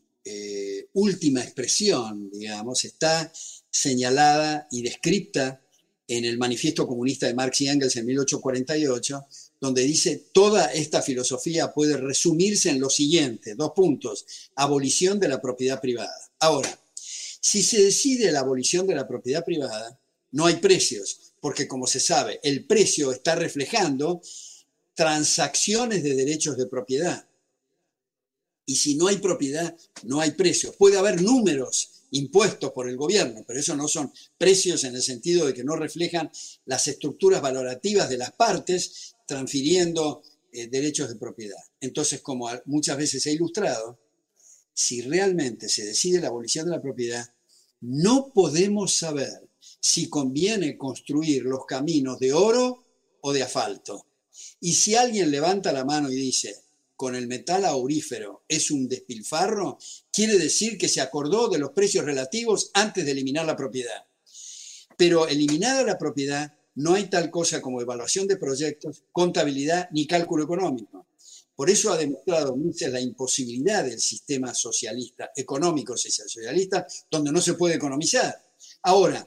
última 0.92 1.40
expresión, 1.40 2.28
digamos, 2.32 2.84
está 2.84 3.32
señalada 3.70 4.66
y 4.72 4.82
descrita 4.82 5.62
en 6.08 6.24
el 6.24 6.38
Manifiesto 6.38 6.86
Comunista 6.86 7.26
de 7.26 7.34
Marx 7.34 7.60
y 7.60 7.68
Engels 7.68 7.96
en 7.96 8.06
1848, 8.06 9.26
donde 9.60 9.82
dice, 9.82 10.28
toda 10.32 10.66
esta 10.72 11.02
filosofía 11.02 11.72
puede 11.72 11.96
resumirse 11.96 12.70
en 12.70 12.80
lo 12.80 12.90
siguiente, 12.90 13.54
dos 13.54 13.72
puntos, 13.72 14.26
abolición 14.54 15.18
de 15.18 15.28
la 15.28 15.40
propiedad 15.40 15.80
privada. 15.80 16.16
Ahora, 16.40 16.78
si 17.40 17.62
se 17.62 17.82
decide 17.82 18.32
la 18.32 18.40
abolición 18.40 18.86
de 18.86 18.94
la 18.94 19.08
propiedad 19.08 19.44
privada, 19.44 19.98
no 20.32 20.46
hay 20.46 20.56
precios, 20.56 21.32
porque 21.40 21.68
como 21.68 21.86
se 21.86 22.00
sabe, 22.00 22.40
el 22.42 22.66
precio 22.66 23.12
está 23.12 23.34
reflejando 23.34 24.20
transacciones 24.94 26.02
de 26.02 26.14
derechos 26.14 26.56
de 26.56 26.66
propiedad. 26.66 27.26
Y 28.66 28.76
si 28.76 28.96
no 28.96 29.06
hay 29.06 29.18
propiedad, 29.18 29.76
no 30.02 30.20
hay 30.20 30.32
precios. 30.32 30.74
Puede 30.74 30.98
haber 30.98 31.22
números 31.22 31.90
impuestos 32.10 32.72
por 32.72 32.88
el 32.88 32.96
gobierno, 32.96 33.44
pero 33.46 33.60
eso 33.60 33.76
no 33.76 33.88
son 33.88 34.12
precios 34.36 34.84
en 34.84 34.96
el 34.96 35.02
sentido 35.02 35.46
de 35.46 35.54
que 35.54 35.64
no 35.64 35.76
reflejan 35.76 36.30
las 36.64 36.88
estructuras 36.88 37.40
valorativas 37.40 38.08
de 38.08 38.18
las 38.18 38.32
partes 38.32 39.15
transfiriendo 39.26 40.22
eh, 40.52 40.68
derechos 40.68 41.08
de 41.08 41.16
propiedad. 41.16 41.62
Entonces, 41.80 42.20
como 42.22 42.48
muchas 42.64 42.96
veces 42.96 43.26
he 43.26 43.32
ilustrado, 43.32 43.98
si 44.72 45.02
realmente 45.02 45.68
se 45.68 45.84
decide 45.84 46.20
la 46.20 46.28
abolición 46.28 46.66
de 46.66 46.72
la 46.72 46.82
propiedad, 46.82 47.26
no 47.80 48.32
podemos 48.32 48.94
saber 48.94 49.50
si 49.80 50.08
conviene 50.08 50.76
construir 50.76 51.42
los 51.44 51.66
caminos 51.66 52.18
de 52.18 52.32
oro 52.32 52.84
o 53.20 53.32
de 53.32 53.42
asfalto. 53.42 54.06
Y 54.60 54.74
si 54.74 54.94
alguien 54.94 55.30
levanta 55.30 55.72
la 55.72 55.84
mano 55.84 56.10
y 56.10 56.16
dice, 56.16 56.56
con 56.96 57.14
el 57.14 57.26
metal 57.26 57.64
aurífero 57.64 58.44
es 58.48 58.70
un 58.70 58.88
despilfarro, 58.88 59.78
quiere 60.12 60.38
decir 60.38 60.78
que 60.78 60.88
se 60.88 61.00
acordó 61.00 61.48
de 61.48 61.58
los 61.58 61.70
precios 61.72 62.04
relativos 62.04 62.70
antes 62.74 63.04
de 63.04 63.12
eliminar 63.12 63.44
la 63.46 63.56
propiedad. 63.56 64.06
Pero 64.96 65.28
eliminada 65.28 65.84
la 65.84 65.98
propiedad, 65.98 66.55
no 66.76 66.94
hay 66.94 67.08
tal 67.08 67.30
cosa 67.30 67.60
como 67.60 67.80
evaluación 67.80 68.26
de 68.26 68.36
proyectos, 68.36 69.02
contabilidad 69.12 69.88
ni 69.92 70.06
cálculo 70.06 70.44
económico. 70.44 71.06
Por 71.54 71.70
eso 71.70 71.92
ha 71.92 71.96
demostrado 71.96 72.54
Mises 72.56 72.90
la 72.90 73.00
imposibilidad 73.00 73.84
del 73.84 73.98
sistema 73.98 74.54
socialista, 74.54 75.30
económico 75.34 75.96
socialista, 75.96 76.86
donde 77.10 77.32
no 77.32 77.40
se 77.40 77.54
puede 77.54 77.76
economizar. 77.76 78.34
Ahora, 78.82 79.26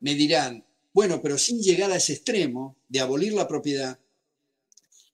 me 0.00 0.14
dirán, 0.14 0.64
bueno, 0.92 1.20
pero 1.22 1.38
sin 1.38 1.60
llegar 1.60 1.92
a 1.92 1.96
ese 1.96 2.14
extremo 2.14 2.76
de 2.88 3.00
abolir 3.00 3.32
la 3.32 3.46
propiedad, 3.46 3.98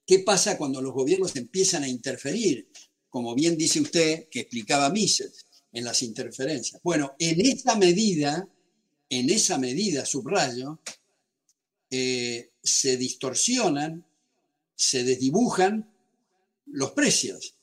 ¿Qué 0.07 0.19
pasa 0.19 0.57
cuando 0.57 0.81
los 0.81 0.93
gobiernos 0.93 1.35
empiezan 1.35 1.83
a 1.83 1.89
interferir? 1.89 2.69
Como 3.09 3.35
bien 3.35 3.57
dice 3.57 3.81
usted, 3.81 4.29
que 4.31 4.39
explicaba 4.39 4.89
Mises 4.89 5.45
en 5.73 5.83
las 5.83 6.01
interferencias. 6.01 6.81
Bueno, 6.81 7.13
en 7.19 7.41
esa 7.41 7.75
medida, 7.75 8.47
en 9.09 9.29
esa 9.29 9.57
medida, 9.57 10.05
subrayo, 10.05 10.79
eh, 11.89 12.51
se 12.63 12.97
distorsionan, 12.97 14.05
se 14.75 15.03
desdibujan 15.03 15.93
los 16.65 16.91
precios. 16.91 17.55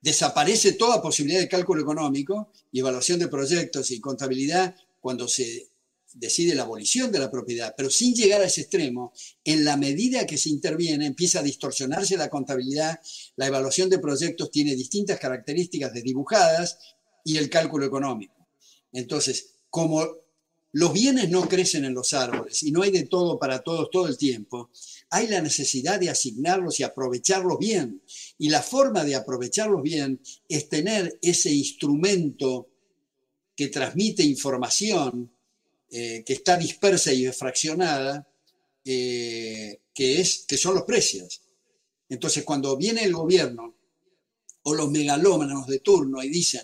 Desaparece 0.00 0.72
toda 0.72 1.02
posibilidad 1.02 1.40
de 1.40 1.48
cálculo 1.48 1.82
económico 1.82 2.52
y 2.70 2.80
evaluación 2.80 3.18
de 3.18 3.28
proyectos 3.28 3.90
y 3.90 4.00
contabilidad 4.00 4.74
cuando 5.00 5.28
se 5.28 5.68
decide 6.14 6.54
la 6.54 6.64
abolición 6.64 7.10
de 7.10 7.18
la 7.18 7.30
propiedad, 7.30 7.74
pero 7.76 7.90
sin 7.90 8.14
llegar 8.14 8.42
a 8.42 8.46
ese 8.46 8.62
extremo, 8.62 9.12
en 9.44 9.64
la 9.64 9.76
medida 9.76 10.26
que 10.26 10.36
se 10.36 10.50
interviene 10.50 11.06
empieza 11.06 11.40
a 11.40 11.42
distorsionarse 11.42 12.16
la 12.16 12.28
contabilidad, 12.28 13.00
la 13.36 13.46
evaluación 13.46 13.88
de 13.88 13.98
proyectos 13.98 14.50
tiene 14.50 14.74
distintas 14.74 15.18
características 15.18 15.92
desdibujadas 15.92 16.78
y 17.24 17.38
el 17.38 17.48
cálculo 17.48 17.86
económico. 17.86 18.48
Entonces, 18.92 19.54
como 19.70 20.06
los 20.72 20.92
bienes 20.92 21.28
no 21.28 21.48
crecen 21.48 21.84
en 21.84 21.92
los 21.92 22.14
árboles 22.14 22.62
y 22.62 22.72
no 22.72 22.82
hay 22.82 22.90
de 22.90 23.04
todo 23.04 23.38
para 23.38 23.62
todos 23.62 23.90
todo 23.90 24.08
el 24.08 24.16
tiempo, 24.16 24.70
hay 25.10 25.28
la 25.28 25.42
necesidad 25.42 26.00
de 26.00 26.08
asignarlos 26.08 26.80
y 26.80 26.82
aprovecharlos 26.82 27.58
bien. 27.58 28.02
Y 28.38 28.48
la 28.48 28.62
forma 28.62 29.04
de 29.04 29.14
aprovecharlos 29.14 29.82
bien 29.82 30.20
es 30.48 30.70
tener 30.70 31.18
ese 31.20 31.52
instrumento 31.52 32.70
que 33.54 33.68
transmite 33.68 34.22
información 34.22 35.30
eh, 35.90 36.24
que 36.24 36.32
está 36.32 36.56
dispersa 36.56 37.12
y 37.12 37.26
fraccionada, 37.26 38.26
eh, 38.82 39.82
que, 39.94 40.20
es, 40.22 40.46
que 40.48 40.56
son 40.56 40.74
los 40.74 40.84
precios. 40.84 41.42
Entonces, 42.08 42.44
cuando 42.44 42.78
viene 42.78 43.04
el 43.04 43.12
gobierno 43.12 43.76
o 44.62 44.74
los 44.74 44.90
megalómanos 44.90 45.66
de 45.66 45.80
turno 45.80 46.22
y 46.22 46.30
dicen, 46.30 46.62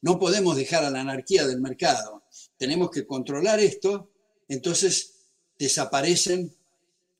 no 0.00 0.18
podemos 0.18 0.56
dejar 0.56 0.82
a 0.84 0.90
la 0.90 1.02
anarquía 1.02 1.46
del 1.46 1.60
mercado, 1.60 2.23
tenemos 2.56 2.90
que 2.90 3.06
controlar 3.06 3.60
esto, 3.60 4.10
entonces 4.48 5.14
desaparecen 5.58 6.54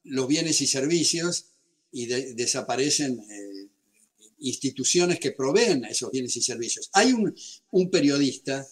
los 0.05 0.27
bienes 0.29 0.61
y 0.61 0.67
servicios 0.67 1.47
y 1.93 2.07
desaparecen 2.07 3.19
eh, 3.19 3.69
instituciones 4.41 5.19
que 5.19 5.33
proveen 5.33 5.85
esos 5.85 6.11
bienes 6.11 6.37
y 6.37 6.43
servicios. 6.43 6.91
Hay 6.93 7.13
un, 7.13 7.91
periodista 7.91 8.67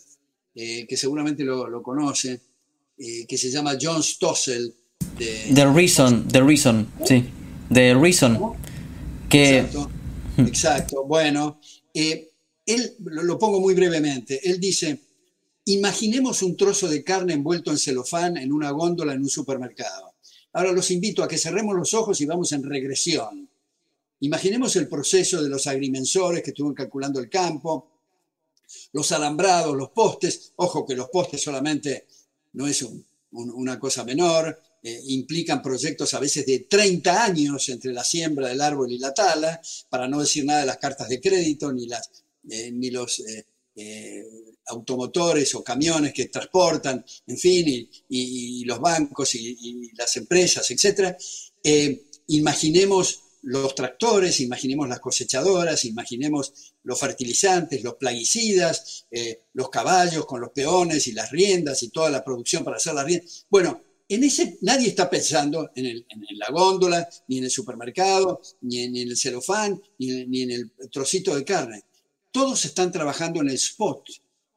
que 0.55 0.97
seguramente 0.97 1.45
lo, 1.45 1.67
lo 1.69 1.83
conoce, 1.83 2.43
eh, 3.05 3.27
que 3.27 3.37
se 3.37 3.51
llama 3.51 3.77
John 3.81 4.03
Stossel. 4.03 4.75
The 5.19 5.67
Reason, 5.67 6.29
The 6.29 6.41
Reason, 6.41 6.87
sí. 7.05 7.25
The 7.73 7.95
Reason. 7.95 8.39
Que... 9.29 9.67
Hmm. 10.37 10.47
Exacto, 10.47 11.05
Bueno, 11.05 11.61
eh, 11.93 12.31
él 12.65 12.95
lo, 13.01 13.39
pongo 13.39 13.61
muy 13.61 13.75
brevemente. 13.75 14.41
Él 14.49 14.61
dice, 14.61 15.02
imaginemos 15.65 16.43
un 16.43 16.57
trozo 16.57 16.89
de 16.89 17.05
carne 17.05 17.35
envuelto 17.35 17.71
en 17.71 17.79
celofán 17.79 18.37
en 18.37 18.53
una 18.53 18.71
góndola 18.71 19.13
en 19.13 19.21
un 19.21 19.29
supermercado. 19.29 20.15
Ahora 20.55 20.73
los 20.73 20.91
invito 20.91 21.23
a 21.23 21.29
que 21.29 21.39
cerremos 21.39 21.77
los 21.77 21.95
ojos 21.95 22.21
y 22.21 22.27
vamos 22.27 22.53
en 22.53 22.63
regresión. 22.63 23.49
Imaginemos 24.21 24.77
el 24.77 24.89
proceso 24.89 25.43
de 25.43 25.49
los 25.49 25.67
agrimensores 25.67 26.43
que 26.43 26.51
estuvieron 26.51 26.75
calculando 26.75 27.21
el 27.21 27.29
campo, 27.29 27.91
los 28.93 29.11
alambrados, 29.13 29.77
los 29.77 29.91
postes. 29.91 30.53
Ojo 30.57 30.87
que 30.87 30.95
los 30.95 31.09
postes 31.09 31.43
solamente 31.43 32.07
no 32.53 32.67
es 32.67 32.87
una 33.33 33.81
cosa 33.81 34.05
menor, 34.05 34.59
eh, 34.83 35.01
implican 35.07 35.63
proyectos 35.63 36.13
a 36.15 36.21
veces 36.21 36.45
de 36.45 36.61
30 36.61 37.25
años 37.25 37.69
entre 37.69 37.93
la 37.93 38.05
siembra 38.05 38.49
del 38.49 38.61
árbol 38.61 38.93
y 38.93 38.99
la 38.99 39.15
tala, 39.15 39.61
para 39.89 40.07
no 40.07 40.21
decir 40.21 40.45
nada 40.45 40.61
de 40.61 40.67
las 40.67 40.79
cartas 40.79 41.09
de 41.09 41.21
crédito, 41.21 41.73
ni, 41.73 41.87
las, 41.87 42.11
eh, 42.49 42.71
ni 42.73 42.91
los 42.91 43.23
eh, 43.75 44.52
automotores 44.73 45.55
o 45.55 45.63
camiones 45.63 46.13
que 46.13 46.27
transportan, 46.27 47.05
en 47.27 47.39
fin, 47.39 47.89
y, 48.09 48.65
los 48.65 48.81
bancos 48.81 49.35
y, 49.35 49.91
las 49.97 50.17
empresas, 50.17 50.71
etc. 50.71 51.17
imaginemos 52.29 53.23
los 53.43 53.75
tractores, 53.75 54.41
imaginemos 54.41 54.89
las 54.89 55.01
cosechadoras, 55.01 55.85
imaginemos 55.85 56.75
los 56.85 56.99
fertilizantes, 56.99 57.83
los 57.83 57.95
plaguicidas, 57.95 59.07
eh, 59.11 59.43
los 59.55 59.69
caballos 59.69 60.27
con 60.27 60.41
los 60.41 60.51
peones 60.51 61.07
y 61.09 61.13
las 61.13 61.31
riendas 61.31 61.83
y 61.83 61.89
toda 61.89 62.11
la 62.11 62.25
producción 62.25 62.65
para 62.65 62.77
hacer 62.77 62.95
las 62.95 63.05
riendas. 63.05 63.47
Bueno, 63.51 63.83
en 64.09 64.25
ese 64.25 64.59
nadie 64.61 64.89
está 64.89 65.11
pensando 65.11 65.71
en, 65.75 66.05
la 66.37 66.51
góndola, 66.51 67.09
ni 67.29 67.39
en 67.39 67.45
el 67.45 67.51
supermercado, 67.51 68.41
ni 68.61 68.81
en, 68.81 68.97
el 68.97 69.17
celofán, 69.17 69.81
ni, 69.99 70.27
ni 70.27 70.43
en 70.43 70.51
el 70.53 70.73
trocito 70.91 71.35
de 71.35 71.45
carne. 71.45 71.85
Todos 72.31 72.65
están 72.65 72.93
trabajando 72.93 73.41
en 73.41 73.49
el 73.49 73.57
spot, 73.57 74.09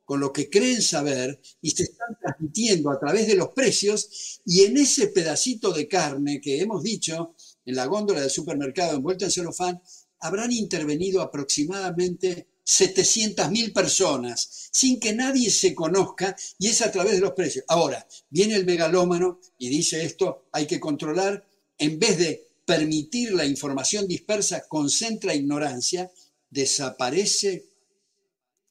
con 0.05 0.19
lo 0.19 0.31
que 0.31 0.49
creen 0.49 0.81
saber 0.81 1.41
y 1.61 1.71
se 1.71 1.83
están 1.83 2.17
transmitiendo 2.21 2.91
a 2.91 2.99
través 2.99 3.27
de 3.27 3.35
los 3.35 3.49
precios 3.49 4.39
y 4.45 4.61
en 4.61 4.77
ese 4.77 5.07
pedacito 5.07 5.73
de 5.73 5.87
carne 5.87 6.39
que 6.39 6.61
hemos 6.61 6.83
dicho, 6.83 7.35
en 7.65 7.75
la 7.75 7.87
góndola 7.87 8.21
del 8.21 8.29
supermercado 8.29 8.95
envuelta 8.95 9.25
en 9.25 9.31
celofán, 9.31 9.81
habrán 10.19 10.51
intervenido 10.51 11.21
aproximadamente 11.21 12.47
700.000 12.65 13.73
personas 13.73 14.69
sin 14.71 14.99
que 14.99 15.13
nadie 15.13 15.49
se 15.51 15.75
conozca 15.75 16.35
y 16.57 16.67
es 16.67 16.81
a 16.81 16.91
través 16.91 17.13
de 17.13 17.19
los 17.19 17.33
precios. 17.33 17.65
Ahora, 17.67 18.07
viene 18.29 18.55
el 18.55 18.65
megalómano 18.65 19.39
y 19.57 19.69
dice 19.69 20.03
esto, 20.03 20.45
hay 20.51 20.65
que 20.65 20.79
controlar, 20.79 21.47
en 21.77 21.99
vez 21.99 22.17
de 22.17 22.47
permitir 22.65 23.33
la 23.33 23.45
información 23.45 24.07
dispersa, 24.07 24.67
concentra 24.67 25.35
ignorancia, 25.35 26.11
desaparece 26.49 27.65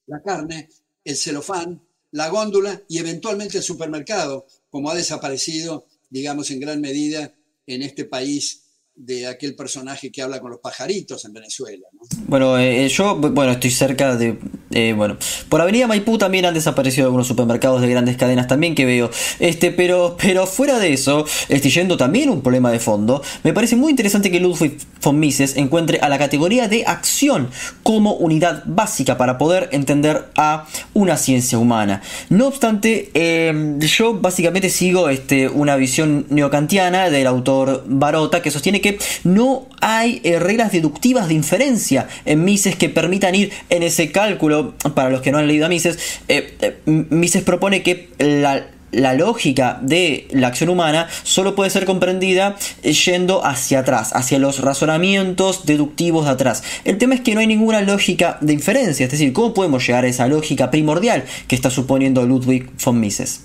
la 0.07 0.21
carne, 0.23 0.69
el 1.05 1.17
celofán, 1.17 1.83
la 2.11 2.29
góndola 2.29 2.83
y 2.89 2.99
eventualmente 2.99 3.59
el 3.59 3.65
supermercado, 3.65 4.47
como 4.71 4.91
ha 4.91 4.95
desaparecido, 4.95 5.87
digamos, 6.11 6.51
en 6.51 6.61
gran 6.61 6.81
medida 6.81 7.35
en 7.67 7.83
este 7.83 8.05
país 8.05 8.64
de 8.97 9.27
aquel 9.27 9.57
personaje 9.57 10.13
que 10.13 10.23
habla 10.23 10.41
con 10.41 10.51
los 10.51 10.61
pajaritos 10.61 11.25
en 11.25 11.33
Venezuela. 11.33 11.87
Bueno, 12.29 12.59
eh, 12.59 12.89
yo 12.89 13.17
bueno, 13.17 13.53
estoy 13.53 13.71
cerca 13.71 14.17
de... 14.17 14.39
Eh, 14.71 14.93
bueno, 14.97 15.17
por 15.49 15.61
Avenida 15.61 15.87
Maipú 15.87 16.19
también 16.19 16.47
han 16.47 16.55
desaparecido 16.55 17.07
algunos 17.07 17.27
supermercados 17.27 17.81
de 17.81 17.89
grandes 17.89 18.17
cadenas 18.17 18.47
también 18.47 18.75
que 18.75 18.85
veo. 18.85 19.11
Este, 19.39 19.71
pero, 19.71 20.17
pero 20.21 20.47
fuera 20.47 20.79
de 20.79 20.93
eso, 20.93 21.25
estoy 21.49 21.71
yendo 21.71 21.97
también 21.97 22.31
un 22.31 22.43
problema 22.43 22.71
de 22.71 22.81
fondo, 22.81 23.23
me 23.43 23.53
parece 23.53 23.77
muy 23.77 23.91
interesante 23.91 24.31
que 24.31 24.41
Ludwig 24.41 24.79
von 25.03 25.19
Mises 25.19 25.57
encuentre 25.57 25.99
a 26.01 26.09
la 26.09 26.19
categoría 26.19 26.69
de 26.69 26.85
acción 26.87 27.51
como 27.83 28.15
unidad 28.15 28.63
básica 28.67 29.17
para 29.17 29.39
poder 29.39 29.69
entender 29.73 30.27
a 30.37 30.67
una 30.93 31.17
ciencia 31.17 31.59
humana. 31.59 32.03
No 32.29 32.47
obstante, 32.47 33.11
em, 33.15 33.79
yo 33.81 34.15
básicamente 34.15 34.71
sigo 34.71 35.09
este, 35.09 35.49
una 35.49 35.77
visión 35.77 36.27
neocantiana 36.31 37.11
del 37.11 37.27
autor 37.27 37.85
Barota 37.87 38.43
que 38.43 38.51
sostiene 38.51 38.81
que 38.85 38.99
no 39.25 39.67
hay 39.81 40.21
eh, 40.25 40.39
reglas 40.39 40.71
deductivas 40.71 41.29
de 41.29 41.33
inferencia 41.33 42.07
en 42.27 42.45
Mises 42.45 42.77
que 42.77 42.91
permitan 42.91 43.35
ir 43.35 43.51
en 43.71 43.83
ese 43.83 44.13
cálculo. 44.13 44.75
Para 44.95 45.09
los 45.09 45.23
que 45.23 45.33
no 45.33 45.39
han 45.39 45.49
leído 45.49 45.65
a 45.65 45.71
Mises, 45.71 45.97
eh, 46.29 46.55
eh, 46.61 46.77
Mises 46.85 47.43
propone 47.43 47.83
que 47.83 48.11
la, 48.19 48.67
la 48.93 49.15
lógica 49.15 49.79
de 49.81 50.29
la 50.33 50.49
acción 50.49 50.69
humana 50.69 51.09
solo 51.23 51.55
puede 51.55 51.71
ser 51.71 51.87
comprendida 51.87 52.59
yendo 52.83 53.43
hacia 53.47 53.79
atrás, 53.79 54.11
hacia 54.13 54.39
los 54.39 54.59
razonamientos 54.59 55.65
deductivos 55.65 56.27
de 56.27 56.33
atrás. 56.33 56.63
El 56.85 56.99
tema 56.99 57.15
es 57.15 57.23
que 57.23 57.33
no 57.33 57.41
hay 57.41 57.47
ninguna 57.47 57.81
lógica 57.81 58.37
de 58.43 58.53
inferencia, 58.53 59.07
es 59.07 59.13
decir, 59.13 59.33
¿cómo 59.33 59.55
podemos 59.55 59.87
llegar 59.87 60.05
a 60.05 60.09
esa 60.09 60.29
lógica 60.29 60.71
primordial 60.71 61.25
que 61.49 61.55
está 61.55 61.71
suponiendo 61.71 62.27
Ludwig 62.27 62.71
von 62.85 63.01
Mises? 63.01 63.45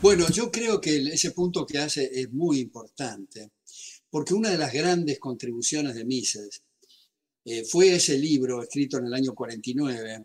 Bueno, 0.00 0.26
yo 0.30 0.50
creo 0.50 0.80
que 0.80 0.96
ese 1.12 1.32
punto 1.32 1.66
que 1.66 1.78
hace 1.78 2.08
es 2.14 2.32
muy 2.32 2.60
importante 2.60 3.50
porque 4.14 4.32
una 4.32 4.50
de 4.50 4.58
las 4.58 4.72
grandes 4.72 5.18
contribuciones 5.18 5.96
de 5.96 6.04
Mises 6.04 6.62
eh, 7.44 7.64
fue 7.64 7.96
ese 7.96 8.16
libro 8.16 8.62
escrito 8.62 8.98
en 8.98 9.06
el 9.06 9.14
año 9.14 9.34
49, 9.34 10.24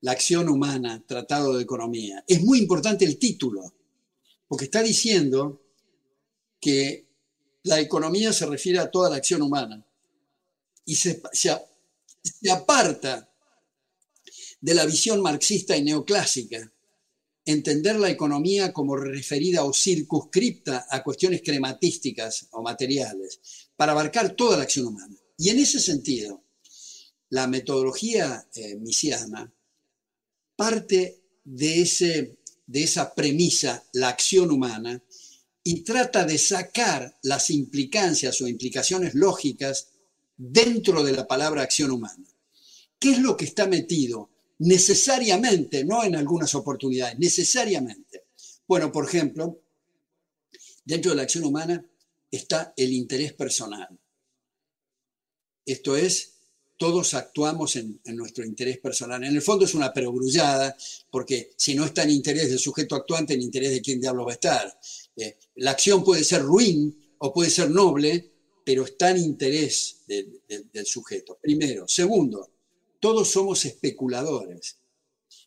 La 0.00 0.12
acción 0.12 0.48
humana, 0.48 1.04
Tratado 1.06 1.54
de 1.54 1.62
Economía. 1.62 2.24
Es 2.26 2.42
muy 2.42 2.58
importante 2.58 3.04
el 3.04 3.18
título, 3.18 3.74
porque 4.46 4.64
está 4.64 4.82
diciendo 4.82 5.60
que 6.58 7.06
la 7.64 7.78
economía 7.78 8.32
se 8.32 8.46
refiere 8.46 8.78
a 8.78 8.90
toda 8.90 9.10
la 9.10 9.16
acción 9.16 9.42
humana 9.42 9.86
y 10.86 10.96
se, 10.96 11.20
se 11.34 12.50
aparta 12.50 13.30
de 14.58 14.74
la 14.74 14.86
visión 14.86 15.20
marxista 15.20 15.76
y 15.76 15.82
neoclásica 15.82 16.72
entender 17.52 17.98
la 17.98 18.10
economía 18.10 18.74
como 18.74 18.94
referida 18.94 19.64
o 19.64 19.72
circunscripta 19.72 20.86
a 20.90 21.02
cuestiones 21.02 21.40
crematísticas 21.42 22.48
o 22.50 22.62
materiales, 22.62 23.40
para 23.74 23.92
abarcar 23.92 24.36
toda 24.36 24.58
la 24.58 24.64
acción 24.64 24.86
humana. 24.86 25.16
Y 25.38 25.48
en 25.48 25.58
ese 25.58 25.80
sentido, 25.80 26.44
la 27.30 27.46
metodología 27.46 28.46
eh, 28.54 28.76
misiana 28.76 29.50
parte 30.56 31.22
de, 31.42 31.80
ese, 31.80 32.38
de 32.66 32.82
esa 32.82 33.14
premisa, 33.14 33.82
la 33.94 34.10
acción 34.10 34.50
humana, 34.50 35.02
y 35.64 35.80
trata 35.80 36.24
de 36.24 36.36
sacar 36.36 37.18
las 37.22 37.48
implicancias 37.48 38.42
o 38.42 38.48
implicaciones 38.48 39.14
lógicas 39.14 39.88
dentro 40.36 41.02
de 41.02 41.12
la 41.12 41.26
palabra 41.26 41.62
acción 41.62 41.92
humana. 41.92 42.26
¿Qué 42.98 43.12
es 43.12 43.18
lo 43.20 43.38
que 43.38 43.46
está 43.46 43.66
metido 43.66 44.28
necesariamente, 44.58 45.84
no 45.84 46.04
en 46.04 46.16
algunas 46.16 46.54
oportunidades, 46.54 47.18
necesariamente. 47.18 48.24
Bueno, 48.66 48.90
por 48.92 49.06
ejemplo, 49.06 49.62
dentro 50.84 51.12
de 51.12 51.16
la 51.16 51.22
acción 51.22 51.44
humana 51.44 51.84
está 52.30 52.72
el 52.76 52.92
interés 52.92 53.32
personal. 53.32 53.88
Esto 55.64 55.96
es, 55.96 56.34
todos 56.76 57.14
actuamos 57.14 57.76
en, 57.76 58.00
nuestro 58.06 58.44
interés 58.44 58.78
personal. 58.78 59.22
En 59.24 59.34
el 59.34 59.42
fondo 59.42 59.64
es 59.64 59.74
una 59.74 59.92
perogrullada, 59.92 60.76
porque 61.10 61.52
si 61.56 61.74
no 61.74 61.84
está 61.84 62.04
en 62.04 62.10
interés 62.10 62.48
del 62.48 62.58
sujeto 62.58 62.94
actuante, 62.94 63.34
en 63.34 63.42
interés 63.42 63.72
de 63.72 63.82
quién 63.82 64.00
diablo 64.00 64.24
va 64.24 64.32
a 64.32 64.34
estar. 64.34 64.80
Eh, 65.16 65.38
la 65.56 65.72
acción 65.72 66.04
puede 66.04 66.24
ser 66.24 66.42
ruin 66.42 67.14
o 67.18 67.32
puede 67.32 67.50
ser 67.50 67.70
noble, 67.70 68.32
pero 68.64 68.84
está 68.84 69.10
en 69.10 69.18
interés 69.18 70.04
del 70.06 70.86
sujeto. 70.86 71.38
Primero. 71.40 71.88
Segundo, 71.88 72.57
todos 73.00 73.30
somos 73.30 73.64
especuladores, 73.64 74.78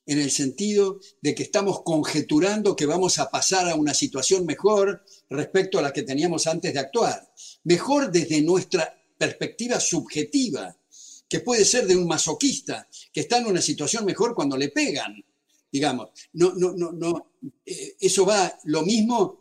en 0.05 0.19
el 0.19 0.31
sentido 0.31 0.99
de 1.21 1.35
que 1.35 1.43
estamos 1.43 1.81
conjeturando 1.83 2.75
que 2.75 2.85
vamos 2.85 3.19
a 3.19 3.29
pasar 3.29 3.69
a 3.69 3.75
una 3.75 3.93
situación 3.93 4.45
mejor 4.45 5.03
respecto 5.29 5.79
a 5.79 5.81
la 5.81 5.93
que 5.93 6.03
teníamos 6.03 6.47
antes 6.47 6.73
de 6.73 6.79
actuar. 6.79 7.31
Mejor 7.63 8.11
desde 8.11 8.41
nuestra 8.41 8.97
perspectiva 9.17 9.79
subjetiva, 9.79 10.75
que 11.29 11.39
puede 11.39 11.63
ser 11.65 11.87
de 11.87 11.95
un 11.95 12.07
masoquista, 12.07 12.87
que 13.13 13.21
está 13.21 13.37
en 13.37 13.45
una 13.45 13.61
situación 13.61 14.03
mejor 14.03 14.33
cuando 14.33 14.57
le 14.57 14.69
pegan. 14.69 15.23
Digamos, 15.71 16.09
no, 16.33 16.53
no, 16.55 16.73
no, 16.73 16.91
no. 16.91 17.33
Eh, 17.65 17.95
eso 17.99 18.25
va, 18.25 18.59
lo 18.65 18.81
mismo 18.81 19.39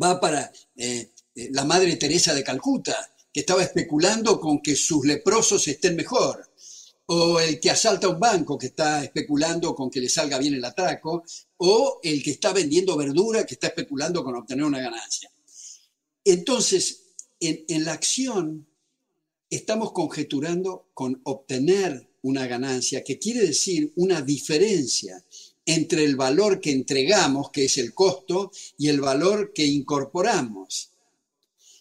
va 0.00 0.20
para 0.20 0.52
eh, 0.76 1.10
eh, 1.34 1.48
la 1.50 1.64
Madre 1.64 1.96
Teresa 1.96 2.34
de 2.34 2.44
Calcuta, 2.44 2.94
que 3.32 3.40
estaba 3.40 3.62
especulando 3.62 4.38
con 4.38 4.60
que 4.60 4.76
sus 4.76 5.04
leprosos 5.04 5.66
estén 5.66 5.96
mejor 5.96 6.47
o 7.10 7.40
el 7.40 7.58
que 7.58 7.70
asalta 7.70 8.08
un 8.08 8.20
banco 8.20 8.58
que 8.58 8.66
está 8.66 9.02
especulando 9.02 9.74
con 9.74 9.88
que 9.88 10.00
le 10.00 10.10
salga 10.10 10.38
bien 10.38 10.54
el 10.54 10.64
atraco, 10.64 11.24
o 11.56 12.00
el 12.02 12.22
que 12.22 12.32
está 12.32 12.52
vendiendo 12.52 12.96
verdura 12.96 13.46
que 13.46 13.54
está 13.54 13.68
especulando 13.68 14.22
con 14.22 14.36
obtener 14.36 14.64
una 14.64 14.80
ganancia. 14.80 15.30
Entonces, 16.24 17.04
en, 17.40 17.64
en 17.68 17.84
la 17.84 17.94
acción 17.94 18.66
estamos 19.48 19.92
conjeturando 19.92 20.90
con 20.92 21.20
obtener 21.24 22.10
una 22.22 22.46
ganancia, 22.46 23.02
que 23.02 23.18
quiere 23.18 23.40
decir 23.40 23.90
una 23.96 24.20
diferencia 24.20 25.24
entre 25.64 26.04
el 26.04 26.14
valor 26.14 26.60
que 26.60 26.72
entregamos, 26.72 27.50
que 27.50 27.64
es 27.64 27.78
el 27.78 27.94
costo, 27.94 28.50
y 28.76 28.88
el 28.88 29.00
valor 29.00 29.52
que 29.54 29.64
incorporamos. 29.64 30.90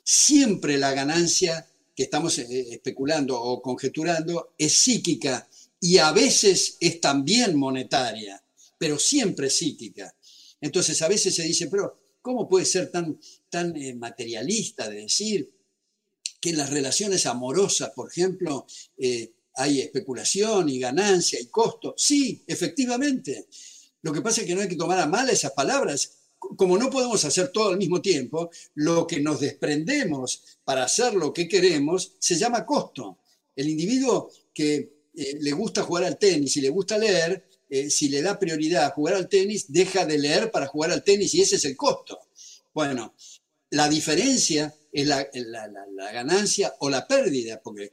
Siempre 0.03 0.77
la 0.77 0.93
ganancia 0.93 1.67
que 1.97 2.03
estamos 2.03 2.37
eh, 2.37 2.45
especulando 2.73 3.41
o 3.41 3.59
conjeturando 3.59 4.53
es 4.55 4.77
psíquica 4.77 5.49
y 5.81 5.97
a 5.97 6.11
veces 6.11 6.77
es 6.79 7.01
también 7.01 7.57
monetaria, 7.57 8.39
pero 8.77 8.99
siempre 8.99 9.49
psíquica. 9.49 10.15
Entonces 10.61 11.01
a 11.01 11.07
veces 11.07 11.33
se 11.33 11.41
dice, 11.41 11.65
pero 11.65 11.99
¿cómo 12.21 12.47
puede 12.47 12.65
ser 12.65 12.91
tan, 12.91 13.19
tan 13.49 13.75
eh, 13.75 13.95
materialista 13.95 14.87
de 14.87 15.01
decir 15.01 15.49
que 16.39 16.51
en 16.51 16.57
las 16.57 16.69
relaciones 16.69 17.25
amorosas, 17.25 17.89
por 17.95 18.11
ejemplo, 18.11 18.67
eh, 18.95 19.33
hay 19.55 19.81
especulación 19.81 20.69
y 20.69 20.77
ganancia 20.77 21.41
y 21.41 21.47
costo? 21.47 21.95
Sí, 21.97 22.43
efectivamente. 22.45 23.47
Lo 24.03 24.13
que 24.13 24.21
pasa 24.21 24.41
es 24.41 24.47
que 24.47 24.53
no 24.53 24.61
hay 24.61 24.67
que 24.67 24.75
tomar 24.75 24.99
a 24.99 25.07
mal 25.07 25.27
esas 25.31 25.53
palabras 25.53 26.16
como 26.55 26.77
no 26.77 26.89
podemos 26.89 27.23
hacer 27.25 27.49
todo 27.49 27.69
al 27.69 27.77
mismo 27.77 28.01
tiempo, 28.01 28.49
lo 28.75 29.05
que 29.05 29.19
nos 29.19 29.39
desprendemos 29.39 30.59
para 30.63 30.83
hacer 30.83 31.13
lo 31.13 31.33
que 31.33 31.47
queremos 31.47 32.13
se 32.19 32.37
llama 32.37 32.65
costo. 32.65 33.17
El 33.55 33.69
individuo 33.69 34.31
que 34.53 34.97
eh, 35.15 35.37
le 35.39 35.51
gusta 35.51 35.83
jugar 35.83 36.03
al 36.03 36.17
tenis 36.17 36.55
y 36.57 36.61
le 36.61 36.69
gusta 36.69 36.97
leer, 36.97 37.47
eh, 37.69 37.89
si 37.89 38.09
le 38.09 38.21
da 38.21 38.39
prioridad 38.39 38.85
a 38.85 38.91
jugar 38.91 39.15
al 39.15 39.27
tenis, 39.27 39.65
deja 39.67 40.05
de 40.05 40.17
leer 40.17 40.51
para 40.51 40.67
jugar 40.67 40.91
al 40.91 41.03
tenis 41.03 41.33
y 41.33 41.41
ese 41.41 41.57
es 41.57 41.65
el 41.65 41.75
costo. 41.75 42.19
Bueno, 42.73 43.15
la 43.71 43.89
diferencia 43.89 44.73
es 44.91 45.07
la, 45.07 45.27
la 45.33 46.11
ganancia 46.11 46.75
o 46.79 46.89
la 46.89 47.07
pérdida, 47.07 47.61
porque 47.61 47.91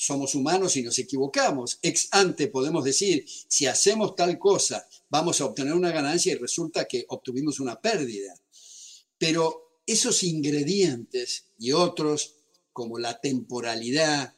somos 0.00 0.34
humanos 0.34 0.78
y 0.78 0.82
nos 0.82 0.98
equivocamos. 0.98 1.78
Ex 1.82 2.08
ante 2.12 2.48
podemos 2.48 2.84
decir, 2.84 3.26
si 3.48 3.66
hacemos 3.66 4.14
tal 4.14 4.38
cosa, 4.38 4.88
vamos 5.10 5.40
a 5.40 5.44
obtener 5.44 5.74
una 5.74 5.92
ganancia 5.92 6.32
y 6.32 6.36
resulta 6.36 6.86
que 6.86 7.04
obtuvimos 7.08 7.60
una 7.60 7.78
pérdida. 7.78 8.34
Pero 9.18 9.82
esos 9.86 10.22
ingredientes 10.22 11.44
y 11.58 11.72
otros, 11.72 12.36
como 12.72 12.98
la 12.98 13.20
temporalidad, 13.20 14.34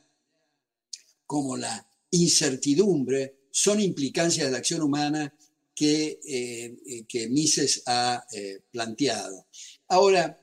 como 1.26 1.56
la 1.56 1.86
incertidumbre, 2.10 3.36
son 3.52 3.80
implicancias 3.80 4.46
de 4.46 4.50
la 4.52 4.58
acción 4.58 4.82
humana 4.82 5.32
que, 5.76 6.18
eh, 6.24 7.04
que 7.06 7.28
Mises 7.28 7.84
ha 7.86 8.26
eh, 8.32 8.62
planteado. 8.72 9.46
Ahora, 9.86 10.40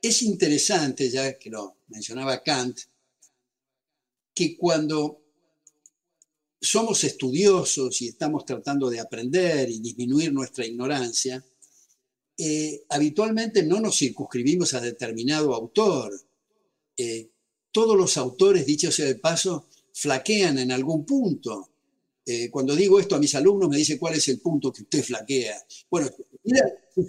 es 0.00 0.22
interesante, 0.22 1.10
ya 1.10 1.38
que 1.38 1.50
lo 1.50 1.76
mencionaba 1.88 2.42
Kant, 2.42 2.78
que 4.34 4.56
cuando 4.56 5.20
somos 6.60 7.02
estudiosos 7.04 8.00
y 8.02 8.08
estamos 8.08 8.44
tratando 8.44 8.88
de 8.88 9.00
aprender 9.00 9.68
y 9.68 9.80
disminuir 9.80 10.32
nuestra 10.32 10.64
ignorancia, 10.64 11.44
eh, 12.38 12.84
habitualmente 12.88 13.62
no 13.62 13.80
nos 13.80 13.98
circunscribimos 13.98 14.74
a 14.74 14.80
determinado 14.80 15.54
autor. 15.54 16.12
Eh, 16.96 17.30
todos 17.72 17.96
los 17.96 18.16
autores, 18.16 18.64
dicho 18.64 18.92
sea 18.92 19.06
de 19.06 19.16
paso, 19.16 19.68
flaquean 19.92 20.58
en 20.58 20.72
algún 20.72 21.04
punto. 21.04 21.68
Eh, 22.24 22.50
cuando 22.50 22.76
digo 22.76 23.00
esto 23.00 23.16
a 23.16 23.18
mis 23.18 23.34
alumnos 23.34 23.68
me 23.68 23.76
dicen 23.76 23.98
cuál 23.98 24.14
es 24.14 24.28
el 24.28 24.40
punto 24.40 24.72
que 24.72 24.82
usted 24.82 25.02
flaquea. 25.02 25.64
Bueno, 25.90 26.08
si 26.94 27.02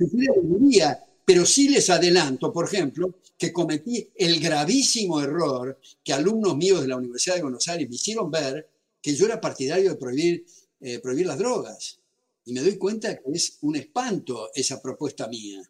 diría 0.60 1.06
Pero 1.26 1.46
sí 1.46 1.70
les 1.70 1.90
adelanto, 1.90 2.52
por 2.52 2.66
ejemplo, 2.66 3.20
que 3.38 3.54
cometí 3.54 4.10
el 4.16 4.40
gravísimo 4.40 5.22
error 5.22 5.80
que 6.04 6.14
alumnos 6.14 6.58
míos 6.58 6.82
de 6.82 6.88
la 6.88 6.98
Universidad 6.98 7.36
de 7.36 7.44
Buenos 7.44 7.68
Aires 7.68 7.90
me 7.90 7.96
hicieron 7.96 8.30
ver 8.30 8.70
que 9.02 9.16
yo 9.16 9.26
era 9.26 9.42
partidario 9.42 9.92
de 9.92 9.96
prohibir, 9.96 10.46
eh, 10.82 11.00
prohibir 11.00 11.28
las 11.28 11.38
drogas. 11.38 12.00
Y 12.46 12.54
me 12.54 12.62
doy 12.62 12.78
cuenta 12.78 13.16
que 13.16 13.32
es 13.32 13.58
un 13.62 13.76
espanto 13.76 14.52
esa 14.54 14.82
propuesta 14.82 15.28
mía. 15.28 15.62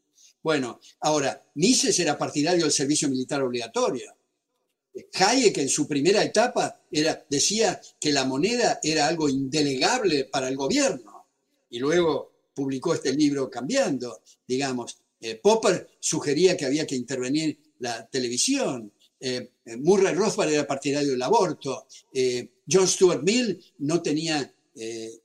Bueno, 0.42 0.80
ahora, 1.02 1.46
Mises 1.56 1.98
era 2.00 2.18
partidario 2.18 2.64
del 2.64 2.72
servicio 2.72 3.10
militar 3.10 3.42
obligatorio. 3.42 4.14
Hayek 5.14 5.58
en 5.58 5.70
su 5.70 5.88
primera 5.88 6.24
etapa 6.24 6.82
era, 6.92 7.26
decía 7.30 7.82
que 8.00 8.12
la 8.12 8.26
moneda 8.26 8.80
era 8.84 9.08
algo 9.08 9.30
indelegable 9.30 10.26
para 10.26 10.48
el 10.50 10.56
gobierno 10.56 11.26
y 11.70 11.80
luego 11.80 12.32
publicó 12.54 12.94
este 12.94 13.14
libro 13.14 13.50
cambiando, 13.50 14.22
digamos. 14.48 14.98
Eh, 15.24 15.40
Popper 15.42 15.88
sugería 16.02 16.58
que 16.58 16.66
había 16.66 16.86
que 16.86 16.98
intervenir 16.98 17.58
la 17.80 18.06
televisión. 18.08 18.92
Eh, 19.22 19.52
Murray 19.78 20.14
Rothbard 20.14 20.52
era 20.52 20.68
partidario 20.68 21.12
del 21.12 21.22
aborto. 21.22 21.88
Eh, 22.14 22.50
John 22.70 22.88
Stuart 22.88 23.24
Mill 23.24 23.58
no 23.80 24.02
tenía 24.02 24.54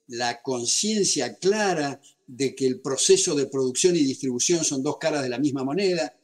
la 0.09 0.43
conciencia 0.43 1.35
clara 1.37 1.99
de 2.27 2.55
que 2.55 2.67
el 2.67 2.81
proceso 2.81 3.35
de 3.35 3.47
producción 3.47 3.97
y 3.97 4.01
distribución 4.01 4.63
son 4.63 4.83
dos 4.83 4.99
caras 4.99 5.23
de 5.23 5.31
la 5.31 5.39
misma 5.39 5.65
moneda. 5.65 6.15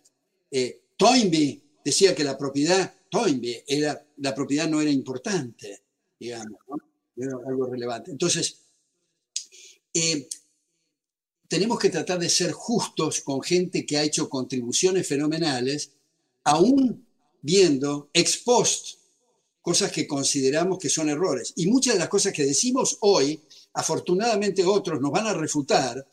Toynbee 0.98 1.62
decía 1.82 2.14
que 2.14 2.22
la 2.22 2.36
propiedad 2.36 2.92
era, 3.66 4.06
la 4.18 4.34
propiedad 4.34 4.68
no 4.68 4.82
era 4.82 4.90
importante, 4.90 5.84
digamos, 6.20 6.60
era 7.16 7.32
algo 7.46 7.66
relevante. 7.66 8.10
Entonces, 8.10 8.58
eh, 9.94 10.28
tenemos 11.48 11.78
que 11.78 11.90
tratar 11.90 12.18
de 12.18 12.28
ser 12.28 12.52
justos 12.52 13.20
con 13.20 13.42
gente 13.42 13.84
que 13.84 13.96
ha 13.96 14.02
hecho 14.02 14.28
contribuciones 14.28 15.06
fenomenales, 15.06 15.92
aún 16.44 17.06
viendo 17.42 18.10
ex 18.12 18.38
post 18.38 18.98
cosas 19.64 19.90
que 19.90 20.06
consideramos 20.06 20.78
que 20.78 20.90
son 20.90 21.08
errores. 21.08 21.54
Y 21.56 21.66
muchas 21.68 21.94
de 21.94 22.00
las 22.00 22.10
cosas 22.10 22.34
que 22.34 22.44
decimos 22.44 22.98
hoy, 23.00 23.40
afortunadamente 23.72 24.62
otros 24.62 25.00
nos 25.00 25.10
van 25.10 25.26
a 25.26 25.32
refutar, 25.32 26.06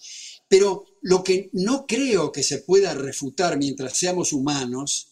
pero 0.47 0.86
lo 1.01 1.21
que 1.21 1.49
no 1.53 1.86
creo 1.86 2.32
que 2.32 2.43
se 2.43 2.59
pueda 2.59 2.93
refutar 2.93 3.57
mientras 3.57 3.97
seamos 3.97 4.32
humanos 4.32 5.09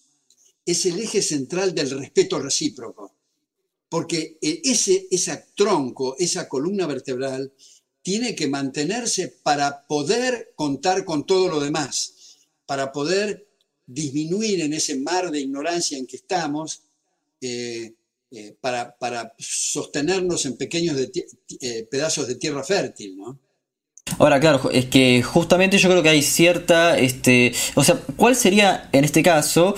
es 0.65 0.85
el 0.85 0.99
eje 0.99 1.21
central 1.21 1.75
del 1.75 1.89
respeto 1.89 2.39
recíproco, 2.39 3.13
porque 3.89 4.37
eh, 4.41 4.61
ese, 4.63 5.07
ese 5.11 5.45
tronco, 5.55 6.15
esa 6.17 6.47
columna 6.47 6.87
vertebral, 6.87 7.51
tiene 8.01 8.35
que 8.35 8.47
mantenerse 8.47 9.27
para 9.43 9.85
poder 9.87 10.53
contar 10.55 11.05
con 11.05 11.25
todo 11.25 11.49
lo 11.49 11.59
demás, 11.59 12.37
para 12.65 12.91
poder 12.91 13.47
disminuir 13.85 14.61
en 14.61 14.73
ese 14.73 14.97
mar 14.97 15.31
de 15.31 15.41
ignorancia 15.41 15.97
en 15.97 16.07
que 16.07 16.17
estamos, 16.17 16.81
eh, 17.41 17.93
eh, 18.31 18.55
para, 18.61 18.95
para, 18.97 19.33
sostenernos 19.37 20.45
en 20.45 20.55
pequeños 20.57 20.97
pedazos 21.89 22.27
de 22.27 22.35
tierra 22.35 22.63
fértil, 22.63 23.17
¿no? 23.17 23.39
Ahora, 24.17 24.39
claro, 24.39 24.69
es 24.71 24.85
que 24.85 25.21
justamente 25.21 25.77
yo 25.77 25.89
creo 25.89 26.01
que 26.01 26.09
hay 26.09 26.21
cierta, 26.21 26.97
este, 26.97 27.53
o 27.75 27.83
sea, 27.83 27.99
¿cuál 28.15 28.35
sería 28.35 28.89
en 28.91 29.03
este 29.03 29.21
caso 29.21 29.75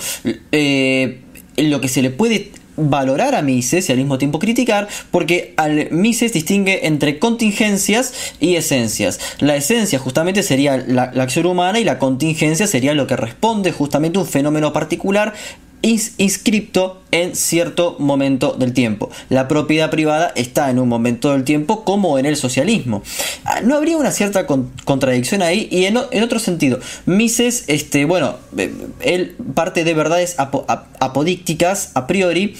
eh, 0.52 1.20
lo 1.56 1.80
que 1.80 1.88
se 1.88 2.02
le 2.02 2.10
puede 2.10 2.50
valorar 2.76 3.34
a 3.34 3.42
Mises 3.42 3.88
y 3.88 3.92
al 3.92 3.98
mismo 3.98 4.18
tiempo 4.18 4.38
criticar, 4.38 4.88
porque 5.10 5.54
al 5.56 5.90
Mises 5.90 6.32
distingue 6.32 6.86
entre 6.86 7.18
contingencias 7.18 8.34
y 8.40 8.56
esencias. 8.56 9.20
La 9.38 9.56
esencia 9.56 9.98
justamente 9.98 10.42
sería 10.42 10.76
la, 10.76 11.04
acción 11.04 11.46
humana 11.46 11.78
y 11.78 11.84
la 11.84 11.98
contingencia 11.98 12.66
sería 12.66 12.94
lo 12.94 13.06
que 13.06 13.16
responde 13.16 13.72
justamente 13.72 14.18
a 14.18 14.22
un 14.22 14.28
fenómeno 14.28 14.72
particular 14.72 15.34
inscripto 15.82 17.02
en 17.10 17.34
cierto 17.34 17.96
momento 17.98 18.54
del 18.58 18.72
tiempo. 18.72 19.10
La 19.28 19.48
propiedad 19.48 19.90
privada 19.90 20.32
está 20.34 20.70
en 20.70 20.78
un 20.78 20.88
momento 20.88 21.32
del 21.32 21.44
tiempo 21.44 21.84
como 21.84 22.18
en 22.18 22.26
el 22.26 22.36
socialismo. 22.36 23.02
Ah, 23.44 23.60
¿No 23.62 23.76
habría 23.76 23.96
una 23.96 24.12
cierta 24.12 24.46
contradicción 24.46 25.42
ahí? 25.42 25.68
Y 25.70 25.84
en, 25.84 25.96
otro 25.96 26.38
sentido, 26.38 26.78
Mises, 27.06 27.64
este, 27.66 28.04
bueno, 28.04 28.36
eh, 28.56 28.72
él 29.00 29.36
parte 29.54 29.84
de 29.84 29.94
verdades 29.94 30.36
apodícticas 30.38 31.90
a 31.94 32.06
priori, 32.06 32.54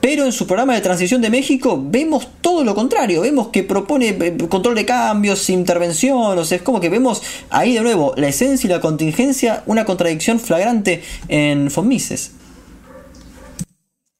pero 0.00 0.24
en 0.24 0.32
su 0.32 0.48
programa 0.48 0.74
de 0.74 0.80
transición 0.80 1.22
de 1.22 1.30
México 1.30 1.80
vemos 1.80 2.26
todo 2.40 2.64
lo 2.64 2.74
contrario, 2.74 3.20
vemos 3.20 3.48
que 3.48 3.62
propone 3.62 4.08
eh, 4.08 4.36
control 4.48 4.74
de 4.74 4.84
cambios, 4.84 5.48
intervención, 5.48 6.36
o 6.36 6.44
sea, 6.44 6.56
es 6.56 6.62
como 6.62 6.80
que 6.80 6.88
vemos 6.88 7.22
ahí 7.50 7.74
de 7.74 7.82
nuevo 7.82 8.12
la 8.16 8.28
esencia 8.28 8.66
y 8.66 8.70
la 8.70 8.80
contingencia, 8.80 9.62
una 9.66 9.84
contradicción 9.84 10.40
flagrante 10.40 11.02
en 11.28 11.70
von 11.72 11.86
Mises. 11.86 12.32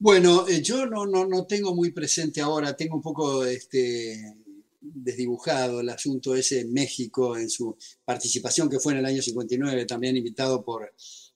Bueno, 0.03 0.48
eh, 0.48 0.61
yo 0.61 0.84
no, 0.86 1.07
no, 1.07 1.46
tengo 1.46 1.76
muy 1.76 1.92
presente 1.92 2.40
ahora, 2.40 2.76
tengo 2.76 2.96
un 2.96 3.03
poco 3.03 3.44
este, 3.44 4.34
desdibujado 4.80 5.78
el 5.80 5.88
asunto 5.90 6.34
ese 6.34 6.62
en 6.62 6.72
México, 6.72 7.36
en 7.36 7.48
su 7.48 7.76
participación 8.05 8.68
que 8.68 8.80
fue 8.80 8.94
en 8.94 8.98
el 8.98 9.07
año 9.07 9.22
59, 9.22 9.86
también 9.86 10.16
invitado 10.16 10.64
por 10.64 10.92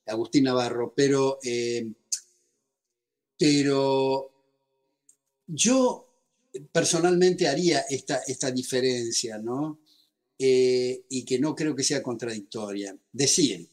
Agustín 0.06 0.42
Navarro, 0.42 0.92
pero, 0.96 1.38
eh, 1.44 1.92
pero 3.38 4.32
yo 5.46 6.08
personalmente 6.72 7.46
haría 7.46 7.82
esta, 7.88 8.16
esta 8.26 8.50
diferencia, 8.50 9.38
¿no? 9.38 9.78
Eh, 10.36 11.04
y 11.08 11.24
que 11.24 11.38
no 11.38 11.54
creo 11.54 11.76
que 11.76 11.84
sea 11.84 12.02
contradictoria. 12.02 12.98
Decir, 13.12 13.68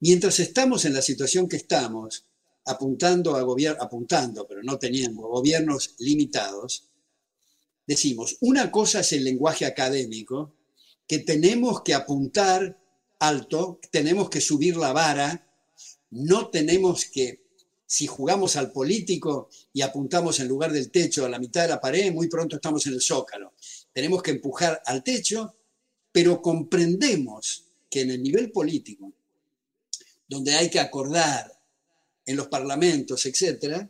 mientras 0.00 0.38
estamos 0.38 0.84
en 0.84 0.92
la 0.92 1.00
situación 1.00 1.48
que 1.48 1.56
estamos, 1.56 2.26
apuntando 2.66 3.36
a 3.36 3.42
gobierno, 3.42 3.82
apuntando, 3.82 4.46
pero 4.46 4.62
no 4.62 4.78
teniendo 4.78 5.22
gobiernos 5.22 5.94
limitados, 5.98 6.84
decimos, 7.86 8.36
una 8.40 8.70
cosa 8.70 9.00
es 9.00 9.12
el 9.12 9.24
lenguaje 9.24 9.64
académico, 9.64 10.54
que 11.06 11.20
tenemos 11.20 11.82
que 11.82 11.94
apuntar 11.94 12.78
alto, 13.20 13.80
tenemos 13.90 14.28
que 14.28 14.40
subir 14.40 14.76
la 14.76 14.92
vara, 14.92 15.48
no 16.10 16.50
tenemos 16.50 17.04
que, 17.06 17.46
si 17.86 18.06
jugamos 18.06 18.56
al 18.56 18.72
político 18.72 19.48
y 19.72 19.82
apuntamos 19.82 20.40
en 20.40 20.48
lugar 20.48 20.72
del 20.72 20.90
techo 20.90 21.24
a 21.24 21.28
la 21.28 21.38
mitad 21.38 21.62
de 21.62 21.68
la 21.68 21.80
pared, 21.80 22.12
muy 22.12 22.28
pronto 22.28 22.56
estamos 22.56 22.84
en 22.86 22.94
el 22.94 23.00
zócalo. 23.00 23.54
Tenemos 23.92 24.22
que 24.22 24.32
empujar 24.32 24.82
al 24.84 25.04
techo, 25.04 25.54
pero 26.10 26.42
comprendemos 26.42 27.64
que 27.88 28.00
en 28.00 28.10
el 28.10 28.22
nivel 28.22 28.50
político, 28.50 29.12
donde 30.28 30.54
hay 30.54 30.68
que 30.68 30.80
acordar, 30.80 31.55
en 32.26 32.36
los 32.36 32.48
parlamentos, 32.48 33.24
etcétera, 33.24 33.88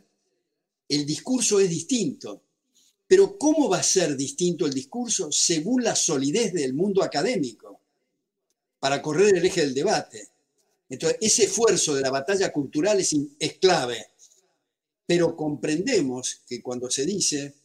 el 0.87 1.05
discurso 1.05 1.59
es 1.59 1.69
distinto. 1.69 2.43
Pero 3.07 3.37
¿cómo 3.37 3.69
va 3.69 3.79
a 3.79 3.83
ser 3.83 4.15
distinto 4.15 4.65
el 4.65 4.73
discurso 4.73 5.31
según 5.31 5.83
la 5.83 5.95
solidez 5.95 6.53
del 6.53 6.73
mundo 6.73 7.03
académico 7.03 7.81
para 8.79 9.01
correr 9.01 9.37
el 9.37 9.45
eje 9.45 9.61
del 9.61 9.73
debate? 9.73 10.29
Entonces, 10.89 11.17
ese 11.21 11.45
esfuerzo 11.45 11.95
de 11.95 12.01
la 12.01 12.11
batalla 12.11 12.51
cultural 12.51 12.99
es, 12.99 13.13
clave, 13.59 14.07
pero 15.05 15.35
comprendemos 15.35 16.41
que 16.47 16.61
cuando 16.61 16.89
se 16.89 17.05
dice 17.05 17.55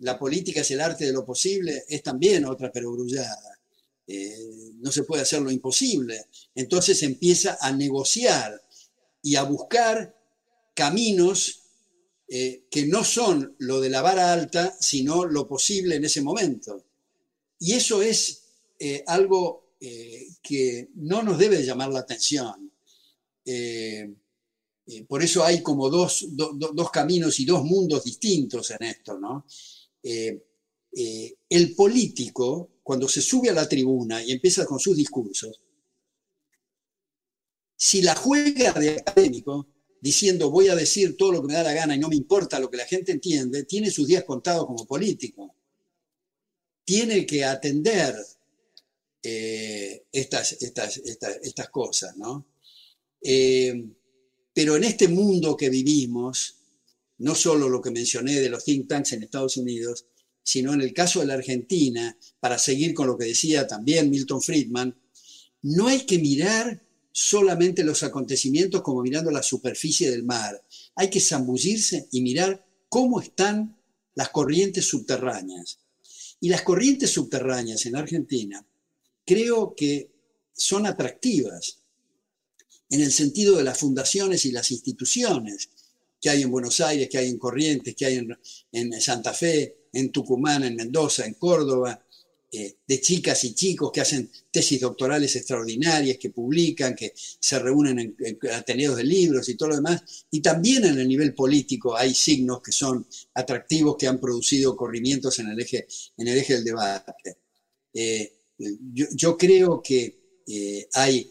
la 0.00 0.18
política 0.18 0.60
es 0.60 0.70
el 0.72 0.80
arte 0.80 1.06
de 1.06 1.12
lo 1.12 1.24
posible, 1.24 1.84
es 1.88 2.02
también 2.02 2.44
otra 2.44 2.70
perogrullada. 2.70 3.58
Eh, 4.06 4.72
no 4.80 4.92
se 4.92 5.04
puede 5.04 5.22
hacer 5.22 5.40
lo 5.40 5.50
imposible. 5.50 6.26
Entonces 6.54 7.02
empieza 7.04 7.58
a 7.60 7.72
negociar 7.72 8.60
y 9.24 9.36
a 9.36 9.42
buscar 9.42 10.14
caminos 10.74 11.62
eh, 12.28 12.66
que 12.70 12.86
no 12.86 13.02
son 13.04 13.56
lo 13.58 13.80
de 13.80 13.88
la 13.88 14.02
vara 14.02 14.32
alta, 14.34 14.76
sino 14.78 15.24
lo 15.24 15.48
posible 15.48 15.96
en 15.96 16.04
ese 16.04 16.20
momento. 16.20 16.84
Y 17.58 17.72
eso 17.72 18.02
es 18.02 18.42
eh, 18.78 19.02
algo 19.06 19.76
eh, 19.80 20.28
que 20.42 20.90
no 20.96 21.22
nos 21.22 21.38
debe 21.38 21.64
llamar 21.64 21.90
la 21.90 22.00
atención. 22.00 22.70
por 25.08 25.22
eso 25.22 25.42
hay 25.42 25.62
como 25.62 25.88
dos, 25.88 26.26
dos, 26.30 26.90
caminos 26.90 27.40
y 27.40 27.46
dos 27.46 27.64
mundos 27.64 28.04
distintos 28.04 28.70
en 28.72 28.82
esto. 28.82 29.18
¿no? 29.18 29.46
el 30.02 31.74
político, 31.74 32.70
cuando 32.82 33.08
se 33.08 33.22
sube 33.22 33.48
a 33.48 33.54
la 33.54 33.68
tribuna 33.68 34.22
y 34.22 34.32
empieza 34.32 34.66
con 34.66 34.78
sus 34.78 34.96
discursos, 34.96 35.60
si 37.84 38.00
la 38.00 38.14
juega 38.14 38.72
de 38.72 38.96
académico, 38.96 39.68
diciendo 40.00 40.50
voy 40.50 40.68
a 40.68 40.74
decir 40.74 41.18
todo 41.18 41.32
lo 41.32 41.42
que 41.42 41.48
me 41.48 41.52
da 41.52 41.62
la 41.62 41.74
gana 41.74 41.94
y 41.94 41.98
no 41.98 42.08
me 42.08 42.16
importa 42.16 42.58
lo 42.58 42.70
que 42.70 42.78
la 42.78 42.86
gente 42.86 43.12
entiende, 43.12 43.64
tiene 43.64 43.90
sus 43.90 44.06
días 44.06 44.24
contados 44.24 44.64
como 44.64 44.86
político. 44.86 45.54
Tiene 46.82 47.26
que 47.26 47.44
atender 47.44 48.16
eh, 49.22 50.06
estas, 50.10 50.52
estas, 50.62 50.96
estas, 50.96 51.68
cosas, 51.68 52.16
¿no? 52.16 52.46
Eh, 53.20 53.84
pero 54.54 54.76
en 54.76 54.84
este 54.84 55.08
mundo 55.08 55.54
que 55.54 55.68
vivimos, 55.68 56.56
no 57.18 57.34
solo 57.34 57.68
lo 57.68 57.82
que 57.82 57.90
mencioné 57.90 58.40
de 58.40 58.48
los 58.48 58.64
think 58.64 58.88
tanks 58.88 59.12
en 59.12 59.24
Estados 59.24 59.58
Unidos, 59.58 60.06
sino 60.42 60.72
en 60.72 60.80
el 60.80 60.94
caso 60.94 61.20
de 61.20 61.26
la 61.26 61.34
Argentina, 61.34 62.16
para 62.40 62.56
seguir 62.56 62.94
con 62.94 63.08
lo 63.08 63.18
que 63.18 63.26
decía 63.26 63.66
también 63.66 64.08
Milton 64.08 64.40
Friedman, 64.40 64.98
no 65.60 65.88
hay 65.88 66.06
que 66.06 66.18
mirar 66.18 66.80
solamente 67.16 67.84
los 67.84 68.02
acontecimientos 68.02 68.82
como 68.82 69.00
mirando 69.00 69.30
la 69.30 69.42
superficie 69.42 70.10
del 70.10 70.24
mar. 70.24 70.60
Hay 70.96 71.08
que 71.08 71.20
zambullirse 71.20 72.08
y 72.10 72.20
mirar 72.22 72.66
cómo 72.88 73.20
están 73.20 73.78
las 74.16 74.30
corrientes 74.30 74.88
subterráneas. 74.88 75.78
Y 76.40 76.48
las 76.48 76.62
corrientes 76.62 77.10
subterráneas 77.10 77.86
en 77.86 77.94
Argentina 77.94 78.66
creo 79.24 79.76
que 79.76 80.10
son 80.52 80.86
atractivas 80.86 81.78
en 82.90 83.00
el 83.00 83.12
sentido 83.12 83.56
de 83.56 83.64
las 83.64 83.78
fundaciones 83.78 84.44
y 84.44 84.50
las 84.50 84.72
instituciones 84.72 85.70
que 86.20 86.30
hay 86.30 86.42
en 86.42 86.50
Buenos 86.50 86.80
Aires, 86.80 87.08
que 87.08 87.18
hay 87.18 87.28
en 87.28 87.38
Corrientes, 87.38 87.94
que 87.94 88.06
hay 88.06 88.26
en, 88.72 89.00
Santa 89.00 89.32
Fe, 89.32 89.86
en 89.92 90.10
Tucumán, 90.10 90.64
en 90.64 90.74
Mendoza, 90.74 91.26
en 91.26 91.34
Córdoba, 91.34 92.03
eh, 92.56 92.76
de 92.86 93.00
chicas 93.00 93.42
y 93.42 93.52
chicos 93.52 93.90
que 93.90 94.00
hacen 94.00 94.30
tesis 94.48 94.80
doctorales 94.80 95.34
extraordinarias, 95.34 96.18
que 96.18 96.30
publican, 96.30 96.94
que 96.94 97.12
se 97.16 97.58
reúnen 97.58 97.98
en, 97.98 98.16
en, 98.20 98.38
de 98.38 99.04
libros 99.04 99.48
y 99.48 99.56
todo 99.56 99.70
lo 99.70 99.76
demás. 99.76 100.26
Y 100.30 100.40
también 100.40 100.84
en 100.84 101.00
el 101.00 101.08
nivel 101.08 101.34
político 101.34 101.96
hay 101.96 102.14
signos 102.14 102.62
que 102.62 102.70
son 102.70 103.04
atractivos, 103.34 103.96
que 103.98 104.06
han 104.06 104.20
producido 104.20 104.76
corrimientos 104.76 105.38
en 105.40 105.48
el 105.48 105.60
eje, 105.60 105.88
en 106.16 106.28
el 106.28 106.38
eje 106.38 106.54
del 106.54 106.64
debate. 106.64 107.38
Eh, 107.92 108.32
yo, 108.92 109.36
creo 109.36 109.82
que 109.82 110.42
eh, 110.46 110.86
hay 110.92 111.28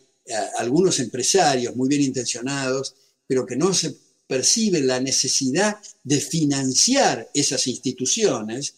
algunos 0.57 0.99
empresarios 0.99 1.73
muy 1.75 1.87
bien 1.87 2.01
intencionados, 2.01 2.95
pero 3.25 3.45
que 3.45 3.55
no 3.55 3.73
se 3.73 3.95
percibe 4.27 4.81
la 4.81 4.99
necesidad 4.99 5.79
de 6.03 6.19
financiar 6.19 7.29
esas 7.33 7.65
instituciones 7.67 8.75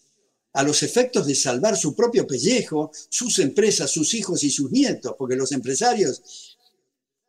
a 0.56 0.64
los 0.64 0.84
efectos 0.84 1.28
de 1.28 1.36
salvar 1.36 1.76
su 1.76 1.93
propio 1.93 2.26
pellejo, 2.26 2.89
sus 3.10 3.39
empresas, 3.39 3.91
sus 3.91 4.14
hijos 4.14 4.41
y 4.43 4.49
sus 4.49 4.72
nietos, 4.72 5.14
porque 5.18 5.36
los 5.36 5.51
empresarios 5.51 6.58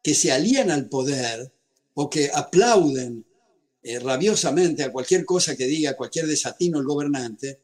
que 0.01 0.15
se 0.15 0.31
alían 0.31 0.71
al 0.71 0.89
poder 0.89 1.53
o 1.95 2.09
que 2.09 2.31
aplauden 2.33 3.27
eh, 3.83 3.99
rabiosamente 3.99 4.85
a 4.85 4.93
cualquier 4.93 5.25
cosa 5.25 5.57
que 5.57 5.67
diga 5.67 5.97
cualquier 5.97 6.27
desatino 6.29 6.79
el 6.79 6.87
gobernante, 6.87 7.63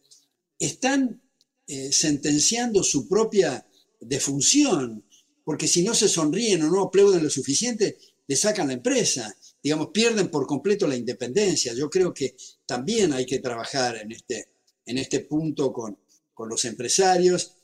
están 0.59 1.23
eh, 1.69 1.93
sentenciando 1.93 2.83
su 2.83 3.09
propia 3.09 3.65
defunción, 4.01 5.05
porque 5.45 5.69
si 5.69 5.83
no 5.83 5.95
se 5.95 6.09
sonríen 6.09 6.63
o 6.63 6.71
no 6.71 6.83
aplauden 6.83 7.23
lo 7.23 7.31
suficiente, 7.31 7.99
le 8.27 8.35
sacan 8.35 8.67
la 8.67 8.75
empresa, 8.75 9.37
digamos, 9.63 9.91
pierden 9.93 10.29
por 10.29 10.47
completo 10.47 10.89
la 10.89 10.97
independencia. 10.97 11.73
Yo 11.73 11.89
creo 11.89 12.13
que 12.13 12.35
también 12.67 13.13
hay 13.13 13.27
que 13.27 13.39
trabajar 13.39 13.97
en 13.97 14.11
este, 14.11 14.52
en 14.87 14.99
este 14.99 15.21
punto 15.21 15.73
con, 15.73 15.99
con 16.35 16.49
los 16.49 16.65
empresarios, 16.65 17.57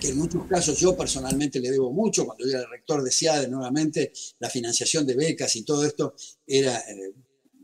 que 0.00 0.08
en 0.08 0.18
muchos 0.18 0.46
casos 0.46 0.78
yo 0.78 0.96
personalmente 0.96 1.60
le 1.60 1.70
debo 1.70 1.92
mucho, 1.92 2.24
cuando 2.24 2.44
yo 2.44 2.58
era 2.58 2.68
rector 2.68 3.02
de 3.02 3.10
SIADE 3.10 3.48
nuevamente, 3.48 4.12
la 4.38 4.50
financiación 4.50 5.06
de 5.06 5.14
becas 5.14 5.54
y 5.56 5.62
todo 5.62 5.84
esto 5.84 6.14
era 6.46 6.78
eh, 6.78 7.12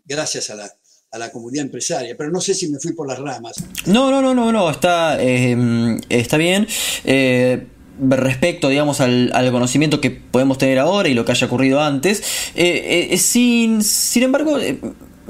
gracias 0.05 0.51
a 0.51 0.57
la, 0.57 0.81
a 1.13 1.19
la 1.19 1.31
comunidad 1.31 1.65
empresaria, 1.65 2.15
pero 2.17 2.31
no 2.31 2.41
sé 2.41 2.55
si 2.55 2.69
me 2.69 2.79
fui 2.79 2.93
por 2.93 3.09
las 3.09 3.19
ramas. 3.19 3.57
No, 3.87 4.11
no, 4.11 4.23
no, 4.23 4.35
no, 4.35 4.53
no, 4.53 4.71
está, 4.71 5.21
eh, 5.21 5.99
está 6.09 6.37
bien. 6.37 6.67
Eh, 7.05 7.67
respecto, 8.01 8.69
digamos, 8.69 9.01
al, 9.01 9.31
conocimiento 9.51 10.01
que 10.01 10.11
podemos 10.11 10.57
tener 10.57 10.79
ahora 10.79 11.09
y 11.09 11.15
lo 11.15 11.25
que 11.25 11.33
haya 11.33 11.47
ocurrido 11.47 11.81
antes, 11.81 12.23
eh, 12.55 13.15
sin, 13.19 13.83
sin 13.83 14.23
embargo 14.23 14.57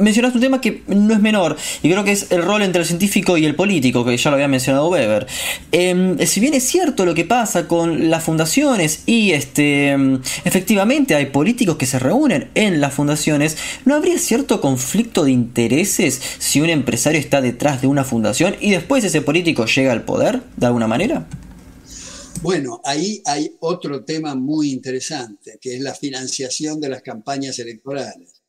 mencionaste 0.01 0.39
un 0.39 0.43
tema 0.43 0.61
que 0.61 0.83
no 0.89 1.13
es 1.15 1.21
menor, 1.21 1.57
y 1.83 1.91
creo 1.91 2.05
que 2.05 2.13
es 2.13 2.31
el 2.31 2.43
rol 2.43 2.63
entre 2.63 2.83
el 2.83 2.87
científico 2.87 3.37
y 3.37 3.45
el 3.45 3.55
político, 3.55 4.05
que 4.05 4.17
ya 4.17 4.31
lo 4.31 4.35
había 4.35 4.49
mencionado 4.49 4.89
Weber. 4.89 5.27
Em, 5.73 6.19
si 6.27 6.41
bien 6.41 6.55
es 6.55 6.65
cierto 6.65 7.05
lo 7.05 7.15
que 7.15 7.25
pasa 7.25 7.69
con 7.69 8.11
las 8.11 8.25
fundaciones 8.25 9.03
y 9.07 9.33
este, 9.33 9.91
em, 9.91 10.21
efectivamente 10.45 11.15
hay 11.15 11.27
políticos 11.27 11.77
que 11.77 11.87
se 11.87 11.99
reúnen 11.99 12.51
en 12.55 12.81
las 12.81 12.95
fundaciones, 12.95 13.57
¿no 13.85 13.95
habría 13.95 14.19
cierto 14.19 14.61
conflicto 14.61 15.25
de 15.25 15.33
intereses 15.33 16.21
si 16.39 16.61
un 16.61 16.71
empresario 16.71 17.21
está 17.21 17.41
detrás 17.41 17.81
de 17.81 17.87
una 17.87 18.05
fundación 18.05 18.57
y 18.61 18.71
después 18.71 19.05
ese 19.05 19.23
político 19.23 19.67
llega 19.67 19.93
al 19.93 20.03
poder, 20.03 20.43
de 20.57 20.67
alguna 20.67 20.87
manera? 20.87 21.27
Bueno, 22.43 22.81
ahí 22.85 23.23
hay 23.27 23.55
otro 23.61 24.03
tema 24.03 24.35
muy 24.35 24.71
interesante, 24.71 25.59
que 25.61 25.77
es 25.77 25.83
la 25.83 25.95
financiación 25.95 26.81
de 26.81 26.89
las 26.89 27.03
campañas 27.03 27.59
electorales. 27.59 28.40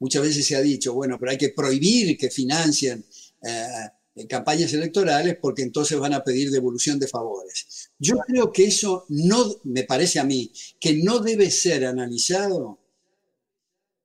Muchas 0.00 0.22
veces 0.22 0.46
se 0.46 0.56
ha 0.56 0.60
dicho, 0.60 0.94
bueno, 0.94 1.18
pero 1.18 1.30
hay 1.30 1.38
que 1.38 1.50
prohibir 1.50 2.16
que 2.16 2.30
financien 2.30 3.04
eh, 3.42 4.26
campañas 4.28 4.72
electorales 4.72 5.36
porque 5.40 5.62
entonces 5.62 5.98
van 5.98 6.14
a 6.14 6.24
pedir 6.24 6.50
devolución 6.50 6.98
de 6.98 7.06
favores. 7.06 7.90
Yo 7.98 8.16
creo 8.26 8.50
que 8.52 8.64
eso 8.64 9.04
no, 9.08 9.56
me 9.64 9.84
parece 9.84 10.18
a 10.18 10.24
mí, 10.24 10.52
que 10.80 10.94
no 10.94 11.20
debe 11.20 11.50
ser 11.50 11.86
analizado 11.86 12.78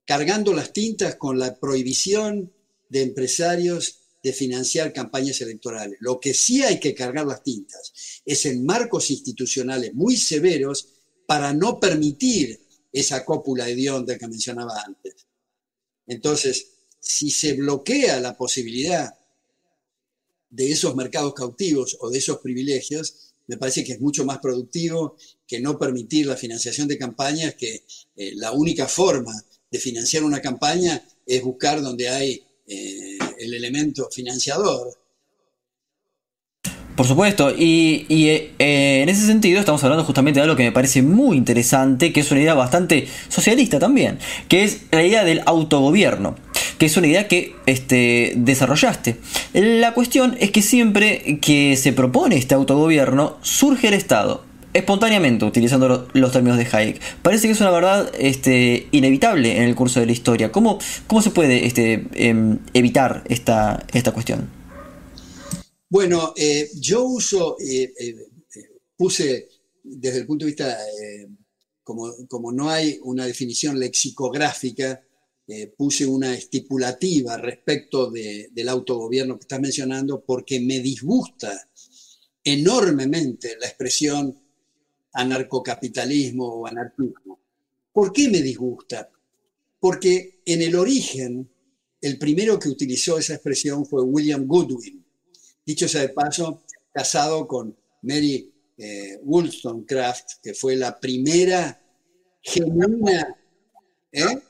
cargando 0.06 0.54
las 0.54 0.72
tintas 0.72 1.16
con 1.16 1.40
la 1.40 1.60
prohibición 1.60 2.54
de 2.90 3.02
empresarios 3.02 4.02
de 4.22 4.34
financiar 4.34 4.94
campañas 4.94 5.42
electorales. 5.42 5.98
Lo 6.00 6.20
que 6.20 6.34
sí 6.34 6.64
hay 6.64 6.80
que 6.80 6.94
cargar 6.94 7.26
las 7.26 7.44
tintas 7.44 8.22
es 8.26 8.46
en 8.46 8.66
marcos 8.66 9.12
institucionales 9.12 9.94
muy 9.94 10.18
severos 10.18 10.90
para 11.28 11.54
no 11.54 11.80
permitir 11.80 12.60
esa 12.92 13.26
cópula 13.26 13.68
hedionda 13.68 14.18
que 14.18 14.28
mencionaba 14.28 14.82
antes. 14.86 15.25
Entonces, 16.08 16.68
si 17.00 17.30
se 17.30 17.54
bloquea 17.54 18.20
la 18.20 18.36
posibilidad 18.36 19.14
de 20.50 20.72
esos 20.72 20.96
mercados 20.96 21.34
cautivos 21.34 21.98
o 22.00 22.10
de 22.10 22.18
esos 22.18 22.40
privilegios, 22.40 23.34
me 23.48 23.58
parece 23.58 23.84
que 23.84 23.94
es 23.94 24.02
mucho 24.02 24.26
más 24.26 24.40
productivo 24.40 25.18
que 25.46 25.60
no 25.60 25.78
permitir 25.78 26.26
la 26.26 26.36
financiación 26.36 26.88
de 26.88 26.98
campañas, 26.98 27.56
que 27.56 27.84
eh, 28.16 28.32
la 28.36 28.52
única 28.52 28.88
forma 28.88 29.34
de 29.70 29.80
financiar 29.80 30.24
una 30.24 30.42
campaña 30.42 31.06
es 31.26 31.44
buscar 31.44 31.82
donde 31.82 32.10
hay 32.10 32.44
eh, 32.68 33.18
el 33.38 33.54
elemento 33.54 34.10
financiador. 34.12 35.05
Por 36.96 37.06
supuesto, 37.06 37.52
y, 37.52 38.06
eh, 38.10 38.52
en 38.58 39.10
ese 39.10 39.26
sentido 39.26 39.60
estamos 39.60 39.84
hablando 39.84 40.06
justamente 40.06 40.40
de 40.40 40.44
algo 40.44 40.56
que 40.56 40.64
me 40.64 40.72
parece 40.72 41.02
muy 41.02 41.36
interesante, 41.36 42.14
que 42.14 42.22
es 42.22 42.32
una 42.32 42.40
idea 42.40 42.54
bastante 42.54 43.08
socialista 43.28 43.80
también, 43.80 44.18
que 44.48 44.64
es 44.64 44.84
la 44.92 45.04
idea 45.04 45.26
del 45.26 45.42
autogobierno, 45.46 46.36
que 46.78 46.86
es 46.86 46.96
una 46.96 47.08
idea 47.08 47.28
que 47.28 47.54
este, 47.66 48.34
desarrollaste. 48.38 49.18
La 49.54 49.94
cuestión 49.94 50.38
es 50.40 50.52
que 50.52 50.62
siempre 50.62 51.40
que 51.42 51.76
se 51.76 51.92
propone 51.92 52.38
este 52.38 52.56
autogobierno, 52.56 53.38
surge 53.42 53.90
el 53.90 53.94
Estado, 53.94 54.46
espontáneamente, 54.72 55.44
utilizando 55.44 56.08
los 56.14 56.32
términos 56.32 56.58
de 56.58 56.68
Hayek. 56.72 57.02
Parece 57.22 57.48
que 57.48 57.54
es 57.54 57.60
una 57.60 57.72
verdad 57.72 58.10
este, 58.18 58.88
inevitable 58.92 59.58
en 59.58 59.64
el 59.64 59.76
curso 59.76 60.00
de 60.00 60.06
la 60.06 60.14
historia. 60.14 60.54
¿Cómo, 60.54 60.80
cómo 61.08 61.22
se 61.22 61.32
puede 61.32 61.66
este, 61.66 62.06
em, 62.14 62.60
evitar 62.74 63.24
esta, 63.28 63.84
esta 63.92 64.12
cuestión? 64.12 64.65
Bueno, 65.90 66.34
eh, 66.36 66.70
yo 66.80 67.04
uso, 67.06 67.58
eh, 67.60 67.94
eh, 67.98 68.16
puse 68.98 69.50
desde 69.84 70.20
el 70.20 70.26
punto 70.26 70.46
de 70.46 70.52
vista, 70.52 70.78
como, 71.84 72.52
no 72.52 72.70
hay 72.70 73.00
una 73.04 73.26
definición 73.28 73.80
lexicográfica, 73.80 75.02
puse 75.78 76.08
una 76.08 76.34
estipulativa 76.34 77.38
respecto 77.38 78.10
del 78.10 78.70
autogobierno 78.70 79.36
que 79.38 79.44
estás 79.44 79.62
mencionando 79.62 80.24
porque 80.26 80.60
me 80.60 80.80
disgusta 80.80 81.70
enormemente 82.44 83.56
la 83.60 83.68
expresión 83.68 84.36
anarcocapitalismo 85.14 86.48
o 86.48 86.66
anarquismo. 86.66 87.40
¿Por 87.94 88.12
qué 88.12 88.28
me 88.30 88.42
disgusta? 88.42 89.12
Porque 89.80 90.42
en 90.46 90.64
el 90.64 90.76
origen, 90.76 91.48
el 92.02 92.18
primero 92.18 92.58
que 92.58 92.70
utilizó 92.70 93.20
esa 93.20 93.36
expresión 93.36 93.86
fue 93.86 94.02
William 94.02 94.48
Goodwin, 94.48 95.05
dicho 95.66 95.88
sea 95.88 96.02
de 96.02 96.10
paso, 96.10 96.64
casado 96.94 97.48
con 97.48 97.76
Mary 98.04 98.54
eh, 98.78 99.20
Wollstonecraft, 99.24 100.42
que 100.44 100.54
fue 100.54 100.76
la 100.76 101.00
primera 101.00 101.82
genuina. 102.42 103.36
¿eh? 104.12 104.42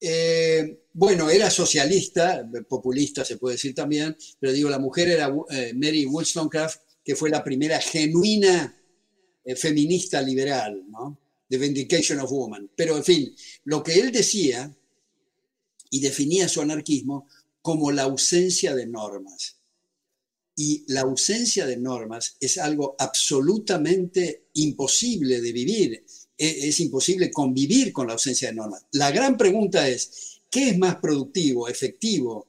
Eh, 0.00 0.86
bueno, 0.92 1.30
era 1.30 1.50
socialista, 1.50 2.48
populista 2.68 3.24
se 3.24 3.36
puede 3.36 3.54
decir 3.56 3.74
también, 3.74 4.16
pero 4.38 4.52
digo, 4.52 4.70
la 4.70 4.78
mujer 4.78 5.08
era 5.08 5.28
Mary 5.74 6.06
Wollstonecraft, 6.06 6.80
que 7.04 7.16
fue 7.16 7.30
la 7.30 7.42
primera 7.42 7.80
genuina 7.80 8.80
feminista 9.56 10.22
liberal, 10.22 10.84
¿no? 10.88 11.18
The 11.48 11.58
Vindication 11.58 12.20
of 12.20 12.30
Woman. 12.30 12.70
Pero, 12.74 12.96
en 12.96 13.04
fin, 13.04 13.34
lo 13.64 13.82
que 13.82 13.94
él 13.94 14.10
decía 14.10 14.74
y 15.94 16.00
definía 16.00 16.48
su 16.48 16.60
anarquismo 16.60 17.28
como 17.62 17.92
la 17.92 18.02
ausencia 18.02 18.74
de 18.74 18.84
normas. 18.84 19.58
Y 20.56 20.82
la 20.88 21.02
ausencia 21.02 21.66
de 21.66 21.76
normas 21.76 22.36
es 22.40 22.58
algo 22.58 22.96
absolutamente 22.98 24.46
imposible 24.54 25.40
de 25.40 25.52
vivir. 25.52 26.04
E, 26.36 26.68
es, 26.68 26.80
imposible 26.80 27.30
convivir 27.30 27.92
con 27.92 28.08
la 28.08 28.14
ausencia 28.14 28.48
de 28.48 28.56
normas. 28.56 28.84
La 28.90 29.12
gran 29.12 29.36
pregunta 29.36 29.88
es, 29.88 30.40
¿qué 30.50 30.70
es 30.70 30.78
más 30.78 30.96
productivo, 30.96 31.68
efectivo 31.68 32.48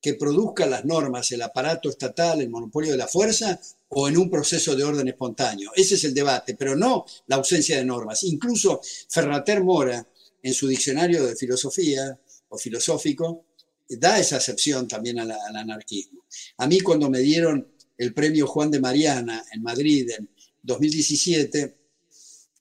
que 0.00 0.14
produzca 0.14 0.64
las 0.64 0.86
normas 0.86 1.30
el 1.30 1.42
aparato 1.42 1.90
estatal, 1.90 2.40
el 2.40 2.48
monopolio 2.48 2.92
de 2.92 2.98
la 2.98 3.06
fuerza, 3.06 3.60
o 3.90 4.08
en 4.08 4.16
un 4.16 4.30
proceso 4.30 4.74
de 4.74 4.82
orden 4.82 5.08
espontáneo. 5.08 5.72
Ese 5.76 5.96
es 5.96 6.04
el 6.04 6.14
debate, 6.14 6.54
pero 6.54 6.74
no 6.74 7.04
la 7.26 7.36
ausencia 7.36 7.76
de 7.76 7.84
normas. 7.84 8.22
Incluso 8.22 8.80
Ferrater 9.10 9.62
Mora, 9.62 10.08
en 10.42 10.54
su 10.54 10.66
diccionario 10.66 11.22
de 11.26 11.36
filosofía 11.36 12.18
o 12.52 12.58
filosófico, 12.58 13.46
da 13.88 14.18
esa 14.18 14.36
acepción 14.36 14.86
también 14.86 15.18
al, 15.18 15.30
anarquismo. 15.30 16.26
A 16.58 16.66
mí 16.66 16.80
cuando 16.80 17.10
me 17.10 17.20
dieron 17.20 17.74
el 17.96 18.12
premio 18.14 18.46
Juan 18.46 18.70
de 18.70 18.80
Mariana 18.80 19.44
en 19.52 19.62
Madrid 19.62 20.10
en 20.10 20.28
2017, 20.62 21.76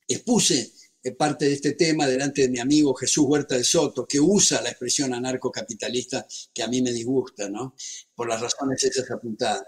expuse 0.08 0.74
eh, 1.04 1.12
parte 1.12 1.46
de 1.46 1.54
este 1.54 1.74
tema 1.74 2.08
delante 2.08 2.44
de 2.44 2.50
mi 2.50 2.60
amigo 2.60 2.94
Jesús 2.94 3.26
Huerta 3.28 3.56
de 3.56 3.64
Soto, 3.64 4.06
que 4.06 4.20
usa 4.20 4.62
la 4.62 4.70
expresión 4.70 5.14
anarcocapitalista 5.14 6.26
que 6.54 6.64
a 6.64 6.68
mí 6.68 6.82
me 6.82 6.92
disgusta, 6.92 7.50
¿no? 7.50 7.76
Por 8.16 8.30
las 8.30 8.42
razones 8.42 8.84
esas 8.84 9.10
apuntadas. 9.12 9.66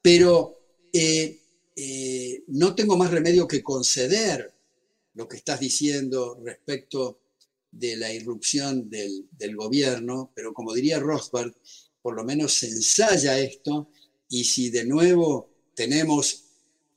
Pero 0.00 0.58
eh, 0.92 1.40
eh, 1.76 2.44
no 2.48 2.74
tengo 2.74 2.96
más 2.96 3.10
remedio 3.10 3.46
que 3.46 3.62
conceder 3.62 4.52
lo 5.14 5.28
que 5.28 5.36
estás 5.36 5.60
diciendo 5.60 6.40
respecto 6.42 7.21
de 7.72 7.96
la 7.96 8.12
irrupción 8.12 8.88
del, 8.88 9.56
gobierno, 9.56 10.30
pero 10.34 10.52
como 10.52 10.72
diría 10.74 11.00
Rothbard, 11.00 11.52
por 12.00 12.14
lo 12.14 12.22
menos 12.22 12.52
se 12.54 12.68
ensaya 12.68 13.38
esto 13.38 13.88
y 14.28 14.44
si 14.44 14.70
de 14.70 14.84
nuevo 14.84 15.48
tenemos, 15.74 16.44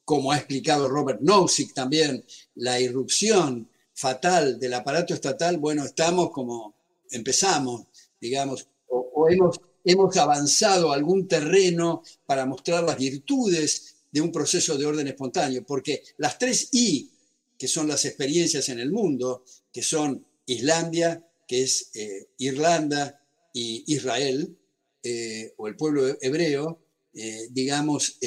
como 0.04 0.32
ha 0.32 0.38
explicado 0.38 0.90
Robert 0.90 1.22
Nozick 1.22 1.74
también, 1.74 2.24
la 2.56 2.80
irrupción 2.80 3.70
fatal 3.94 4.60
del 4.60 4.74
aparato 4.74 5.14
estatal, 5.14 5.58
bueno, 5.58 5.86
estamos 5.86 6.32
como 6.32 6.76
empezamos, 7.10 7.86
digamos, 8.20 8.68
o, 8.90 9.30
hemos, 9.30 9.60
hemos 9.84 10.16
avanzado 10.18 10.92
algún 10.92 11.28
terreno 11.28 12.04
para 12.26 12.46
mostrar 12.46 12.84
las 12.84 12.98
virtudes 12.98 13.96
de 14.12 14.22
un 14.22 14.32
proceso 14.32 14.78
de 14.78 14.86
orden 14.86 15.08
espontáneo, 15.08 15.64
porque 15.66 16.04
las 16.18 16.38
tres 16.38 16.70
I, 16.74 17.10
que 17.58 17.68
son 17.68 17.88
las 17.88 18.04
experiencias 18.06 18.68
en 18.70 18.80
el 18.80 18.92
mundo, 18.92 19.44
que 19.72 19.82
son 19.82 20.26
Islandia, 20.46 21.26
que 21.48 21.64
es 21.64 21.92
eh, 21.94 22.28
Irlanda 22.38 23.22
y 23.54 23.84
Israel, 23.94 24.58
eh, 25.04 25.54
o 25.58 25.68
el 25.68 25.76
pueblo 25.76 26.18
hebreo, 26.22 26.82
eh, 27.14 27.48
digamos, 27.52 28.18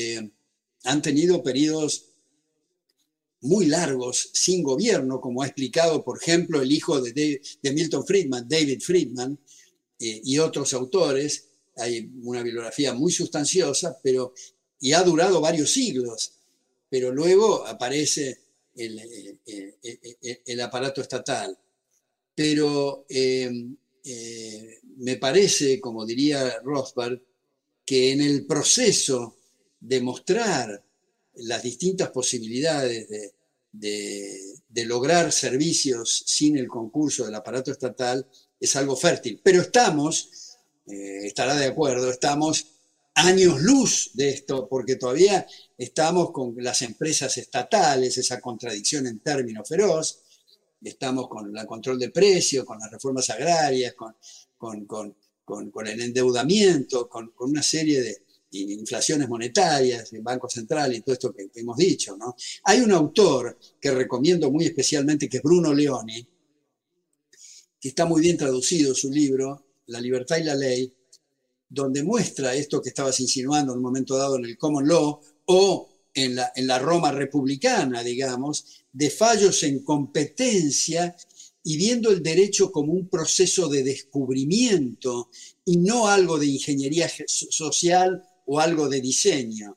han 0.84 1.02
tenido 1.02 1.42
periodos 1.42 2.06
muy 3.40 3.66
largos 3.66 4.30
sin 4.32 4.62
gobierno, 4.62 5.20
como 5.20 5.42
ha 5.42 5.46
explicado, 5.46 6.02
por 6.04 6.18
ejemplo, 6.18 6.62
el 6.62 6.72
hijo 6.72 7.00
de, 7.00 7.40
Milton 7.62 8.06
Friedman, 8.06 8.48
David 8.48 8.80
Friedman, 8.80 9.38
y 10.00 10.38
otros 10.38 10.72
autores. 10.74 11.48
Hay 11.76 12.08
una 12.22 12.42
bibliografía 12.42 12.94
muy 12.94 13.10
sustanciosa, 13.10 13.98
pero 14.00 14.32
y 14.80 14.92
ha 14.92 15.02
durado 15.02 15.40
varios 15.40 15.72
siglos, 15.72 16.34
pero 16.88 17.12
luego 17.12 17.66
aparece 17.66 18.38
el 18.76 20.60
aparato 20.60 21.00
estatal 21.00 21.58
pero 22.38 23.04
em, 23.08 23.76
eh, 24.04 24.78
me 24.98 25.16
parece, 25.16 25.80
como 25.80 26.06
diría 26.06 26.60
Rothbard, 26.62 27.18
que 27.84 28.12
en 28.12 28.20
el 28.20 28.46
proceso 28.46 29.38
de 29.80 30.00
mostrar 30.00 30.84
las 31.34 31.62
distintas 31.64 32.10
posibilidades 32.10 33.08
de, 33.72 34.84
lograr 34.84 35.32
servicios 35.32 36.22
sin 36.26 36.56
el 36.56 36.68
concurso 36.68 37.24
del 37.24 37.34
aparato 37.34 37.72
estatal 37.72 38.24
es 38.60 38.76
algo 38.76 38.94
fértil. 38.94 39.40
Pero 39.42 39.62
estamos, 39.62 40.30
eh, 40.86 41.22
estará 41.24 41.56
de 41.56 41.66
acuerdo, 41.66 42.08
estamos 42.08 42.68
años 43.14 43.60
luz 43.60 44.12
de 44.14 44.28
esto, 44.28 44.68
porque 44.68 44.94
todavía 44.94 45.44
estamos 45.76 46.30
con 46.30 46.54
las 46.58 46.82
empresas 46.82 47.36
estatales, 47.36 48.16
esa 48.16 48.40
contradicción 48.40 49.08
en 49.08 49.18
términos 49.18 49.68
feroz, 49.68 50.20
estamos 50.82 51.28
con 51.28 51.56
el 51.56 51.66
control 51.66 51.98
de 51.98 52.10
precios, 52.10 52.64
con 52.64 52.78
las 52.78 52.90
reformas 52.90 53.28
agrarias, 53.30 53.94
con, 53.94 54.14
con, 54.86 55.86
el 55.86 56.00
endeudamiento, 56.00 57.08
con, 57.08 57.32
una 57.40 57.62
serie 57.62 58.00
de 58.00 58.22
inflaciones 58.50 59.28
monetarias, 59.28 60.12
el 60.12 60.22
Banco 60.22 60.48
Central 60.48 60.94
y 60.94 61.00
todo 61.00 61.14
esto 61.14 61.32
que, 61.32 61.50
hemos 61.54 61.76
dicho. 61.76 62.16
¿no? 62.16 62.34
Hay 62.64 62.80
un 62.80 62.92
autor 62.92 63.58
que 63.80 63.90
recomiendo 63.90 64.50
muy 64.50 64.66
especialmente, 64.66 65.28
que 65.28 65.38
es 65.38 65.42
Bruno 65.42 65.74
Leoni, 65.74 66.26
que 67.80 67.88
está 67.88 68.06
muy 68.06 68.20
bien 68.20 68.36
traducido 68.36 68.94
su 68.94 69.10
libro, 69.10 69.64
La 69.86 70.00
libertad 70.00 70.36
y 70.36 70.44
la 70.44 70.54
ley, 70.54 70.92
donde 71.68 72.02
muestra 72.02 72.54
esto 72.54 72.80
que 72.80 72.90
estabas 72.90 73.20
insinuando 73.20 73.72
en 73.72 73.78
un 73.78 73.84
momento 73.84 74.16
dado 74.16 74.36
en 74.36 74.44
el 74.44 74.56
common 74.56 74.88
law 74.88 75.20
o 75.46 75.87
en 76.14 76.36
la, 76.36 76.52
en 76.54 76.66
la 76.66 76.78
Roma 76.78 77.12
republicana, 77.12 78.02
digamos, 78.02 78.84
de 78.92 79.10
fallos 79.10 79.62
en 79.62 79.84
competencia 79.84 81.14
y 81.64 81.76
viendo 81.76 82.10
el 82.10 82.22
derecho 82.22 82.72
como 82.72 82.92
un 82.92 83.08
proceso 83.08 83.68
de 83.68 83.82
descubrimiento 83.82 85.30
y 85.64 85.76
no 85.76 86.08
algo 86.08 86.38
de 86.38 86.46
ingeniería 86.46 87.10
social 87.26 88.22
o 88.46 88.58
algo 88.58 88.88
de 88.88 89.00
diseño. 89.00 89.76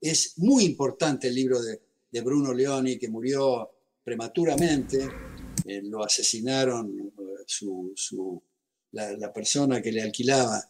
Es 0.00 0.34
muy 0.38 0.64
importante 0.64 1.28
el 1.28 1.34
libro 1.34 1.60
de, 1.60 1.80
Bruno 2.20 2.52
Leoni, 2.52 2.98
que 2.98 3.08
murió 3.08 3.70
prematuramente, 4.04 5.08
eh, 5.64 5.80
lo 5.82 6.04
asesinaron 6.04 6.96
eh, 6.96 7.12
la, 8.92 9.32
persona 9.32 9.82
que 9.82 9.90
le 9.90 10.02
alquilaba 10.02 10.62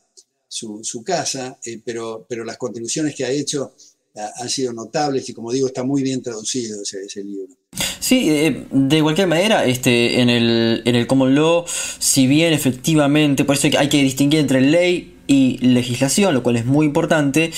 su, 0.48 1.02
casa, 1.04 1.58
eh, 1.64 1.82
pero, 1.84 2.24
pero 2.28 2.44
las 2.44 2.56
contribuciones 2.56 3.14
que 3.14 3.24
ha 3.24 3.30
hecho 3.30 3.74
han 4.14 4.48
sido 4.48 4.72
notables 4.72 5.28
y 5.28 5.32
como 5.32 5.52
digo, 5.52 5.66
está 5.66 5.84
muy 5.84 6.02
bien 6.02 6.22
traducido 6.22 6.82
ese 6.82 7.24
libro. 7.24 7.54
Sí, 8.02 8.28
eh, 8.28 8.66
de 8.70 9.00
cualquier 9.00 9.28
manera, 9.28 9.64
este, 9.64 10.20
en 10.20 10.28
el, 10.28 10.82
en 10.84 10.96
el 10.96 11.06
common 11.06 11.34
law, 11.34 11.64
si 11.98 12.26
bien 12.26 12.52
efectivamente, 12.52 13.44
por 13.44 13.56
eso 13.56 13.68
hay 13.78 13.88
que 13.88 14.02
distinguir 14.02 14.40
entre 14.40 14.60
ley 14.60 15.14
y 15.26 15.58
legislación, 15.58 16.34
lo 16.34 16.42
cual 16.42 16.56
es 16.56 16.66
muy 16.66 16.84
importante, 16.84 17.52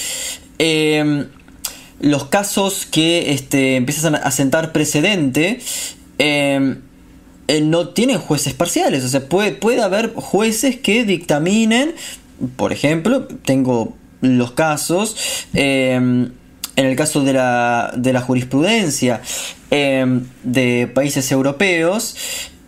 em, 0.59 1.27
los 2.01 2.27
casos 2.27 2.87
que 2.87 3.33
este, 3.33 3.77
empiezan 3.77 4.15
a 4.15 4.31
sentar 4.31 4.73
precedente 4.73 5.61
em, 6.19 6.83
eh, 7.49 7.61
no 7.61 7.89
tienen 7.89 8.19
jueces 8.19 8.55
parciales, 8.55 9.03
o 9.03 9.09
sea, 9.09 9.29
puede, 9.29 9.53
puede 9.53 9.83
haber 9.83 10.13
jueces 10.15 10.77
que 10.77 11.05
dictaminen, 11.05 11.95
por 12.57 12.73
ejemplo, 12.73 13.27
tengo 13.27 13.97
los 14.21 14.53
casos, 14.53 15.17
em, 15.53 16.31
en 16.77 16.87
el 16.87 16.97
caso 16.97 17.23
de 17.23 17.33
la, 17.33 17.93
de 17.97 18.13
la 18.13 18.21
jurisprudencia 18.21 19.21
em, 19.71 20.25
de 20.43 20.91
países 20.93 21.31
europeos, 21.31 22.17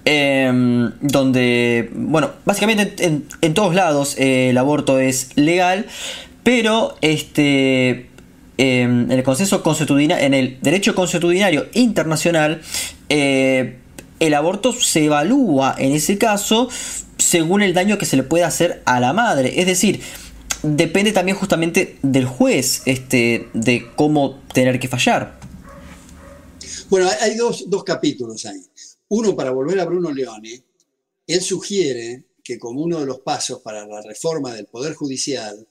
em, 0.04 0.92
donde, 1.00 1.90
bueno, 1.94 2.30
básicamente 2.44 3.04
en, 3.40 3.54
todos 3.54 3.74
lados 3.74 4.16
eh, 4.18 4.50
el 4.50 4.58
aborto 4.58 4.98
es 4.98 5.30
legal, 5.34 5.86
pero 6.42 6.96
este, 7.00 8.08
em, 8.58 9.10
en 9.10 9.12
el 9.12 9.22
consenso 9.22 9.62
constitucional, 9.62 10.20
en 10.20 10.34
el 10.34 10.58
derecho 10.62 10.94
constitucionario 10.94 11.66
internacional, 11.74 12.60
eh, 13.08 13.78
el 14.20 14.34
aborto 14.34 14.72
se 14.72 15.04
evalúa 15.04 15.74
en 15.78 15.92
ese 15.92 16.16
caso 16.16 16.68
según 17.18 17.62
el 17.62 17.74
daño 17.74 17.98
que 17.98 18.06
se 18.06 18.16
le 18.16 18.22
puede 18.22 18.44
hacer 18.44 18.82
a 18.84 19.00
la 19.00 19.12
madre. 19.12 19.60
Es 19.60 19.66
decir, 19.66 20.00
depende 20.66 21.12
también 21.12 21.36
justamente 21.36 21.98
del 22.02 22.26
juez, 22.26 22.82
este, 22.86 23.48
de 23.52 23.86
cómo 23.94 24.42
tener 24.52 24.80
que 24.80 24.88
fallar. 24.88 25.38
Bueno, 26.88 27.08
hay 27.20 27.36
dos, 27.36 27.64
capítulos 27.84 28.44
ahí. 28.46 28.62
Uno, 29.08 29.36
para 29.36 29.50
volver 29.50 29.78
a 29.80 29.84
Bruno 29.84 30.12
Leone, 30.12 30.62
él 31.26 31.40
sugiere 31.40 32.24
que 32.42 32.58
como 32.58 32.82
uno 32.82 33.00
de 33.00 33.06
los 33.06 33.20
pasos 33.20 33.60
para 33.60 33.86
la 33.86 34.00
reforma 34.02 34.54
del 34.54 34.66
Poder 34.66 34.94
Judicial 34.94 35.66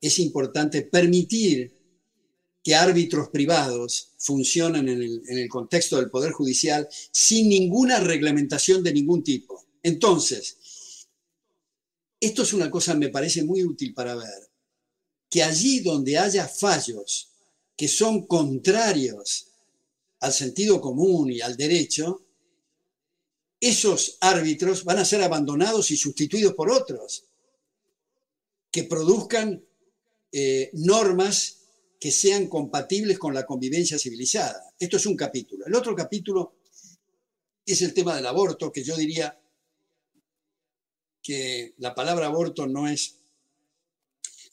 es 0.00 0.18
importante 0.18 0.82
permitir 0.82 1.72
que 2.62 2.74
árbitros 2.74 3.30
privados 3.30 4.12
funcionen 4.18 4.88
en 4.88 5.02
el, 5.02 5.22
en 5.28 5.38
el, 5.38 5.48
contexto 5.48 5.96
del 5.96 6.10
Poder 6.10 6.32
Judicial 6.32 6.86
sin 7.10 7.48
ninguna 7.48 8.00
reglamentación 8.00 8.82
de 8.82 8.92
ningún 8.92 9.22
tipo. 9.22 9.64
Entonces, 9.82 10.58
esto 12.20 12.42
es 12.42 12.52
una 12.52 12.70
cosa, 12.70 12.94
me 12.94 13.08
parece 13.08 13.42
muy 13.42 13.64
útil 13.64 13.94
para 13.94 14.14
ver, 14.14 14.50
que 15.28 15.42
allí 15.42 15.80
donde 15.80 16.18
haya 16.18 16.46
fallos 16.46 17.30
que 17.76 17.88
son 17.88 18.26
contrarios 18.26 19.46
al 20.20 20.32
sentido 20.32 20.80
común 20.80 21.32
y 21.32 21.40
al 21.40 21.56
derecho, 21.56 22.26
esos 23.58 24.18
árbitros 24.20 24.84
van 24.84 24.98
a 24.98 25.04
ser 25.04 25.22
abandonados 25.22 25.90
y 25.90 25.96
sustituidos 25.96 26.52
por 26.52 26.70
otros 26.70 27.24
que 28.70 28.84
produzcan 28.84 29.64
eh, 30.30 30.70
normas 30.74 31.56
que 31.98 32.10
sean 32.10 32.48
compatibles 32.48 33.18
con 33.18 33.32
la 33.32 33.46
convivencia 33.46 33.98
civilizada. 33.98 34.74
Esto 34.78 34.98
es 34.98 35.06
un 35.06 35.16
capítulo. 35.16 35.66
El 35.66 35.74
otro 35.74 35.94
capítulo 35.96 36.56
es 37.64 37.80
el 37.82 37.94
tema 37.94 38.14
del 38.14 38.26
aborto, 38.26 38.70
que 38.70 38.84
yo 38.84 38.94
diría 38.96 39.39
que 41.22 41.74
la 41.78 41.94
palabra 41.94 42.26
aborto 42.26 42.66
no 42.66 42.88
es 42.88 43.16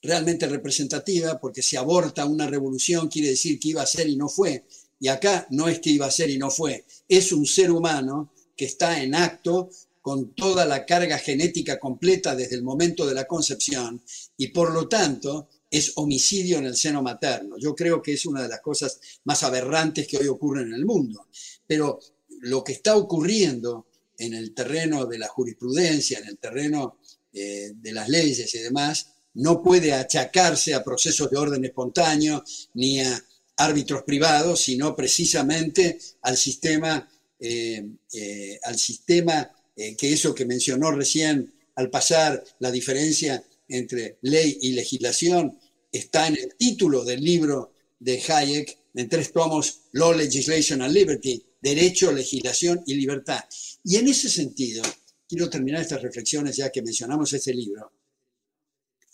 realmente 0.01 0.47
representativa, 0.47 1.39
porque 1.39 1.61
si 1.61 1.75
aborta 1.75 2.25
una 2.25 2.47
revolución 2.47 3.07
quiere 3.07 3.29
decir 3.29 3.59
que 3.59 3.69
iba 3.69 3.81
a 3.81 3.87
ser 3.87 4.07
y 4.07 4.15
no 4.15 4.29
fue. 4.29 4.65
Y 4.99 5.07
acá 5.09 5.47
no 5.51 5.67
es 5.67 5.79
que 5.79 5.91
iba 5.91 6.05
a 6.05 6.11
ser 6.11 6.29
y 6.29 6.37
no 6.37 6.49
fue, 6.49 6.85
es 7.07 7.31
un 7.31 7.45
ser 7.45 7.71
humano 7.71 8.33
que 8.55 8.65
está 8.65 9.01
en 9.01 9.13
acto 9.13 9.69
con 10.01 10.33
toda 10.33 10.65
la 10.65 10.85
carga 10.85 11.17
genética 11.17 11.77
completa 11.77 12.35
desde 12.35 12.55
el 12.55 12.63
momento 12.63 13.05
de 13.05 13.13
la 13.13 13.25
concepción 13.27 14.01
y 14.37 14.47
por 14.47 14.71
lo 14.71 14.87
tanto 14.87 15.49
es 15.69 15.91
homicidio 15.95 16.57
en 16.59 16.65
el 16.65 16.75
seno 16.75 17.03
materno. 17.03 17.57
Yo 17.57 17.75
creo 17.75 18.01
que 18.01 18.13
es 18.13 18.25
una 18.25 18.41
de 18.41 18.47
las 18.47 18.61
cosas 18.61 18.99
más 19.25 19.43
aberrantes 19.43 20.07
que 20.07 20.17
hoy 20.17 20.27
ocurren 20.27 20.69
en 20.69 20.75
el 20.75 20.85
mundo. 20.85 21.27
Pero 21.67 21.99
lo 22.39 22.63
que 22.63 22.71
está 22.71 22.95
ocurriendo 22.95 23.87
en 24.17 24.33
el 24.33 24.53
terreno 24.53 25.05
de 25.05 25.19
la 25.19 25.27
jurisprudencia, 25.27 26.19
en 26.19 26.27
el 26.27 26.37
terreno 26.37 26.99
eh, 27.33 27.71
de 27.75 27.91
las 27.91 28.09
leyes 28.09 28.53
y 28.55 28.59
demás, 28.59 29.13
no 29.35 29.61
puede 29.61 29.93
achacarse 29.93 30.73
a 30.73 30.83
procesos 30.83 31.29
de 31.29 31.37
orden 31.37 31.63
espontáneo 31.65 32.43
ni 32.73 32.99
a 32.99 33.23
árbitros 33.57 34.03
privados, 34.03 34.61
sino 34.61 34.95
precisamente 34.95 35.99
al 36.21 36.37
sistema, 36.37 37.07
eh, 37.39 37.85
eh, 38.13 38.59
al 38.63 38.77
sistema 38.77 39.51
que 39.75 40.11
eso 40.11 40.33
que 40.33 40.43
mencionó 40.43 40.89
recién 40.89 41.53
al 41.75 41.91
pasar 41.91 42.43
la 42.57 42.71
diferencia 42.71 43.43
entre 43.67 44.17
ley 44.21 44.57
y 44.61 44.71
legislación 44.71 45.59
está 45.91 46.27
en 46.27 46.35
el 46.37 46.55
título 46.55 47.03
del 47.03 47.23
libro 47.23 47.73
de 47.99 48.19
Hayek, 48.27 48.77
en 48.95 49.09
tres 49.09 49.31
tomos, 49.31 49.81
Law, 49.91 50.13
Legislation 50.13 50.81
and 50.81 50.93
Liberty, 50.93 51.43
Derecho, 51.67 52.13
Legislación 52.13 52.81
y 52.85 52.95
Libertad. 52.95 53.43
Y 53.83 53.97
en 53.97 54.07
ese 54.07 54.29
sentido, 54.29 54.83
quiero 55.27 55.49
terminar 55.49 55.81
estas 55.81 56.01
reflexiones 56.01 56.55
ya 56.55 56.71
que 56.71 56.81
mencionamos 56.81 57.33
este 57.33 57.53
libro, 57.53 57.91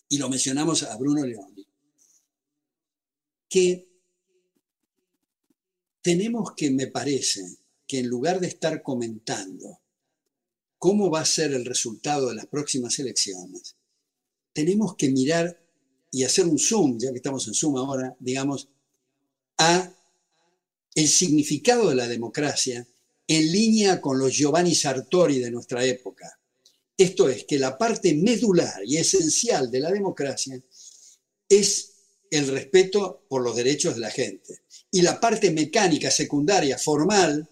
y 0.08 0.20
lo 0.20 0.30
mencionamos 0.30 0.84
a 0.84 0.96
Bruno 0.98 1.26
Leoni, 1.26 1.66
que 3.50 3.90
tenemos 6.04 6.54
que, 6.56 6.70
me 6.70 6.88
parece, 6.88 7.42
que 7.88 8.00
en 8.00 8.08
lugar 8.08 8.40
de 8.40 8.48
estar 8.48 8.84
comentando 8.84 9.80
cómo 10.78 11.10
va 11.10 11.22
a 11.22 11.26
ser 11.26 11.54
el 11.54 11.66
resultado 11.66 12.30
de 12.30 12.36
las 12.36 12.46
próximas 12.46 13.00
elecciones, 13.00 13.76
tenemos 14.54 14.96
que 14.96 15.10
mirar 15.10 15.60
y 16.12 16.24
hacer 16.24 16.46
un 16.46 16.60
zoom, 16.60 17.00
ya 17.00 17.10
que 17.10 17.18
estamos 17.18 17.48
en 17.48 17.56
zoom 17.56 17.78
ahora, 17.78 18.16
digamos, 18.20 18.70
a 19.58 19.92
el 20.96 21.08
significado 21.08 21.90
de 21.90 21.96
la 21.96 22.08
democracia 22.08 22.88
en 23.28 23.52
línea 23.52 24.02
con 24.02 24.20
los 24.20 24.36
Giovanni 24.36 24.76
Sartori 24.76 25.40
de 25.40 25.52
nuestra 25.52 25.84
época. 25.86 26.40
Esto 26.96 27.28
es 27.30 27.46
que 27.46 27.58
la 27.58 27.78
parte 27.78 28.14
medular 28.14 28.82
y 28.86 28.98
esencial 28.98 29.72
de 29.72 29.80
la 29.80 29.92
democracia 29.92 30.62
es 31.50 31.94
el 32.30 32.48
respeto 32.48 33.26
por 33.28 33.42
los 33.42 33.56
derechos 33.56 33.96
de 33.96 34.02
la 34.02 34.12
gente. 34.12 34.62
Y 34.92 35.02
la 35.02 35.20
parte 35.20 35.52
mecánica, 35.52 36.12
secundaria, 36.12 36.78
formal, 36.78 37.50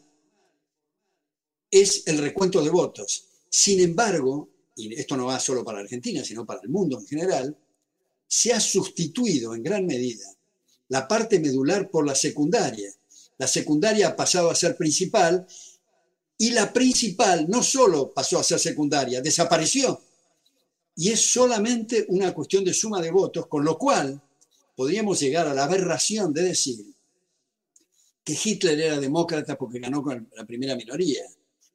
es 1.69 2.03
el 2.05 2.17
recuento 2.17 2.63
de 2.63 2.69
votos. 2.69 3.25
Sin 3.49 3.79
embargo, 3.79 4.49
y 4.75 4.93
esto 4.93 5.17
no 5.17 5.25
va 5.25 5.39
solo 5.39 5.63
para 5.63 5.79
Argentina, 5.79 6.23
sino 6.23 6.45
para 6.45 6.61
el 6.61 6.69
mundo 6.69 6.99
en 6.99 7.05
general, 7.05 7.57
se 8.27 8.53
ha 8.53 8.59
sustituido 8.59 9.55
en 9.55 9.63
gran 9.63 9.85
medida 9.85 10.25
la 10.87 11.07
parte 11.07 11.39
medular 11.39 11.89
por 11.89 12.05
la 12.05 12.15
secundaria. 12.15 12.91
La 13.41 13.47
secundaria 13.47 14.09
ha 14.09 14.15
pasado 14.15 14.51
a 14.51 14.55
ser 14.55 14.77
principal 14.77 15.47
y 16.37 16.51
la 16.51 16.71
principal 16.71 17.49
no 17.49 17.63
solo 17.63 18.13
pasó 18.13 18.37
a 18.37 18.43
ser 18.43 18.59
secundaria, 18.59 19.19
desapareció. 19.19 19.99
Y 20.95 21.09
es 21.09 21.21
solamente 21.21 22.05
una 22.09 22.35
cuestión 22.35 22.63
de 22.63 22.71
suma 22.71 23.01
de 23.01 23.09
votos, 23.09 23.47
con 23.47 23.65
lo 23.65 23.79
cual 23.79 24.21
podríamos 24.75 25.19
llegar 25.19 25.47
a 25.47 25.55
la 25.55 25.63
aberración 25.63 26.31
de 26.31 26.43
decir 26.43 26.85
que 28.23 28.37
Hitler 28.43 28.79
era 28.79 28.99
demócrata 28.99 29.57
porque 29.57 29.79
ganó 29.79 30.03
con 30.03 30.29
la 30.35 30.45
primera 30.45 30.75
minoría 30.75 31.23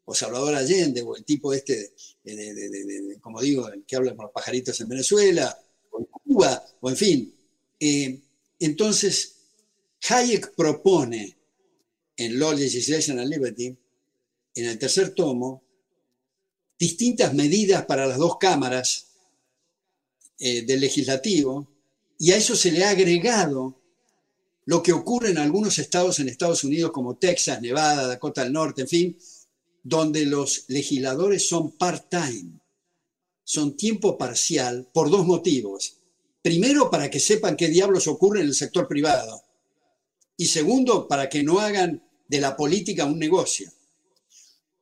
o 0.05 0.15
Salvador 0.15 0.55
Allende, 0.55 1.03
o 1.03 1.17
el 1.17 1.25
tipo 1.25 1.53
este, 1.53 1.95
de, 2.23 3.19
como 3.21 3.41
digo, 3.41 3.67
el 3.71 3.85
que 3.85 3.97
habla 3.97 4.15
con 4.15 4.27
los 4.27 4.33
pajaritos 4.33 4.81
en 4.81 4.89
Venezuela, 4.89 5.59
o 5.91 5.99
en 5.99 6.05
Cuba, 6.05 6.65
o 6.79 6.91
en 6.91 6.97
fin. 6.97 7.35
Eh, 7.81 8.21
entonces, 8.61 9.39
Hayek 10.09 10.55
propone 10.55 11.36
en 12.17 12.39
Law, 12.39 12.53
Legislation 12.53 13.19
and 13.19 13.29
Liberty, 13.29 13.77
en 14.55 14.65
el 14.65 14.79
tercer 14.79 15.11
tomo, 15.11 15.63
distintas 16.79 17.35
medidas 17.35 17.85
para 17.87 18.07
las 18.07 18.19
dos 18.19 18.39
cámaras 18.39 19.09
eh, 20.39 20.63
del 20.63 20.81
legislativo, 20.81 21.69
y 22.19 22.33
a 22.33 22.37
eso 22.37 22.57
se 22.57 22.73
le 22.73 22.85
ha 22.85 22.91
agregado 22.91 23.81
lo 24.65 24.83
que 24.83 24.93
ocurre 24.93 25.31
en 25.31 25.39
algunos 25.39 25.79
estados 25.79 26.19
en 26.19 26.29
Estados 26.29 26.65
Unidos, 26.65 26.91
como 26.91 27.17
Texas, 27.17 27.61
Nevada, 27.63 28.07
Dakota 28.07 28.43
del 28.43 28.53
Norte, 28.53 28.83
en 28.83 28.89
fin, 28.89 29.19
donde 29.83 30.27
los 30.27 30.65
legisladores 30.69 31.49
son 31.49 31.73
part-time, 31.73 32.59
son 33.45 33.77
tiempo 33.77 34.19
parcial 34.19 34.89
por 34.93 35.09
dos 35.09 35.25
motivos. 35.25 35.99
Primero, 36.43 36.91
para 36.91 37.09
que 37.09 37.21
sepan 37.21 37.57
qué 37.57 37.69
diablos 37.69 38.09
ocurre 38.09 38.41
en 38.41 38.47
el 38.47 38.55
sector 38.55 38.89
privado. 38.89 39.43
Y 40.37 40.47
segundo, 40.47 41.07
para 41.07 41.29
que 41.29 41.43
no 41.43 41.61
hagan 41.61 42.06
de 42.29 42.41
la 42.41 42.57
política 42.57 43.05
un 43.05 43.19
negocio. 43.19 43.71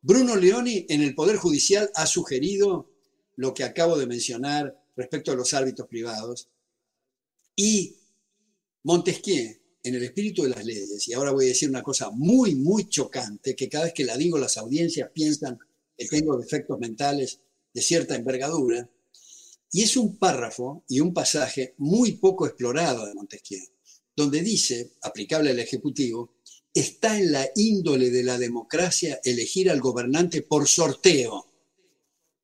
Bruno 0.00 0.36
Leoni 0.36 0.86
en 0.88 1.02
el 1.02 1.14
Poder 1.14 1.36
Judicial 1.36 1.90
ha 1.94 2.06
sugerido 2.06 2.90
lo 3.36 3.54
que 3.54 3.64
acabo 3.64 3.96
de 3.98 4.06
mencionar 4.06 4.78
respecto 4.96 5.32
a 5.32 5.34
los 5.34 5.54
árbitros 5.54 5.88
privados. 5.88 6.48
Y 7.56 7.96
Montesquieu 8.82 9.56
en 9.82 9.94
el 9.94 10.02
espíritu 10.02 10.42
de 10.42 10.48
las 10.48 10.64
leyes, 10.64 11.08
y 11.08 11.12
ahora 11.12 11.32
voy 11.32 11.44
a 11.44 11.48
decir 11.48 11.68
una 11.68 11.82
cosa 11.82 12.10
muy, 12.10 12.54
muy 12.54 12.88
chocante, 12.88 13.54
que 13.54 13.68
cada 13.68 13.84
vez 13.84 13.92
que 13.92 14.04
la 14.04 14.16
digo 14.16 14.38
las 14.38 14.56
audiencias 14.56 15.10
piensan 15.12 15.58
que 15.96 16.06
tengo 16.06 16.38
defectos 16.38 16.78
mentales 16.78 17.40
de 17.72 17.82
cierta 17.82 18.14
envergadura, 18.14 18.88
y 19.70 19.82
es 19.82 19.96
un 19.98 20.16
párrafo 20.16 20.84
y 20.88 21.00
un 21.00 21.12
pasaje 21.12 21.74
muy 21.78 22.12
poco 22.12 22.46
explorado 22.46 23.04
de 23.04 23.14
Montesquieu, 23.14 23.60
donde 24.16 24.40
dice, 24.40 24.92
aplicable 25.02 25.50
al 25.50 25.58
Ejecutivo, 25.58 26.33
está 26.74 27.16
en 27.16 27.32
la 27.32 27.48
índole 27.54 28.10
de 28.10 28.24
la 28.24 28.36
democracia 28.36 29.20
elegir 29.24 29.70
al 29.70 29.80
gobernante 29.80 30.42
por 30.42 30.68
sorteo 30.68 31.46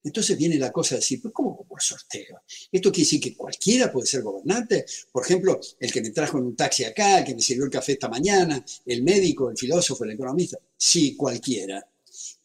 entonces 0.02 0.36
viene 0.36 0.56
la 0.56 0.72
cosa 0.72 0.94
de 0.94 1.00
decir, 1.00 1.20
¿cómo 1.32 1.64
por 1.64 1.82
sorteo? 1.82 2.42
Esto 2.72 2.90
quiere 2.90 3.04
decir 3.04 3.20
que 3.20 3.36
cualquiera 3.36 3.92
puede 3.92 4.06
ser 4.06 4.22
gobernante. 4.22 4.86
Por 5.12 5.24
ejemplo, 5.24 5.60
el 5.78 5.92
que 5.92 6.00
me 6.00 6.10
trajo 6.10 6.38
en 6.38 6.44
un 6.44 6.56
taxi 6.56 6.84
acá, 6.84 7.18
el 7.18 7.24
que 7.24 7.34
me 7.34 7.42
sirvió 7.42 7.64
el 7.64 7.70
café 7.70 7.92
esta 7.92 8.08
mañana, 8.08 8.64
el 8.86 9.02
médico, 9.02 9.50
el 9.50 9.58
filósofo, 9.58 10.04
el 10.04 10.12
economista. 10.12 10.58
Sí, 10.76 11.16
cualquiera. 11.16 11.86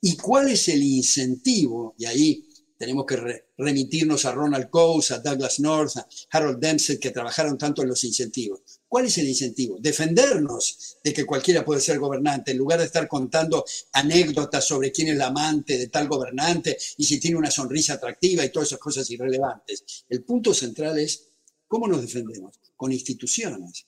¿Y 0.02 0.18
cuál 0.18 0.50
es 0.50 0.68
el 0.68 0.84
incentivo? 0.84 1.96
Y 1.98 2.06
ahí 2.06 2.46
tenemos 2.78 3.06
que 3.06 3.46
remitirnos 3.58 4.26
a 4.26 4.34
Ronald 4.34 4.70
Coase, 4.70 5.14
a 5.14 5.20
Douglas 5.20 5.60
North, 5.62 5.96
a 5.98 6.08
Harold 6.32 6.60
Dempsey, 6.60 7.00
que 7.00 7.12
trabajaron 7.12 7.58
tanto 7.58 7.82
en 7.84 7.88
los 7.88 8.04
incentivos. 8.04 8.75
¿Cuál 8.88 9.06
es 9.06 9.18
el 9.18 9.28
incentivo? 9.28 9.78
Defendernos 9.80 10.98
de 11.04 11.12
que 11.12 11.26
cualquiera 11.26 11.66
puede 11.66 11.82
ser 11.82 12.00
gobernante, 12.00 12.52
en 12.52 12.58
lugar 12.58 12.80
de 12.80 12.86
estar 12.86 13.08
contando 13.08 13.66
anécdotas 13.94 14.66
sobre 14.66 14.92
quién 14.92 15.10
es 15.10 15.18
la 15.18 15.28
amante 15.28 15.78
de 15.78 15.88
tal 15.88 16.08
gobernante 16.08 16.78
y 16.98 17.04
si 17.04 17.20
tiene 17.20 17.38
una 17.38 17.52
sonrisa 17.52 17.94
atractiva 17.94 18.46
y 18.46 18.52
todas 18.52 18.70
esas 18.70 18.80
cosas 18.80 19.10
irrelevantes. 19.10 20.06
El 20.08 20.24
punto 20.24 20.54
central 20.54 21.00
es 21.00 21.28
cómo 21.68 21.88
nos 21.88 22.02
defendemos, 22.02 22.60
con 22.76 22.92
instituciones, 22.92 23.86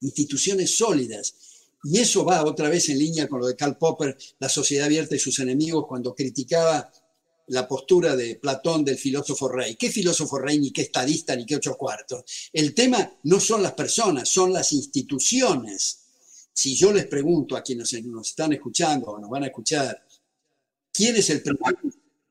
instituciones 0.00 0.76
sólidas. 0.76 1.34
Y 1.84 1.98
eso 1.98 2.24
va 2.24 2.44
otra 2.44 2.68
vez 2.68 2.88
en 2.90 2.98
línea 2.98 3.28
con 3.28 3.40
lo 3.40 3.46
de 3.46 3.56
Karl 3.56 3.76
Popper, 3.76 4.16
la 4.38 4.48
sociedad 4.48 4.86
abierta 4.86 5.16
y 5.16 5.18
sus 5.18 5.38
enemigos, 5.38 5.86
cuando 5.88 6.14
criticaba 6.14 6.92
la 7.48 7.66
postura 7.66 8.16
de 8.16 8.36
Platón 8.36 8.84
del 8.84 8.96
filósofo 8.96 9.48
rey. 9.48 9.76
¿Qué 9.76 9.90
filósofo 9.90 10.38
rey, 10.38 10.58
ni 10.58 10.70
qué 10.70 10.82
estadista, 10.82 11.34
ni 11.36 11.44
qué 11.44 11.56
ocho 11.56 11.76
cuartos? 11.76 12.24
El 12.52 12.74
tema 12.74 13.18
no 13.24 13.40
son 13.40 13.62
las 13.62 13.72
personas, 13.72 14.28
son 14.28 14.52
las 14.52 14.72
instituciones. 14.72 15.98
Si 16.52 16.74
yo 16.74 16.92
les 16.92 17.06
pregunto 17.06 17.56
a 17.56 17.62
quienes 17.62 17.92
nos 18.04 18.28
están 18.28 18.52
escuchando 18.52 19.06
o 19.06 19.18
nos 19.18 19.30
van 19.30 19.44
a 19.44 19.46
escuchar, 19.46 20.06
¿quién 20.92 21.16
es 21.16 21.30
el 21.30 21.42
primer, 21.42 21.76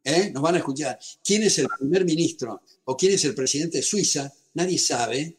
eh? 0.03 0.31
nos 0.31 0.43
van 0.43 0.55
a 0.55 0.59
escuchar, 0.59 0.99
quién 1.23 1.43
es 1.43 1.57
el 1.59 1.67
primer 1.79 2.05
ministro 2.05 2.61
o 2.85 2.95
quién 2.95 3.13
es 3.13 3.25
el 3.25 3.35
presidente 3.35 3.77
de 3.77 3.83
Suiza? 3.83 4.31
Nadie 4.53 4.77
sabe, 4.77 5.37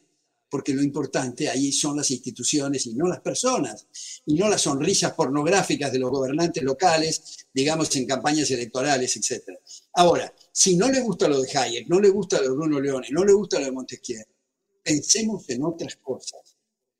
porque 0.52 0.74
lo 0.74 0.82
importante 0.82 1.48
ahí 1.48 1.72
son 1.72 1.96
las 1.96 2.10
instituciones 2.10 2.84
y 2.84 2.92
no 2.92 3.08
las 3.08 3.20
personas, 3.20 3.86
y 4.26 4.34
no 4.34 4.50
las 4.50 4.60
sonrisas 4.60 5.14
pornográficas 5.14 5.90
de 5.90 5.98
los 5.98 6.10
gobernantes 6.10 6.62
locales, 6.62 7.46
digamos, 7.54 7.96
en 7.96 8.04
campañas 8.06 8.50
electorales, 8.50 9.16
etc. 9.16 9.58
Ahora, 9.94 10.30
si 10.52 10.76
no 10.76 10.90
le 10.90 11.00
gusta 11.00 11.26
lo 11.26 11.40
de 11.40 11.48
Hayek, 11.50 11.88
no 11.88 11.98
le 11.98 12.10
gusta 12.10 12.36
lo 12.36 12.50
de 12.50 12.54
Bruno 12.54 12.82
Leone, 12.82 13.08
no 13.12 13.24
le 13.24 13.32
gusta 13.32 13.58
lo 13.60 13.64
de 13.64 13.72
Montesquieu, 13.72 14.22
pensemos 14.82 15.48
en 15.48 15.64
otras 15.64 15.96
cosas, 15.96 16.58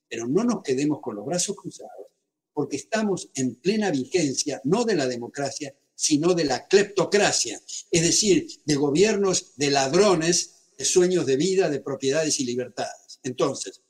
pero 0.09 0.27
no 0.27 0.45
nos 0.45 0.63
quedemos 0.63 1.03
con 1.03 1.17
los 1.17 1.27
brazos 1.27 1.55
cruzados, 1.55 2.07
porque 2.55 2.77
estamos 2.77 3.29
en 3.35 3.57
plena 3.57 3.91
vigencia, 3.91 4.63
no 4.65 4.87
de 4.87 4.95
la 4.95 5.07
democracia, 5.07 5.75
sino 5.95 6.33
de 6.33 6.45
la 6.45 6.67
cleptocracia, 6.67 7.61
es 7.91 8.03
decir, 8.03 8.49
de 8.65 8.77
gobiernos 8.77 9.53
de 9.57 9.71
ladrones 9.71 10.63
sueños 10.85 11.27
de 11.27 11.37
vida, 11.37 11.69
de 11.69 11.81
propiedades 11.81 12.41
y 12.41 12.45
libertades. 12.45 13.02
Entonces, 13.23 13.83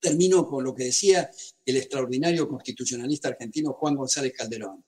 termino 0.00 0.46
con 0.46 0.64
lo 0.64 0.74
que 0.74 0.84
decía 0.84 1.30
el 1.64 1.76
extraordinario 1.76 2.48
constitucionalista 2.48 3.28
argentino 3.28 3.72
Juan 3.72 3.94
González 3.94 4.32
Calderón. 4.36 4.84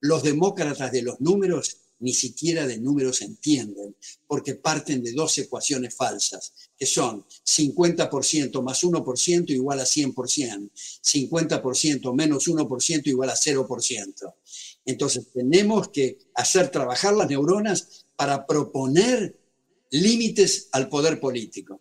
Los 0.00 0.22
demócratas 0.22 0.90
de 0.92 1.02
los 1.02 1.20
números 1.20 1.78
ni 1.98 2.12
siquiera 2.12 2.66
de 2.66 2.78
números 2.78 3.22
entienden, 3.22 3.96
porque 4.26 4.54
parten 4.54 5.02
de 5.02 5.12
dos 5.12 5.38
ecuaciones 5.38 5.94
falsas, 5.94 6.52
que 6.76 6.84
son 6.84 7.24
50% 7.44 8.62
más 8.62 8.84
1% 8.84 9.50
igual 9.50 9.80
a 9.80 9.84
100%, 9.84 10.70
50% 11.02 12.14
menos 12.14 12.48
1% 12.48 13.06
igual 13.06 13.30
a 13.30 13.34
0%. 13.34 14.34
Entonces 14.84 15.28
tenemos 15.32 15.88
que 15.88 16.18
hacer 16.34 16.70
trabajar 16.70 17.14
las 17.14 17.28
neuronas 17.28 18.06
para 18.14 18.46
proponer 18.46 19.38
límites 19.90 20.68
al 20.72 20.88
poder 20.88 21.18
político. 21.18 21.80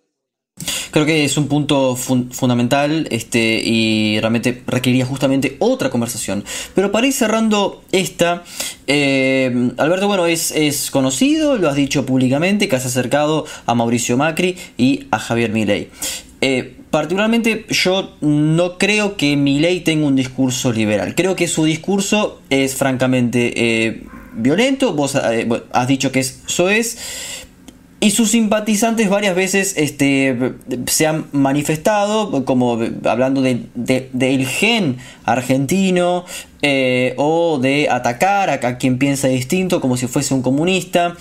Creo 0.95 1.05
que 1.05 1.25
es 1.25 1.35
un 1.35 1.49
punto 1.49 1.97
fundamental 1.97 3.09
este, 3.11 3.61
y 3.61 4.17
realmente 4.21 4.63
requeriría 4.65 5.05
justamente 5.05 5.57
otra 5.59 5.89
conversación. 5.89 6.45
Pero 6.73 6.93
para 6.93 7.05
ir 7.05 7.11
cerrando 7.11 7.83
esta, 7.91 8.45
eh, 8.87 9.71
Alberto, 9.75 10.07
bueno, 10.07 10.25
es, 10.25 10.51
es, 10.51 10.89
conocido, 10.91 11.57
lo 11.57 11.67
has 11.67 11.75
dicho 11.75 12.05
públicamente, 12.05 12.69
que 12.69 12.77
has 12.77 12.85
acercado 12.85 13.45
a 13.65 13.75
Mauricio 13.75 14.15
Macri 14.15 14.55
y 14.77 15.07
a 15.11 15.19
Javier 15.19 15.51
Milei. 15.51 15.89
Eh, 16.39 16.77
particularmente 16.91 17.65
yo 17.67 18.15
no 18.21 18.77
creo 18.77 19.17
que 19.17 19.35
Milei 19.35 19.81
tenga 19.81 20.07
un 20.07 20.15
discurso 20.15 20.71
liberal. 20.71 21.13
Creo 21.13 21.35
que 21.35 21.49
su 21.49 21.65
discurso 21.65 22.39
es 22.49 22.73
francamente 22.73 23.51
eh, 23.57 24.03
violento. 24.31 24.93
Vos 24.93 25.15
has 25.15 25.87
dicho 25.89 26.13
que 26.13 26.21
eso 26.21 26.69
es 26.69 27.44
y 27.99 28.11
sus 28.11 28.31
simpatizantes 28.31 29.09
varias 29.09 29.35
veces 29.35 29.73
este, 29.77 30.53
se 30.85 31.07
han 31.07 31.25
manifestado, 31.31 32.45
como 32.45 32.77
hablando 33.05 33.41
del 33.41 33.69
de, 33.73 34.45
gen 34.45 34.97
argentino, 35.23 36.25
eh, 36.61 37.13
o 37.17 37.57
de 37.59 37.89
atacar 37.89 38.49
a, 38.49 38.77
quien 38.77 38.97
piensa 38.97 39.27
distinto, 39.29 39.79
como 39.79 39.97
si 39.97 40.07
fuese 40.07 40.33
un 40.33 40.41
comunista. 40.41 41.15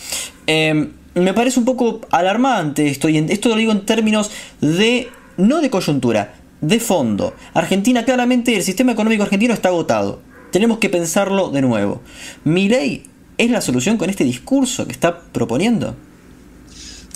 Em, 0.46 0.90
me 1.14 1.32
parece 1.32 1.60
un 1.60 1.64
poco 1.64 2.00
alarmante 2.10 2.88
esto, 2.88 3.08
y 3.08 3.18
esto 3.18 3.48
lo 3.50 3.56
digo 3.56 3.70
en 3.70 3.86
términos 3.86 4.32
de, 4.60 5.08
no 5.36 5.60
de 5.60 5.70
coyuntura, 5.70 6.34
de 6.60 6.80
fondo. 6.80 7.34
Argentina, 7.54 8.04
claramente, 8.04 8.56
el 8.56 8.62
sistema 8.62 8.92
económico 8.92 9.22
argentino 9.22 9.54
está 9.54 9.68
agotado. 9.68 10.20
Tenemos 10.50 10.78
que 10.78 10.90
pensarlo 10.90 11.50
de 11.50 11.62
nuevo. 11.62 12.02
¿Mi 12.42 12.68
ley 12.68 13.04
es 13.38 13.50
la 13.50 13.60
solución 13.60 13.96
con 13.96 14.10
este 14.10 14.24
discurso 14.24 14.86
que 14.86 14.92
está 14.92 15.20
proponiendo? 15.20 15.96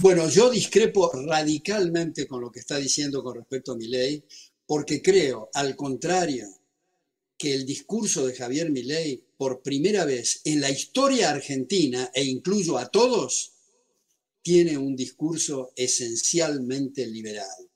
Bueno, 0.00 0.28
yo 0.28 0.48
discrepo 0.48 1.10
radicalmente 1.12 2.28
con 2.28 2.40
lo 2.40 2.52
que 2.52 2.60
está 2.60 2.76
diciendo 2.76 3.20
con 3.20 3.34
respecto 3.34 3.72
a 3.72 3.76
Milei, 3.76 4.22
porque 4.64 5.02
creo, 5.02 5.50
al 5.54 5.74
contrario, 5.74 6.46
que 7.36 7.52
el 7.52 7.66
discurso 7.66 8.24
de 8.24 8.34
Javier 8.34 8.70
Milei, 8.70 9.20
por 9.36 9.60
primera 9.60 10.04
vez 10.04 10.40
en 10.44 10.60
la 10.60 10.70
historia 10.70 11.30
argentina, 11.30 12.12
e 12.14 12.22
incluyo 12.22 12.78
a 12.78 12.88
todos, 12.88 13.54
tiene 14.40 14.78
un 14.78 14.94
discurso 14.94 15.72
esencialmente 15.74 17.04
liberal. 17.04 17.68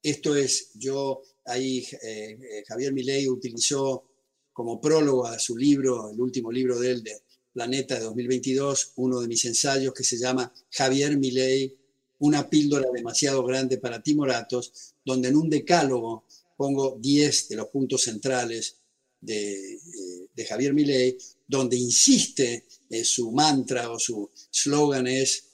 Esto 0.00 0.36
es, 0.36 0.70
yo 0.74 1.22
ahí 1.44 1.78
eh, 2.04 2.38
eh, 2.40 2.64
Javier 2.68 2.92
Milei 2.92 3.28
utilizó 3.28 4.04
como 4.52 4.80
prólogo 4.80 5.26
a 5.26 5.40
su 5.40 5.56
libro, 5.56 6.08
el 6.12 6.20
último 6.20 6.52
libro 6.52 6.78
de 6.78 6.92
él, 6.92 7.02
de 7.02 7.20
Planeta 7.52 7.96
de 7.96 8.00
2022, 8.00 8.92
uno 8.96 9.20
de 9.20 9.28
mis 9.28 9.44
ensayos 9.44 9.92
que 9.92 10.04
se 10.04 10.18
llama 10.18 10.52
Javier 10.70 11.16
Milei, 11.18 11.76
una 12.20 12.48
píldora 12.48 12.88
demasiado 12.92 13.44
grande 13.44 13.78
para 13.78 14.02
timoratos, 14.02 14.94
donde 15.04 15.28
en 15.28 15.36
un 15.36 15.50
decálogo 15.50 16.24
pongo 16.56 16.96
10 17.00 17.48
de 17.48 17.56
los 17.56 17.68
puntos 17.68 18.02
centrales 18.02 18.76
de, 19.20 19.74
eh, 19.74 20.44
Javier 20.48 20.72
Milei, 20.72 21.16
donde 21.46 21.76
insiste 21.76 22.66
en 22.88 23.04
su 23.04 23.32
mantra 23.32 23.90
o 23.90 23.98
su 23.98 24.30
slogan 24.50 25.06
es, 25.06 25.44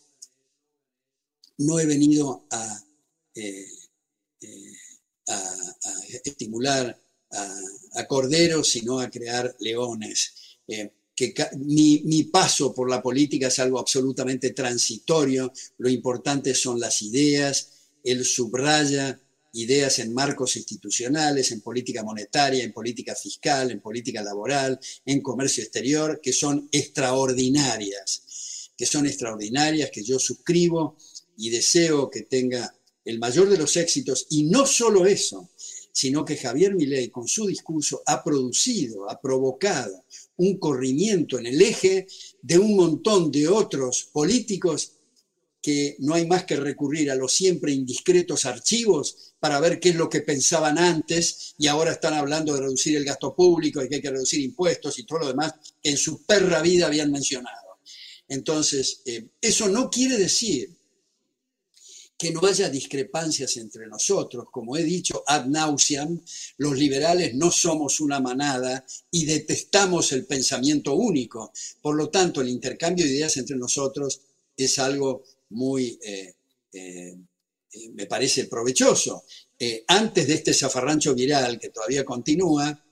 no 1.59 1.81
he 1.81 1.87
venido 1.87 2.47
a, 2.51 2.85
eh, 3.35 3.67
eh, 4.41 4.73
estimular 6.25 6.99
a, 7.31 8.07
corderos, 8.07 8.69
sino 8.69 9.01
a 9.01 9.11
crear 9.11 9.55
leones 9.61 10.33
que 11.19 11.35
mi, 11.57 12.23
paso 12.25 12.73
por 12.73 12.89
la 12.89 13.03
política 13.03 13.49
es 13.49 13.59
algo 13.59 13.81
absolutamente 13.81 14.51
transitorio, 14.51 15.53
lo 15.79 15.89
importante 15.89 16.55
son 16.55 16.79
las 16.79 17.03
ideas, 17.03 17.71
él 18.05 18.25
subraya 18.25 19.21
ideas 19.55 19.99
en 19.99 20.15
marcos 20.15 20.57
institucionales, 20.57 21.51
en 21.51 21.61
política 21.61 22.05
monetaria, 22.05 22.63
en 22.63 22.73
política 22.73 23.17
fiscal, 23.17 23.73
en 23.73 23.81
política 23.81 24.23
laboral, 24.23 24.79
en 25.05 25.21
comercio 25.21 25.65
exterior, 25.65 26.21
que 26.23 26.33
son 26.33 26.69
extraordinarias, 26.71 28.71
que 28.77 28.87
son 28.87 29.07
extraordinarias, 29.07 29.91
que 29.91 30.05
yo 30.05 30.21
suscribo 30.21 30.97
y 31.37 31.51
deseo 31.51 32.09
que 32.09 32.23
tenga 32.23 32.73
el 33.05 33.19
mayor 33.19 33.49
de 33.49 33.59
los 33.59 33.77
éxitos, 33.77 34.27
y 34.31 34.45
no 34.45 34.67
solo 34.67 35.07
eso, 35.07 35.51
sino 35.91 36.25
que 36.25 36.37
Javier 36.37 36.77
Milei 36.77 37.09
con 37.09 37.27
su 37.27 37.47
discurso 37.47 38.03
ha 38.07 38.23
producido, 38.23 39.11
ha 39.11 39.21
provocado 39.21 40.05
un 40.39 40.59
corrimiento 40.59 41.39
en 41.39 41.47
el 41.47 41.61
eje 41.61 42.07
de 42.43 42.59
un 42.59 42.77
montón 42.77 43.31
de 43.31 43.49
otros 43.49 44.09
políticos 44.13 44.93
que 45.61 45.97
no 45.99 46.15
hay 46.15 46.27
más 46.27 46.45
que 46.45 46.57
recurrir 46.57 47.11
a 47.11 47.17
los 47.17 47.33
siempre 47.33 47.73
indiscretos 47.73 48.45
archivos 48.45 49.35
para 49.41 49.61
ver 49.61 49.81
qué 49.81 49.91
es 49.91 49.97
lo 49.97 50.09
que 50.09 50.21
pensaban 50.21 50.79
antes 50.79 51.55
y 51.59 51.67
ahora 51.67 51.93
están 51.93 52.15
hablando 52.15 52.55
de 52.55 52.61
reducir 52.61 52.97
el 52.97 53.05
gasto 53.05 53.35
público 53.35 53.83
y 53.83 53.89
que 53.89 53.97
hay 53.97 54.01
que 54.01 54.11
reducir 54.11 54.41
impuestos 54.41 54.99
y 54.99 55.05
todo 55.05 55.21
lo 55.21 55.29
demás 55.29 55.55
que 55.83 55.91
en 55.91 55.97
su 55.97 56.25
perra 56.25 56.63
vida 56.63 56.87
habían 56.87 57.11
mencionado. 57.11 57.79
Entonces, 58.29 59.03
eh, 59.07 59.27
eso 59.41 59.69
no 59.69 59.91
quiere 59.91 60.17
decir 60.17 60.78
que 62.19 62.33
no 62.33 62.45
haya 62.45 62.69
discrepancias 62.69 63.57
entre 63.59 63.87
nosotros. 63.87 64.47
Como 64.51 64.77
he 64.77 64.83
dicho 64.83 65.23
ad 65.25 65.47
nauseam, 65.47 66.21
los 66.57 66.77
liberales 66.77 67.35
no 67.35 67.51
somos 67.53 68.01
una 68.01 68.19
manada 68.19 68.85
y 69.13 69.25
detestamos 69.25 70.11
el 70.11 70.27
pensamiento 70.27 70.95
único. 70.95 71.53
Por 71.81 71.95
lo 71.95 72.11
tanto, 72.11 72.41
el 72.41 72.49
intercambio 72.49 73.05
de 73.05 73.13
ideas 73.13 73.37
entre 73.37 73.57
nosotros 73.57 74.21
es 74.57 74.79
algo 74.81 75.23
muy, 75.51 75.97
eh, 76.03 76.35
eh, 76.73 77.17
eh, 77.73 77.91
me 77.95 78.07
parece, 78.07 78.47
provechoso. 78.47 79.25
antes 79.87 80.27
de 80.27 80.35
este 80.35 80.55
zafarrancho 80.55 81.15
viral 81.15 81.59
que 81.59 81.71
todavía 81.71 82.05
continúa, 82.05 82.85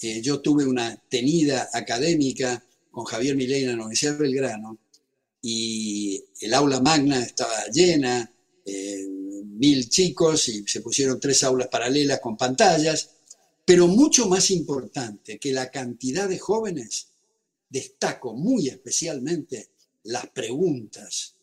yo 0.00 0.40
tuve 0.40 0.64
una 0.66 0.96
tenida 1.08 1.68
académica 1.72 2.64
con 2.90 3.04
Javier 3.04 3.36
Milei 3.36 3.62
en 3.62 3.68
la 3.68 3.74
Universidad 3.84 4.18
Belgrano 4.18 4.78
y 5.40 6.22
el 6.40 6.54
aula 6.54 6.80
magna 6.80 7.20
estaba 7.20 7.66
llena, 7.72 8.31
eh, 8.64 9.06
mil 9.08 9.88
chicos 9.88 10.48
y 10.48 10.64
se 10.66 10.80
pusieron 10.80 11.20
tres 11.20 11.42
aulas 11.44 11.68
paralelas 11.68 12.20
con 12.20 12.36
pantallas, 12.36 13.10
pero 13.64 13.86
mucho 13.86 14.28
más 14.28 14.50
importante 14.50 15.38
que 15.38 15.52
la 15.52 15.70
cantidad 15.70 16.28
de 16.28 16.38
jóvenes, 16.38 17.08
destaco 17.68 18.34
muy 18.34 18.68
especialmente 18.68 19.70
las 20.04 20.26
preguntas. 20.28 21.36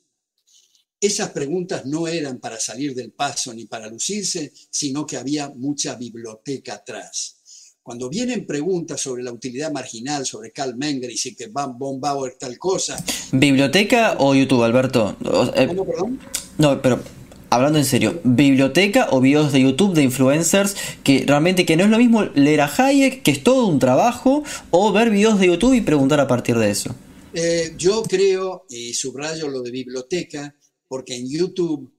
Esas 1.02 1.30
preguntas 1.30 1.86
no 1.86 2.08
eran 2.08 2.40
para 2.40 2.60
salir 2.60 2.94
del 2.94 3.12
paso 3.12 3.54
ni 3.54 3.66
para 3.66 3.88
lucirse, 3.88 4.52
sino 4.70 5.06
que 5.06 5.16
había 5.16 5.50
mucha 5.50 5.96
biblioteca 5.96 6.74
atrás. 6.74 7.38
Cuando 7.82 8.10
vienen 8.10 8.46
preguntas 8.46 9.00
sobre 9.02 9.24
la 9.24 9.32
utilidad 9.32 9.72
marginal, 9.72 10.26
sobre 10.26 10.52
Karl 10.52 10.76
Menger 10.76 11.10
y 11.10 11.18
si 11.18 11.36
que 11.36 11.48
Van 11.48 11.80
von 11.80 12.00
Bauer 12.00 12.36
tal 12.38 12.58
cosa. 12.60 13.04
¿Biblioteca 13.32 14.18
o 14.20 14.36
YouTube, 14.36 14.64
Alberto? 14.64 15.16
Eh, 15.56 15.68
¿Cómo, 15.68 15.86
perdón? 15.86 16.20
No, 16.60 16.82
pero 16.82 17.02
hablando 17.50 17.80
en 17.80 17.86
serio, 17.86 18.20
biblioteca 18.26 19.08
o 19.12 19.22
videos 19.22 19.54
de 19.54 19.62
YouTube 19.62 19.96
de 19.96 20.04
influencers 20.04 20.76
que 21.06 21.24
realmente 21.26 21.66
que 21.66 21.78
no 21.78 21.86
es 21.86 21.90
lo 21.90 21.98
mismo 21.98 22.26
leer 22.36 22.60
a 22.60 22.66
Hayek, 22.68 23.24
que 23.24 23.32
es 23.32 23.44
todo 23.44 23.66
un 23.66 23.80
trabajo, 23.80 24.44
o 24.70 24.92
ver 24.92 25.10
videos 25.10 25.40
de 25.40 25.48
YouTube 25.48 25.74
y 25.74 25.80
preguntar 25.80 26.20
a 26.20 26.28
partir 26.28 26.58
de 26.58 26.70
eso. 26.70 26.94
Eh, 27.34 27.76
yo 27.78 28.04
creo, 28.04 28.66
y 28.70 28.94
subrayo 28.94 29.48
lo 29.48 29.62
de 29.62 29.72
biblioteca, 29.72 30.54
porque 30.90 31.16
en 31.16 31.30
YouTube 31.30 31.90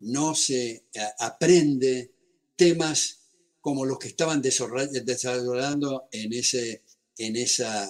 no 0.00 0.34
se 0.34 0.70
eh, 0.70 0.82
aprende 1.20 2.10
temas 2.56 3.20
como 3.60 3.84
los 3.84 4.00
que 4.00 4.08
estaban 4.08 4.42
desarrollando 4.42 6.08
en, 6.10 6.32
ese, 6.32 6.82
en, 7.18 7.36
esa, 7.36 7.88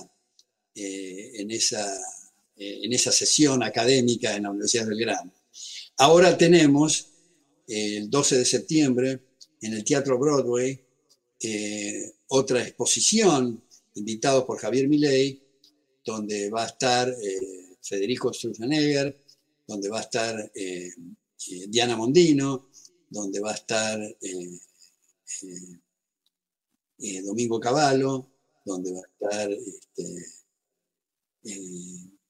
eh, 0.74 1.30
en, 1.36 1.50
esa, 1.50 1.86
en 2.54 2.92
esa 2.92 3.12
sesión 3.12 3.62
académica 3.62 4.36
en 4.36 4.42
la 4.42 4.50
Universidad 4.50 4.86
del 4.86 4.98
Gran. 4.98 5.32
Ahora 5.98 6.38
tenemos 6.38 7.08
el 7.66 8.08
12 8.08 8.38
de 8.38 8.44
septiembre 8.44 9.20
en 9.60 9.74
el 9.74 9.84
Teatro 9.84 10.16
Broadway 10.18 10.80
eh, 11.40 12.14
otra 12.28 12.62
exposición 12.62 13.62
invitado 13.94 14.46
por 14.46 14.58
Javier 14.58 14.88
Milei, 14.88 15.42
donde 16.04 16.50
va 16.50 16.62
a 16.62 16.66
estar 16.66 17.08
eh, 17.08 17.76
Federico 17.82 18.32
Sturzenegger, 18.32 19.24
donde 19.66 19.88
va 19.88 19.98
a 19.98 20.02
estar 20.02 20.52
eh, 20.54 20.88
eh, 21.50 21.66
Diana 21.68 21.96
Mondino, 21.96 22.68
donde 23.10 23.40
va 23.40 23.50
a 23.50 23.54
estar 23.54 23.98
Domingo 27.24 27.60
Cavallo, 27.60 28.26
donde 28.64 28.92
va 28.92 29.00
a 29.00 29.42
estar, 29.42 29.50
este, 29.52 30.04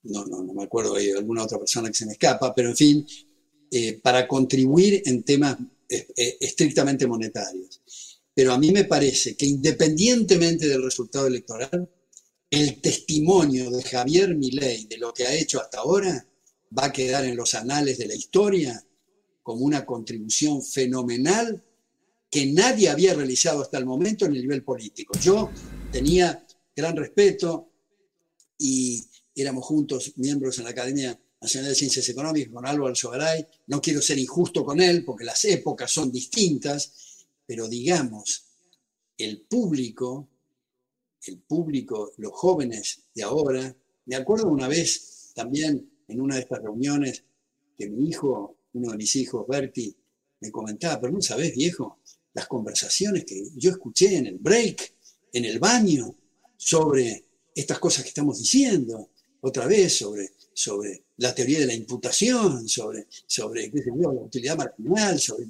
no, 0.05 0.25
no, 0.27 0.43
no, 0.43 0.55
me 0.55 0.65
acuerdo, 0.65 0.95
hay 0.95 1.11
alguna 1.11 1.45
otra 1.45 1.59
persona 1.59 1.89
que 1.89 1.95
se 1.95 2.07
me 2.07 2.13
escapa, 2.13 2.55
pero 2.55 2.71
en 2.71 2.77
fin, 2.77 3.07
para 4.03 4.27
contribuir 4.27 5.03
en 5.07 5.23
temas 5.23 5.57
estrictamente 5.89 7.07
monetarios. 7.07 7.81
Pero 8.35 8.53
a 8.53 8.59
mí 8.59 8.71
me 8.71 8.85
parece 8.85 9.37
que 9.37 9.47
independientemente 9.47 10.69
del 10.69 10.83
resultado 10.83 11.27
electoral, 11.27 11.91
el 12.51 12.81
testimonio 12.81 13.71
de 13.71 13.83
Javier 13.83 14.37
Milei 14.37 14.87
de 14.87 14.97
lo 14.97 15.13
que 15.13 15.27
ha 15.27 15.35
hecho 15.35 15.61
hasta 15.61 15.79
ahora 15.79 16.27
va 16.77 16.87
a 16.87 16.93
quedar 16.93 17.25
en 17.25 17.37
los 17.37 17.55
anales 17.55 17.99
de 17.99 18.07
la 18.07 18.15
historia 18.15 18.85
como 19.43 19.65
una 19.65 19.85
contribución 19.85 20.63
fenomenal 20.63 21.65
que 22.31 22.47
nadie 22.47 22.91
había 22.91 23.15
realizado 23.15 23.63
hasta 23.63 23.79
el 23.79 23.87
momento 23.87 24.27
en 24.27 24.35
el 24.35 24.43
nivel 24.43 24.63
político. 24.63 25.19
Yo 25.19 25.51
tenía 25.91 26.47
gran 26.77 26.97
respeto 26.97 27.71
y 28.59 29.05
éramos 29.35 29.65
juntos 29.65 30.13
miembros 30.17 30.59
en 30.59 30.65
la 30.65 30.71
Academia 30.71 31.19
Nacional 31.41 31.71
de 31.71 31.75
Ciencias 31.77 32.09
Económicas 32.09 32.53
con 32.53 32.67
Álvaro 32.67 32.95
Sogaray. 32.95 33.47
No 33.67 33.81
quiero 33.81 34.03
ser 34.03 34.19
injusto 34.19 34.65
con 34.65 34.81
él 34.81 35.05
porque 35.05 35.25
las 35.25 35.45
épocas 35.45 35.91
son 35.91 36.11
distintas, 36.11 37.27
pero 37.47 37.69
digamos, 37.69 38.45
el 39.17 39.43
público 39.43 40.29
el 41.27 41.39
público, 41.39 42.13
los 42.19 42.33
jóvenes 42.33 43.03
de 43.15 43.23
ahora. 43.23 43.75
Me 44.07 44.17
acuerdo 44.17 44.49
una 44.49 44.69
vez 44.69 45.33
también 45.35 45.91
en 46.07 46.21
una 46.21 46.37
de 46.37 46.43
estas 46.43 46.63
reuniones 46.63 47.25
que 47.77 47.89
mi 47.89 48.09
hijo, 48.09 48.57
uno 48.73 48.91
de 48.91 48.97
mis 48.97 49.15
hijos, 49.17 49.47
Berti, 49.47 49.95
me 50.41 50.51
comentaba, 50.51 51.01
pero 51.01 51.13
no 51.13 51.21
sabes, 51.21 51.55
viejo, 51.55 52.01
las 52.33 52.47
conversaciones 52.47 53.25
que 53.25 53.43
yo 53.57 53.71
escuché 53.71 54.17
en 54.17 54.27
el 54.27 54.39
break, 54.39 54.95
en 55.33 55.45
el 55.45 55.59
baño, 55.59 56.15
sobre 56.57 57.25
estas 57.55 57.79
cosas 57.79 58.03
que 58.03 58.09
estamos 58.09 58.39
diciendo, 58.39 59.11
otra 59.41 59.67
vez 59.67 59.97
sobre, 59.97 60.33
sobre 60.59 61.05
la 61.19 61.33
teoría 61.35 61.61
de 61.61 61.67
la 61.67 61.75
imputación, 61.75 62.69
sobre, 62.69 63.07
sobre 63.27 63.71
la 63.71 64.09
utilidad 64.11 64.57
marginal, 64.57 65.21
sobre, 65.21 65.47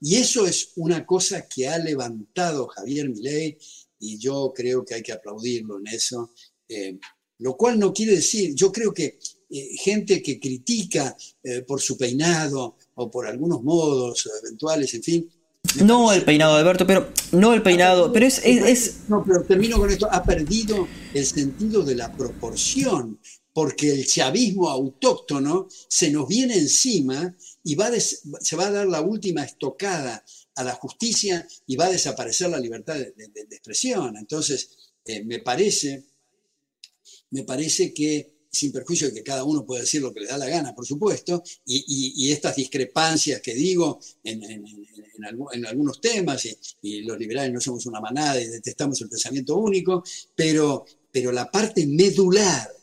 y 0.00 0.16
eso 0.16 0.44
es 0.46 0.72
una 0.76 1.06
cosa 1.06 1.46
que 1.46 1.68
ha 1.68 1.78
levantado 1.78 2.66
Javier 2.66 3.08
Milei 3.08 3.56
y 4.00 4.18
yo 4.18 4.52
creo 4.54 4.84
que 4.84 4.94
hay 4.94 5.02
que 5.02 5.12
aplaudirlo 5.12 5.78
en 5.78 5.86
eso. 5.86 6.32
Eh, 6.68 6.98
lo 7.38 7.56
cual 7.56 7.78
no 7.78 7.92
quiere 7.92 8.16
decir, 8.16 8.54
yo 8.54 8.70
creo 8.72 8.92
que 8.92 9.18
eh, 9.50 9.68
gente 9.78 10.22
que 10.22 10.38
critica 10.38 11.16
eh, 11.42 11.62
por 11.62 11.80
su 11.80 11.96
peinado 11.96 12.76
o 12.94 13.10
por 13.10 13.26
algunos 13.26 13.62
modos 13.62 14.28
eventuales, 14.42 14.92
en 14.94 15.02
fin. 15.02 15.30
No 15.84 16.12
el 16.12 16.24
peinado, 16.24 16.56
Alberto, 16.56 16.86
pero 16.86 17.12
no 17.32 17.54
el 17.54 17.62
peinado, 17.62 18.12
pero 18.12 18.26
es, 18.26 18.40
es, 18.44 19.08
No, 19.08 19.22
pero 19.24 19.44
termino 19.44 19.78
con 19.78 19.90
esto, 19.90 20.08
ha 20.10 20.22
perdido 20.24 20.88
el 21.14 21.24
sentido 21.24 21.82
de 21.82 21.94
la 21.94 22.12
proporción, 22.12 23.20
porque 23.52 23.90
el 23.90 24.06
chavismo 24.06 24.68
autóctono 24.68 25.68
se 25.88 26.10
nos 26.10 26.28
viene 26.28 26.54
encima 26.54 27.34
y 27.64 27.76
se 28.40 28.56
va 28.56 28.66
a 28.66 28.70
dar 28.70 28.86
la 28.86 29.00
última 29.00 29.44
estocada 29.44 30.24
a 30.54 30.64
la 30.64 30.74
justicia 30.74 31.46
y 31.66 31.76
va 31.76 31.86
a 31.86 31.90
desaparecer 31.90 32.50
la 32.50 32.60
libertad 32.60 32.96
de, 32.96 33.30
expresión. 33.50 34.16
Entonces, 34.16 34.70
eh, 35.04 35.24
me 35.24 35.40
parece, 35.40 36.04
me 37.30 37.44
parece 37.44 37.92
que 37.92 38.40
sin 38.52 38.72
perjuicio 38.72 39.08
de 39.08 39.14
que 39.14 39.22
cada 39.22 39.44
uno 39.44 39.64
puede 39.64 39.82
decir 39.82 40.02
lo 40.02 40.12
que 40.12 40.20
le 40.20 40.26
da 40.26 40.36
la 40.36 40.48
gana, 40.48 40.74
por 40.74 40.84
supuesto, 40.84 41.42
y, 41.64 42.30
estas 42.32 42.56
discrepancias 42.56 43.40
que 43.40 43.54
digo 43.54 44.00
en, 44.24 44.42
algunos 45.66 46.00
temas, 46.00 46.48
y, 46.82 47.02
los 47.02 47.18
liberales 47.18 47.52
no 47.52 47.60
somos 47.60 47.86
una 47.86 48.00
manada 48.00 48.40
y 48.40 48.48
detestamos 48.48 49.00
el 49.00 49.08
pensamiento 49.08 49.56
único, 49.56 50.02
pero 50.34 50.84
la 51.32 51.50
parte 51.50 51.86
medular 51.86 52.79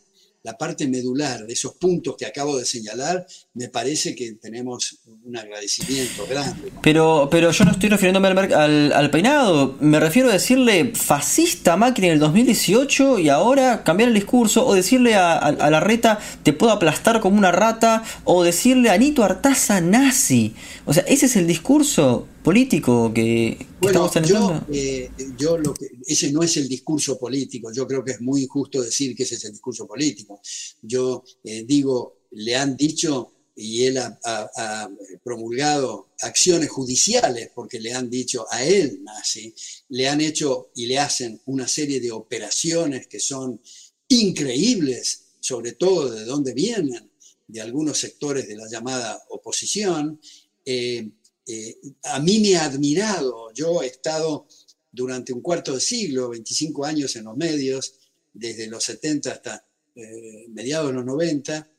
la 0.48 0.58
parte 0.58 0.88
medular 0.88 1.46
de 1.46 1.52
esos 1.52 1.74
puntos 1.74 2.16
que 2.18 2.26
acabo 2.26 2.58
de 2.58 2.64
señalar, 2.64 3.28
me 3.54 3.68
parece 3.68 4.16
que 4.16 4.32
tenemos 4.42 5.00
un 5.26 5.36
agradecimiento 5.36 6.26
grande. 6.26 6.72
Pero, 6.82 7.28
pero 7.30 7.52
yo 7.52 7.66
no 7.66 7.72
estoy 7.72 7.90
refiriéndome 7.90 8.30
al, 8.30 8.94
al, 8.94 9.10
peinado, 9.12 9.76
me 9.82 10.00
refiero 10.00 10.30
a 10.30 10.32
decirle 10.32 10.94
fascista 10.96 11.74
a 11.74 11.78
Macri 11.78 12.06
en 12.08 12.14
el 12.14 12.20
2018 12.20 13.20
y 13.20 13.28
ahora 13.28 13.84
cambiar 13.84 14.08
el 14.08 14.16
discurso, 14.16 14.66
o 14.66 14.74
decirle 14.74 15.16
a, 15.16 15.38
a 15.38 15.70
la 15.70 15.82
reta 15.82 16.18
te 16.44 16.54
puedo 16.54 16.72
aplastar 16.72 17.20
como 17.20 17.38
una 17.38 17.52
rata, 17.52 18.04
o 18.24 18.42
decirle 18.42 18.90
a 18.90 18.98
Artaza 19.26 19.82
nazi. 19.82 20.56
O 20.86 20.94
sea, 20.94 21.04
ese 21.08 21.26
es 21.26 21.36
el 21.36 21.46
discurso 21.46 22.26
político 22.48 23.12
que, 23.14 23.58
estamos 23.82 24.10
teniendo? 24.10 24.66
Yo, 24.70 24.74
eh, 24.74 25.12
yo 25.38 25.58
lo 25.58 25.74
que, 25.74 25.90
ese 26.06 26.32
no 26.32 26.44
es 26.44 26.56
el 26.56 26.70
discurso 26.70 27.20
político. 27.20 27.74
Yo 27.74 27.86
creo 27.86 28.06
que 28.06 28.12
es 28.14 28.22
muy 28.22 28.44
injusto 28.44 28.82
decir 28.82 29.14
que 29.18 29.24
ese 29.24 29.36
es 29.36 29.44
el 29.44 29.52
discurso 29.52 29.86
político. 29.86 30.40
Yo 30.82 31.26
eh, 31.44 31.66
digo, 31.68 32.22
le 32.32 32.56
han 32.56 32.78
dicho 32.78 33.34
y 33.54 33.84
él 33.84 33.98
ha, 33.98 34.90
promulgado 35.26 36.12
acciones 36.22 36.70
judiciales 36.70 37.50
porque 37.54 37.82
le 37.82 37.92
han 37.92 38.10
dicho 38.10 38.46
a 38.50 38.64
él 38.64 39.04
nazi, 39.04 39.54
le 39.90 40.08
han 40.08 40.22
hecho 40.22 40.70
y 40.76 40.86
le 40.86 41.00
hacen 41.00 41.42
una 41.48 41.68
serie 41.68 42.00
de 42.00 42.14
operaciones 42.14 43.08
que 43.08 43.20
son 43.20 43.60
increíbles, 44.08 45.34
sobre 45.42 45.74
todo 45.74 46.12
de 46.12 46.24
dónde 46.24 46.54
vienen, 46.54 47.12
de 47.46 47.60
algunos 47.60 47.98
sectores 47.98 48.48
de 48.48 48.56
la 48.56 48.70
llamada 48.70 49.22
oposición. 49.32 50.22
Eh, 50.64 51.10
eh, 51.48 51.78
a 52.04 52.20
mí 52.20 52.40
me 52.40 52.58
ha 52.58 52.66
admirado, 52.66 53.52
yo 53.54 53.82
he 53.82 53.88
estado 53.88 54.48
durante 54.92 55.32
un 55.32 55.42
cuarto 55.42 55.74
de 55.74 55.80
siglo, 55.80 56.30
25 56.30 56.86
años 56.86 57.16
en 57.16 57.24
los 57.24 57.38
medios, 57.38 57.94
desde 58.34 58.68
los 58.68 58.84
70 58.84 59.32
hasta 59.32 59.66
eh, 59.96 60.46
mediados 60.50 60.90
de 60.90 60.94
los 60.94 61.06
90, 61.06 61.70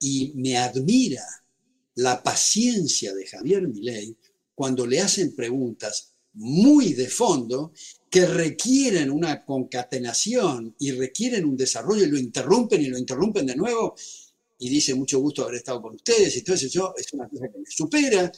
y 0.00 0.32
me 0.34 0.56
admira 0.56 1.24
la 1.94 2.22
paciencia 2.22 3.14
de 3.14 3.26
Javier 3.26 3.68
Milei 3.68 4.16
cuando 4.54 4.86
le 4.86 5.00
hacen 5.00 5.34
preguntas 5.36 6.14
muy 6.34 6.94
de 6.94 7.08
fondo 7.08 7.72
que 8.10 8.26
requieren 8.26 9.10
una 9.10 9.44
concatenación 9.44 10.74
y 10.78 10.92
requieren 10.92 11.44
un 11.44 11.56
desarrollo 11.56 12.04
y 12.04 12.10
lo 12.10 12.18
interrumpen 12.18 12.80
y 12.82 12.86
lo 12.86 12.98
interrumpen 12.98 13.46
de 13.46 13.56
nuevo 13.56 13.94
y 14.58 14.68
dice 14.68 14.94
mucho 14.94 15.20
gusto 15.20 15.42
haber 15.42 15.56
estado 15.56 15.82
con 15.82 15.94
ustedes 15.94 16.36
y 16.36 16.42
todo 16.42 16.56
eso. 16.56 16.94
Es 16.96 17.12
una 17.12 17.28
cosa 17.28 17.48
que 17.48 17.58
me 17.58 17.70
supera 17.70 18.32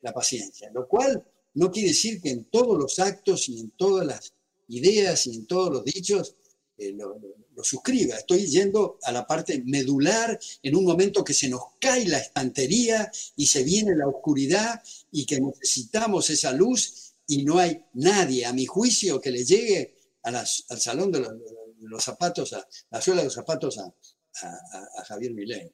la 0.00 0.12
paciencia, 0.12 0.70
lo 0.72 0.86
cual 0.86 1.24
no 1.54 1.70
quiere 1.70 1.88
decir 1.88 2.20
que 2.20 2.30
en 2.30 2.44
todos 2.44 2.78
los 2.78 2.98
actos 2.98 3.48
y 3.48 3.60
en 3.60 3.70
todas 3.70 4.06
las 4.06 4.32
ideas 4.68 5.26
y 5.26 5.34
en 5.34 5.46
todos 5.46 5.72
los 5.72 5.84
dichos 5.84 6.36
eh, 6.76 6.92
lo, 6.92 7.18
suscriba. 7.60 8.14
Estoy 8.14 8.46
yendo 8.46 9.00
a 9.02 9.10
la 9.10 9.26
parte 9.26 9.60
medular 9.66 10.38
en 10.62 10.76
un 10.76 10.84
momento 10.84 11.24
que 11.24 11.34
se 11.34 11.48
nos 11.48 11.62
cae 11.80 12.06
la 12.06 12.18
estantería 12.18 13.10
y 13.34 13.46
se 13.46 13.64
viene 13.64 13.96
la 13.96 14.06
oscuridad 14.06 14.80
y 15.10 15.26
que 15.26 15.40
necesitamos 15.40 16.30
esa 16.30 16.52
luz 16.52 17.14
y 17.26 17.42
no 17.42 17.58
hay 17.58 17.82
nadie, 17.94 18.46
a 18.46 18.52
mi 18.52 18.64
juicio, 18.64 19.20
que 19.20 19.32
le 19.32 19.44
llegue 19.44 19.96
al 20.22 20.46
salón 20.46 21.10
de 21.10 21.26
los, 21.80 22.04
zapatos, 22.04 22.52
a 22.52 22.64
la 22.90 23.00
suela 23.00 23.22
de 23.22 23.24
los 23.24 23.34
zapatos 23.34 23.76
a, 23.78 23.92
Javier 25.08 25.32
Milei. 25.32 25.72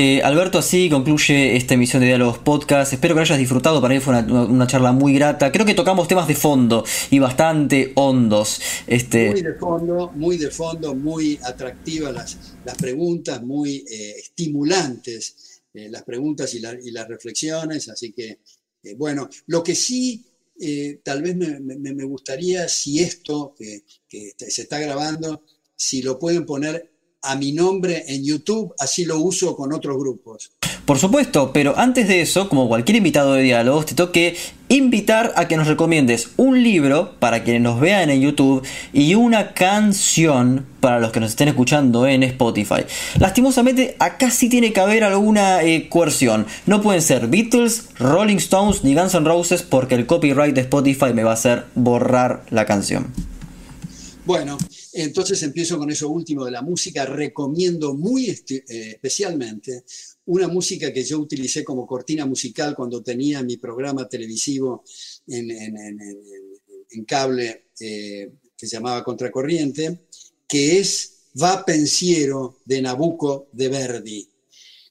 Eh, 0.00 0.22
Alberto, 0.22 0.58
así 0.58 0.88
concluye 0.88 1.56
esta 1.56 1.74
emisión 1.74 1.98
de 1.98 2.06
Diálogos 2.06 2.38
Podcast. 2.38 2.92
Espero 2.92 3.16
que 3.16 3.22
hayas 3.22 3.36
disfrutado. 3.36 3.80
Para 3.80 3.94
mí 3.94 4.00
fue 4.00 4.16
una, 4.22 4.64
charla 4.68 4.92
muy 4.92 5.12
grata. 5.12 5.50
Creo 5.50 5.66
que 5.66 5.74
tocamos 5.74 6.06
temas 6.06 6.28
de 6.28 6.36
fondo 6.36 6.84
y 7.10 7.18
bastante 7.18 7.90
hondos. 7.96 8.60
Este... 8.86 9.30
Muy 9.30 9.42
de 9.42 9.54
fondo, 9.54 10.12
muy 10.14 10.36
de 10.36 10.52
fondo, 10.52 10.94
muy 10.94 11.36
atractivas 11.42 12.14
las, 12.14 12.38
las 12.64 12.76
preguntas, 12.76 13.42
muy 13.42 13.84
eh, 13.90 14.14
estimulantes 14.18 15.62
eh, 15.74 15.88
las 15.90 16.04
preguntas 16.04 16.54
y, 16.54 16.60
las 16.60 17.08
reflexiones. 17.08 17.88
Así 17.88 18.12
que, 18.12 18.38
bueno, 18.96 19.28
lo 19.48 19.64
que 19.64 19.74
sí 19.74 20.24
tal 21.02 21.22
vez 21.22 21.34
me, 21.34 22.04
gustaría, 22.04 22.68
si 22.68 23.00
esto 23.00 23.52
que, 23.58 23.82
que 24.08 24.32
se 24.36 24.62
está 24.62 24.78
grabando, 24.78 25.42
si 25.74 26.02
lo 26.02 26.20
pueden 26.20 26.46
poner 26.46 26.97
a 27.22 27.36
mi 27.36 27.52
nombre 27.52 28.04
en 28.08 28.24
YouTube, 28.24 28.74
así 28.78 29.04
lo 29.04 29.18
uso 29.18 29.56
con 29.56 29.72
otros 29.72 29.96
grupos. 29.98 30.50
Por 30.88 30.98
supuesto, 30.98 31.52
pero 31.52 31.78
antes 31.78 32.08
de 32.08 32.22
eso, 32.22 32.48
como 32.48 32.66
cualquier 32.66 32.96
invitado 32.96 33.34
de 33.34 33.42
diálogos, 33.42 33.84
te 33.84 33.94
toque 33.94 34.36
invitar 34.70 35.34
a 35.36 35.46
que 35.46 35.58
nos 35.58 35.66
recomiendes 35.66 36.30
un 36.38 36.62
libro 36.62 37.12
para 37.18 37.44
quienes 37.44 37.60
nos 37.60 37.78
vean 37.78 38.08
en 38.08 38.22
YouTube 38.22 38.66
y 38.94 39.14
una 39.14 39.52
canción 39.52 40.64
para 40.80 40.98
los 40.98 41.12
que 41.12 41.20
nos 41.20 41.28
estén 41.28 41.48
escuchando 41.48 42.06
en 42.06 42.22
Spotify. 42.22 42.86
Lastimosamente, 43.18 43.96
acá 43.98 44.30
sí 44.30 44.48
tiene 44.48 44.72
que 44.72 44.80
haber 44.80 45.04
alguna 45.04 45.62
eh, 45.62 45.90
coerción. 45.90 46.46
No 46.64 46.80
pueden 46.80 47.02
ser 47.02 47.26
Beatles, 47.26 47.90
Rolling 47.98 48.36
Stones 48.36 48.82
ni 48.82 48.94
Guns 48.94 49.14
N' 49.14 49.26
Roses 49.26 49.62
porque 49.62 49.94
el 49.94 50.06
copyright 50.06 50.54
de 50.54 50.62
Spotify 50.62 51.12
me 51.12 51.22
va 51.22 51.32
a 51.32 51.34
hacer 51.34 51.66
borrar 51.74 52.44
la 52.48 52.64
canción. 52.64 53.12
Bueno, 54.28 54.58
entonces 54.92 55.42
empiezo 55.42 55.78
con 55.78 55.90
eso 55.90 56.10
último 56.10 56.44
de 56.44 56.50
la 56.50 56.60
música. 56.60 57.06
Recomiendo 57.06 57.94
muy 57.94 58.28
eh, 58.28 58.62
especialmente 58.68 59.84
una 60.26 60.48
música 60.48 60.92
que 60.92 61.02
yo 61.02 61.18
utilicé 61.18 61.64
como 61.64 61.86
cortina 61.86 62.26
musical 62.26 62.76
cuando 62.76 63.02
tenía 63.02 63.42
mi 63.42 63.56
programa 63.56 64.06
televisivo 64.06 64.84
en, 65.28 65.48
cable 67.06 67.68
eh, 67.80 68.30
que 68.54 68.66
se 68.66 68.76
llamaba 68.76 69.02
Contracorriente, 69.02 70.00
que 70.46 70.78
es 70.78 71.20
Va 71.42 71.64
Pensiero 71.64 72.58
de 72.66 72.82
Nabucco 72.82 73.48
de 73.52 73.68
Verdi. 73.68 74.28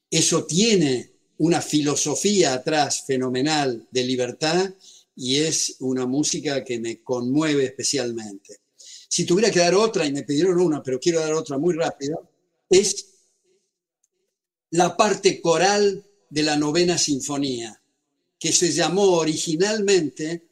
Eso 0.10 0.46
tiene 0.46 1.12
una 1.38 1.62
filosofía 1.62 2.56
atrás 2.56 3.04
fenomenal 3.06 3.88
de 3.92 4.04
libertad 4.04 4.74
y 5.16 5.36
es 5.36 5.76
una 5.82 6.08
música 6.08 6.64
que 6.64 6.80
me 6.80 7.04
conmueve 7.04 7.66
especialmente. 7.66 8.62
Si 9.08 9.26
tuviera 9.26 9.52
que 9.52 9.60
dar 9.60 9.76
otra, 9.76 10.06
y 10.06 10.12
me 10.12 10.24
pidieron 10.24 10.60
una, 10.60 10.84
pero 10.84 11.00
quiero 11.00 11.20
dar 11.20 11.34
otra 11.34 11.58
muy 11.58 11.74
rápida, 11.74 12.18
es 12.70 13.08
la 14.72 14.98
parte 14.98 15.42
coral 15.42 16.06
de 16.30 16.44
la 16.44 16.58
novena 16.58 16.98
sinfonía, 16.98 17.82
que 18.38 18.52
se 18.52 18.72
llamó 18.72 19.14
originalmente 19.14 20.44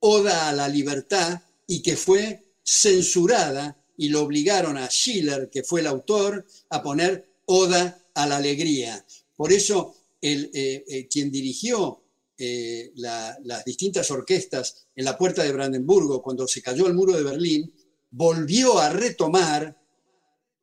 Oda 0.00 0.48
a 0.48 0.52
la 0.52 0.68
Libertad 0.68 1.40
y 1.66 1.80
que 1.80 1.96
fue 1.96 2.44
censurada 2.62 3.76
y 3.96 4.08
lo 4.08 4.22
obligaron 4.22 4.76
a 4.76 4.88
Schiller, 4.88 5.48
que 5.50 5.62
fue 5.62 5.80
el 5.80 5.86
autor, 5.86 6.44
a 6.70 6.82
poner 6.82 7.26
Oda 7.46 8.04
a 8.14 8.26
la 8.26 8.36
Alegría. 8.36 9.04
Por 9.36 9.52
eso 9.52 9.94
el, 10.20 10.50
eh, 10.52 10.84
eh, 10.86 11.08
quien 11.08 11.30
dirigió 11.30 12.02
eh, 12.38 12.92
las 12.96 13.64
distintas 13.64 14.10
orquestas 14.10 14.86
en 14.94 15.04
la 15.04 15.16
puerta 15.16 15.42
de 15.44 15.52
Brandenburgo 15.52 16.22
cuando 16.22 16.48
se 16.48 16.62
cayó 16.62 16.86
el 16.86 16.94
muro 16.94 17.16
de 17.16 17.22
Berlín, 17.22 17.72
volvió 18.12 18.78
a 18.78 18.90
retomar 18.90 19.76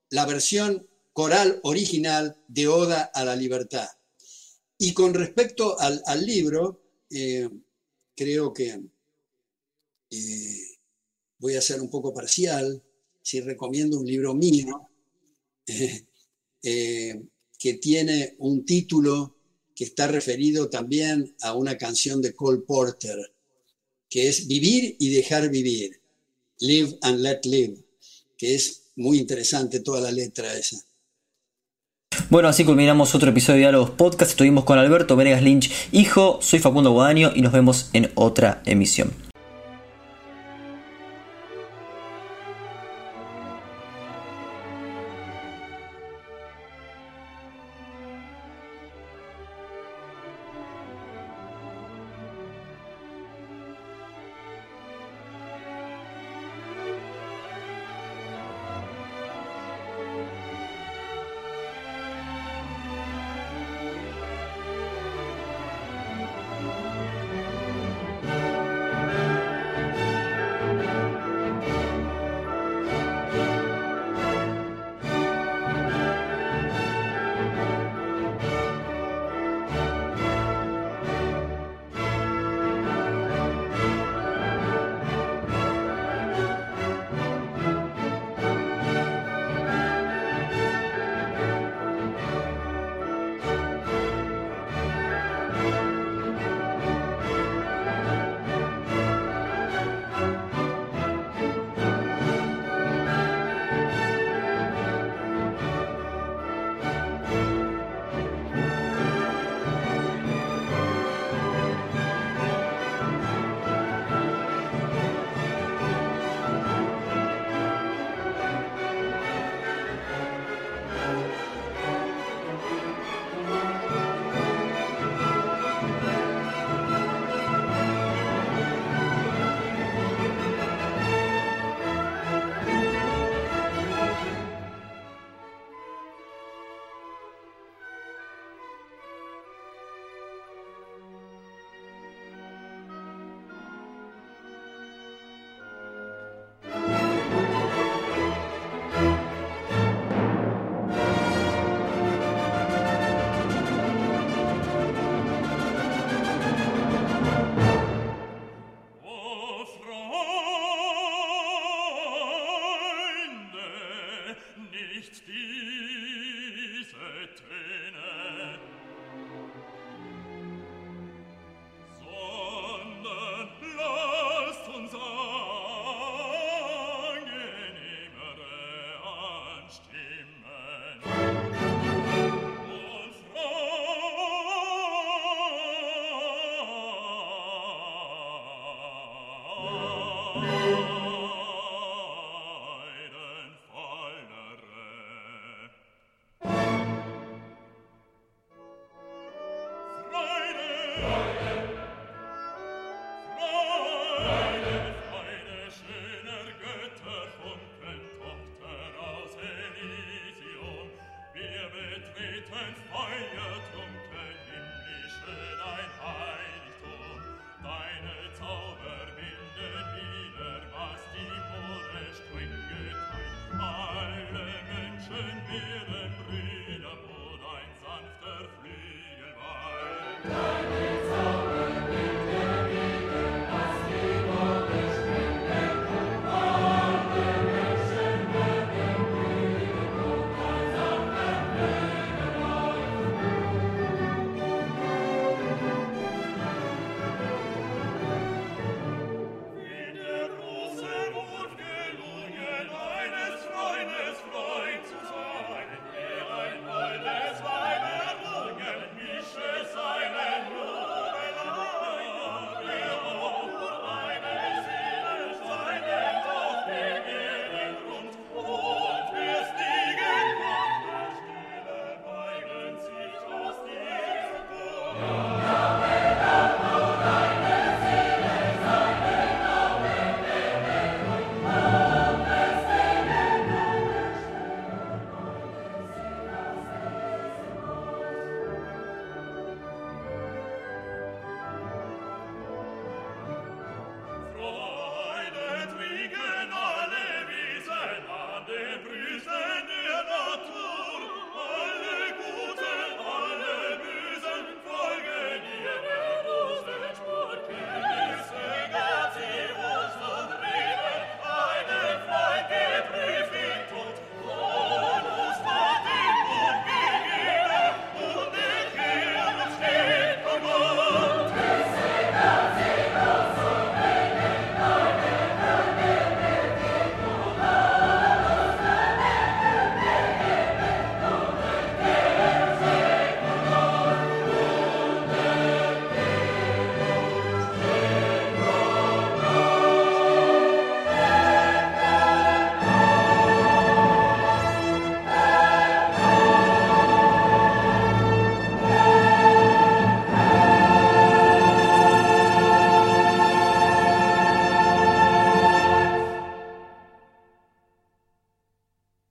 la 0.09 0.26
versión 0.26 0.88
coral 1.11 1.59
original 1.63 2.41
de 2.47 2.67
Oda 2.67 3.11
a 3.13 3.26
la 3.26 3.35
Libertad. 3.35 3.88
Y 4.77 4.93
con 4.93 5.13
respecto 5.13 5.77
al, 5.80 6.26
libro, 6.26 6.81
eh, 7.09 7.49
creo 8.15 8.53
que 8.53 8.80
eh, 10.09 10.77
voy 11.39 11.55
a 11.55 11.61
ser 11.61 11.81
un 11.81 11.89
poco 11.89 12.13
parcial 12.13 12.81
si 13.21 13.41
recomiendo 13.41 13.99
un 13.99 14.05
libro 14.05 14.34
mío 14.34 14.89
eh, 16.63 17.21
que 17.57 17.73
tiene 17.73 18.35
un 18.39 18.63
título 18.65 19.35
que 19.76 19.84
está 19.84 20.07
referido 20.07 20.69
también 20.69 21.35
a 21.41 21.53
una 21.53 21.77
canción 21.77 22.21
de 22.21 22.34
Cole 22.34 22.61
Porter, 22.61 23.17
que 24.09 24.30
es 24.30 24.47
Vivir 24.47 24.95
y 24.99 25.13
dejar 25.13 25.49
vivir. 25.49 26.01
Live 26.60 26.98
and 27.02 27.19
Let 27.19 27.41
Live, 27.45 27.77
que 28.38 28.56
es 28.56 28.91
muy 28.95 29.19
interesante 29.19 29.80
toda 29.80 30.02
la 30.02 30.11
letra 30.11 30.53
esa. 30.56 30.77
Bueno, 32.30 32.48
así 32.48 32.65
culminamos 32.65 33.15
otro 33.15 33.30
episodio 33.30 33.56
de 33.56 33.60
Diálogos 33.61 33.91
Podcast. 33.91 34.31
Estuvimos 34.31 34.64
con 34.64 34.77
Alberto 34.77 35.15
Venegas 35.15 35.41
Lynch, 35.41 35.72
hijo. 35.91 36.40
Soy 36.41 36.60
Facundo 36.60 36.91
Guadaño 36.91 37.31
y 37.34 37.41
nos 37.41 37.53
vemos 37.53 37.90
en 37.94 38.11
otra 38.15 38.61
emisión. 38.65 39.28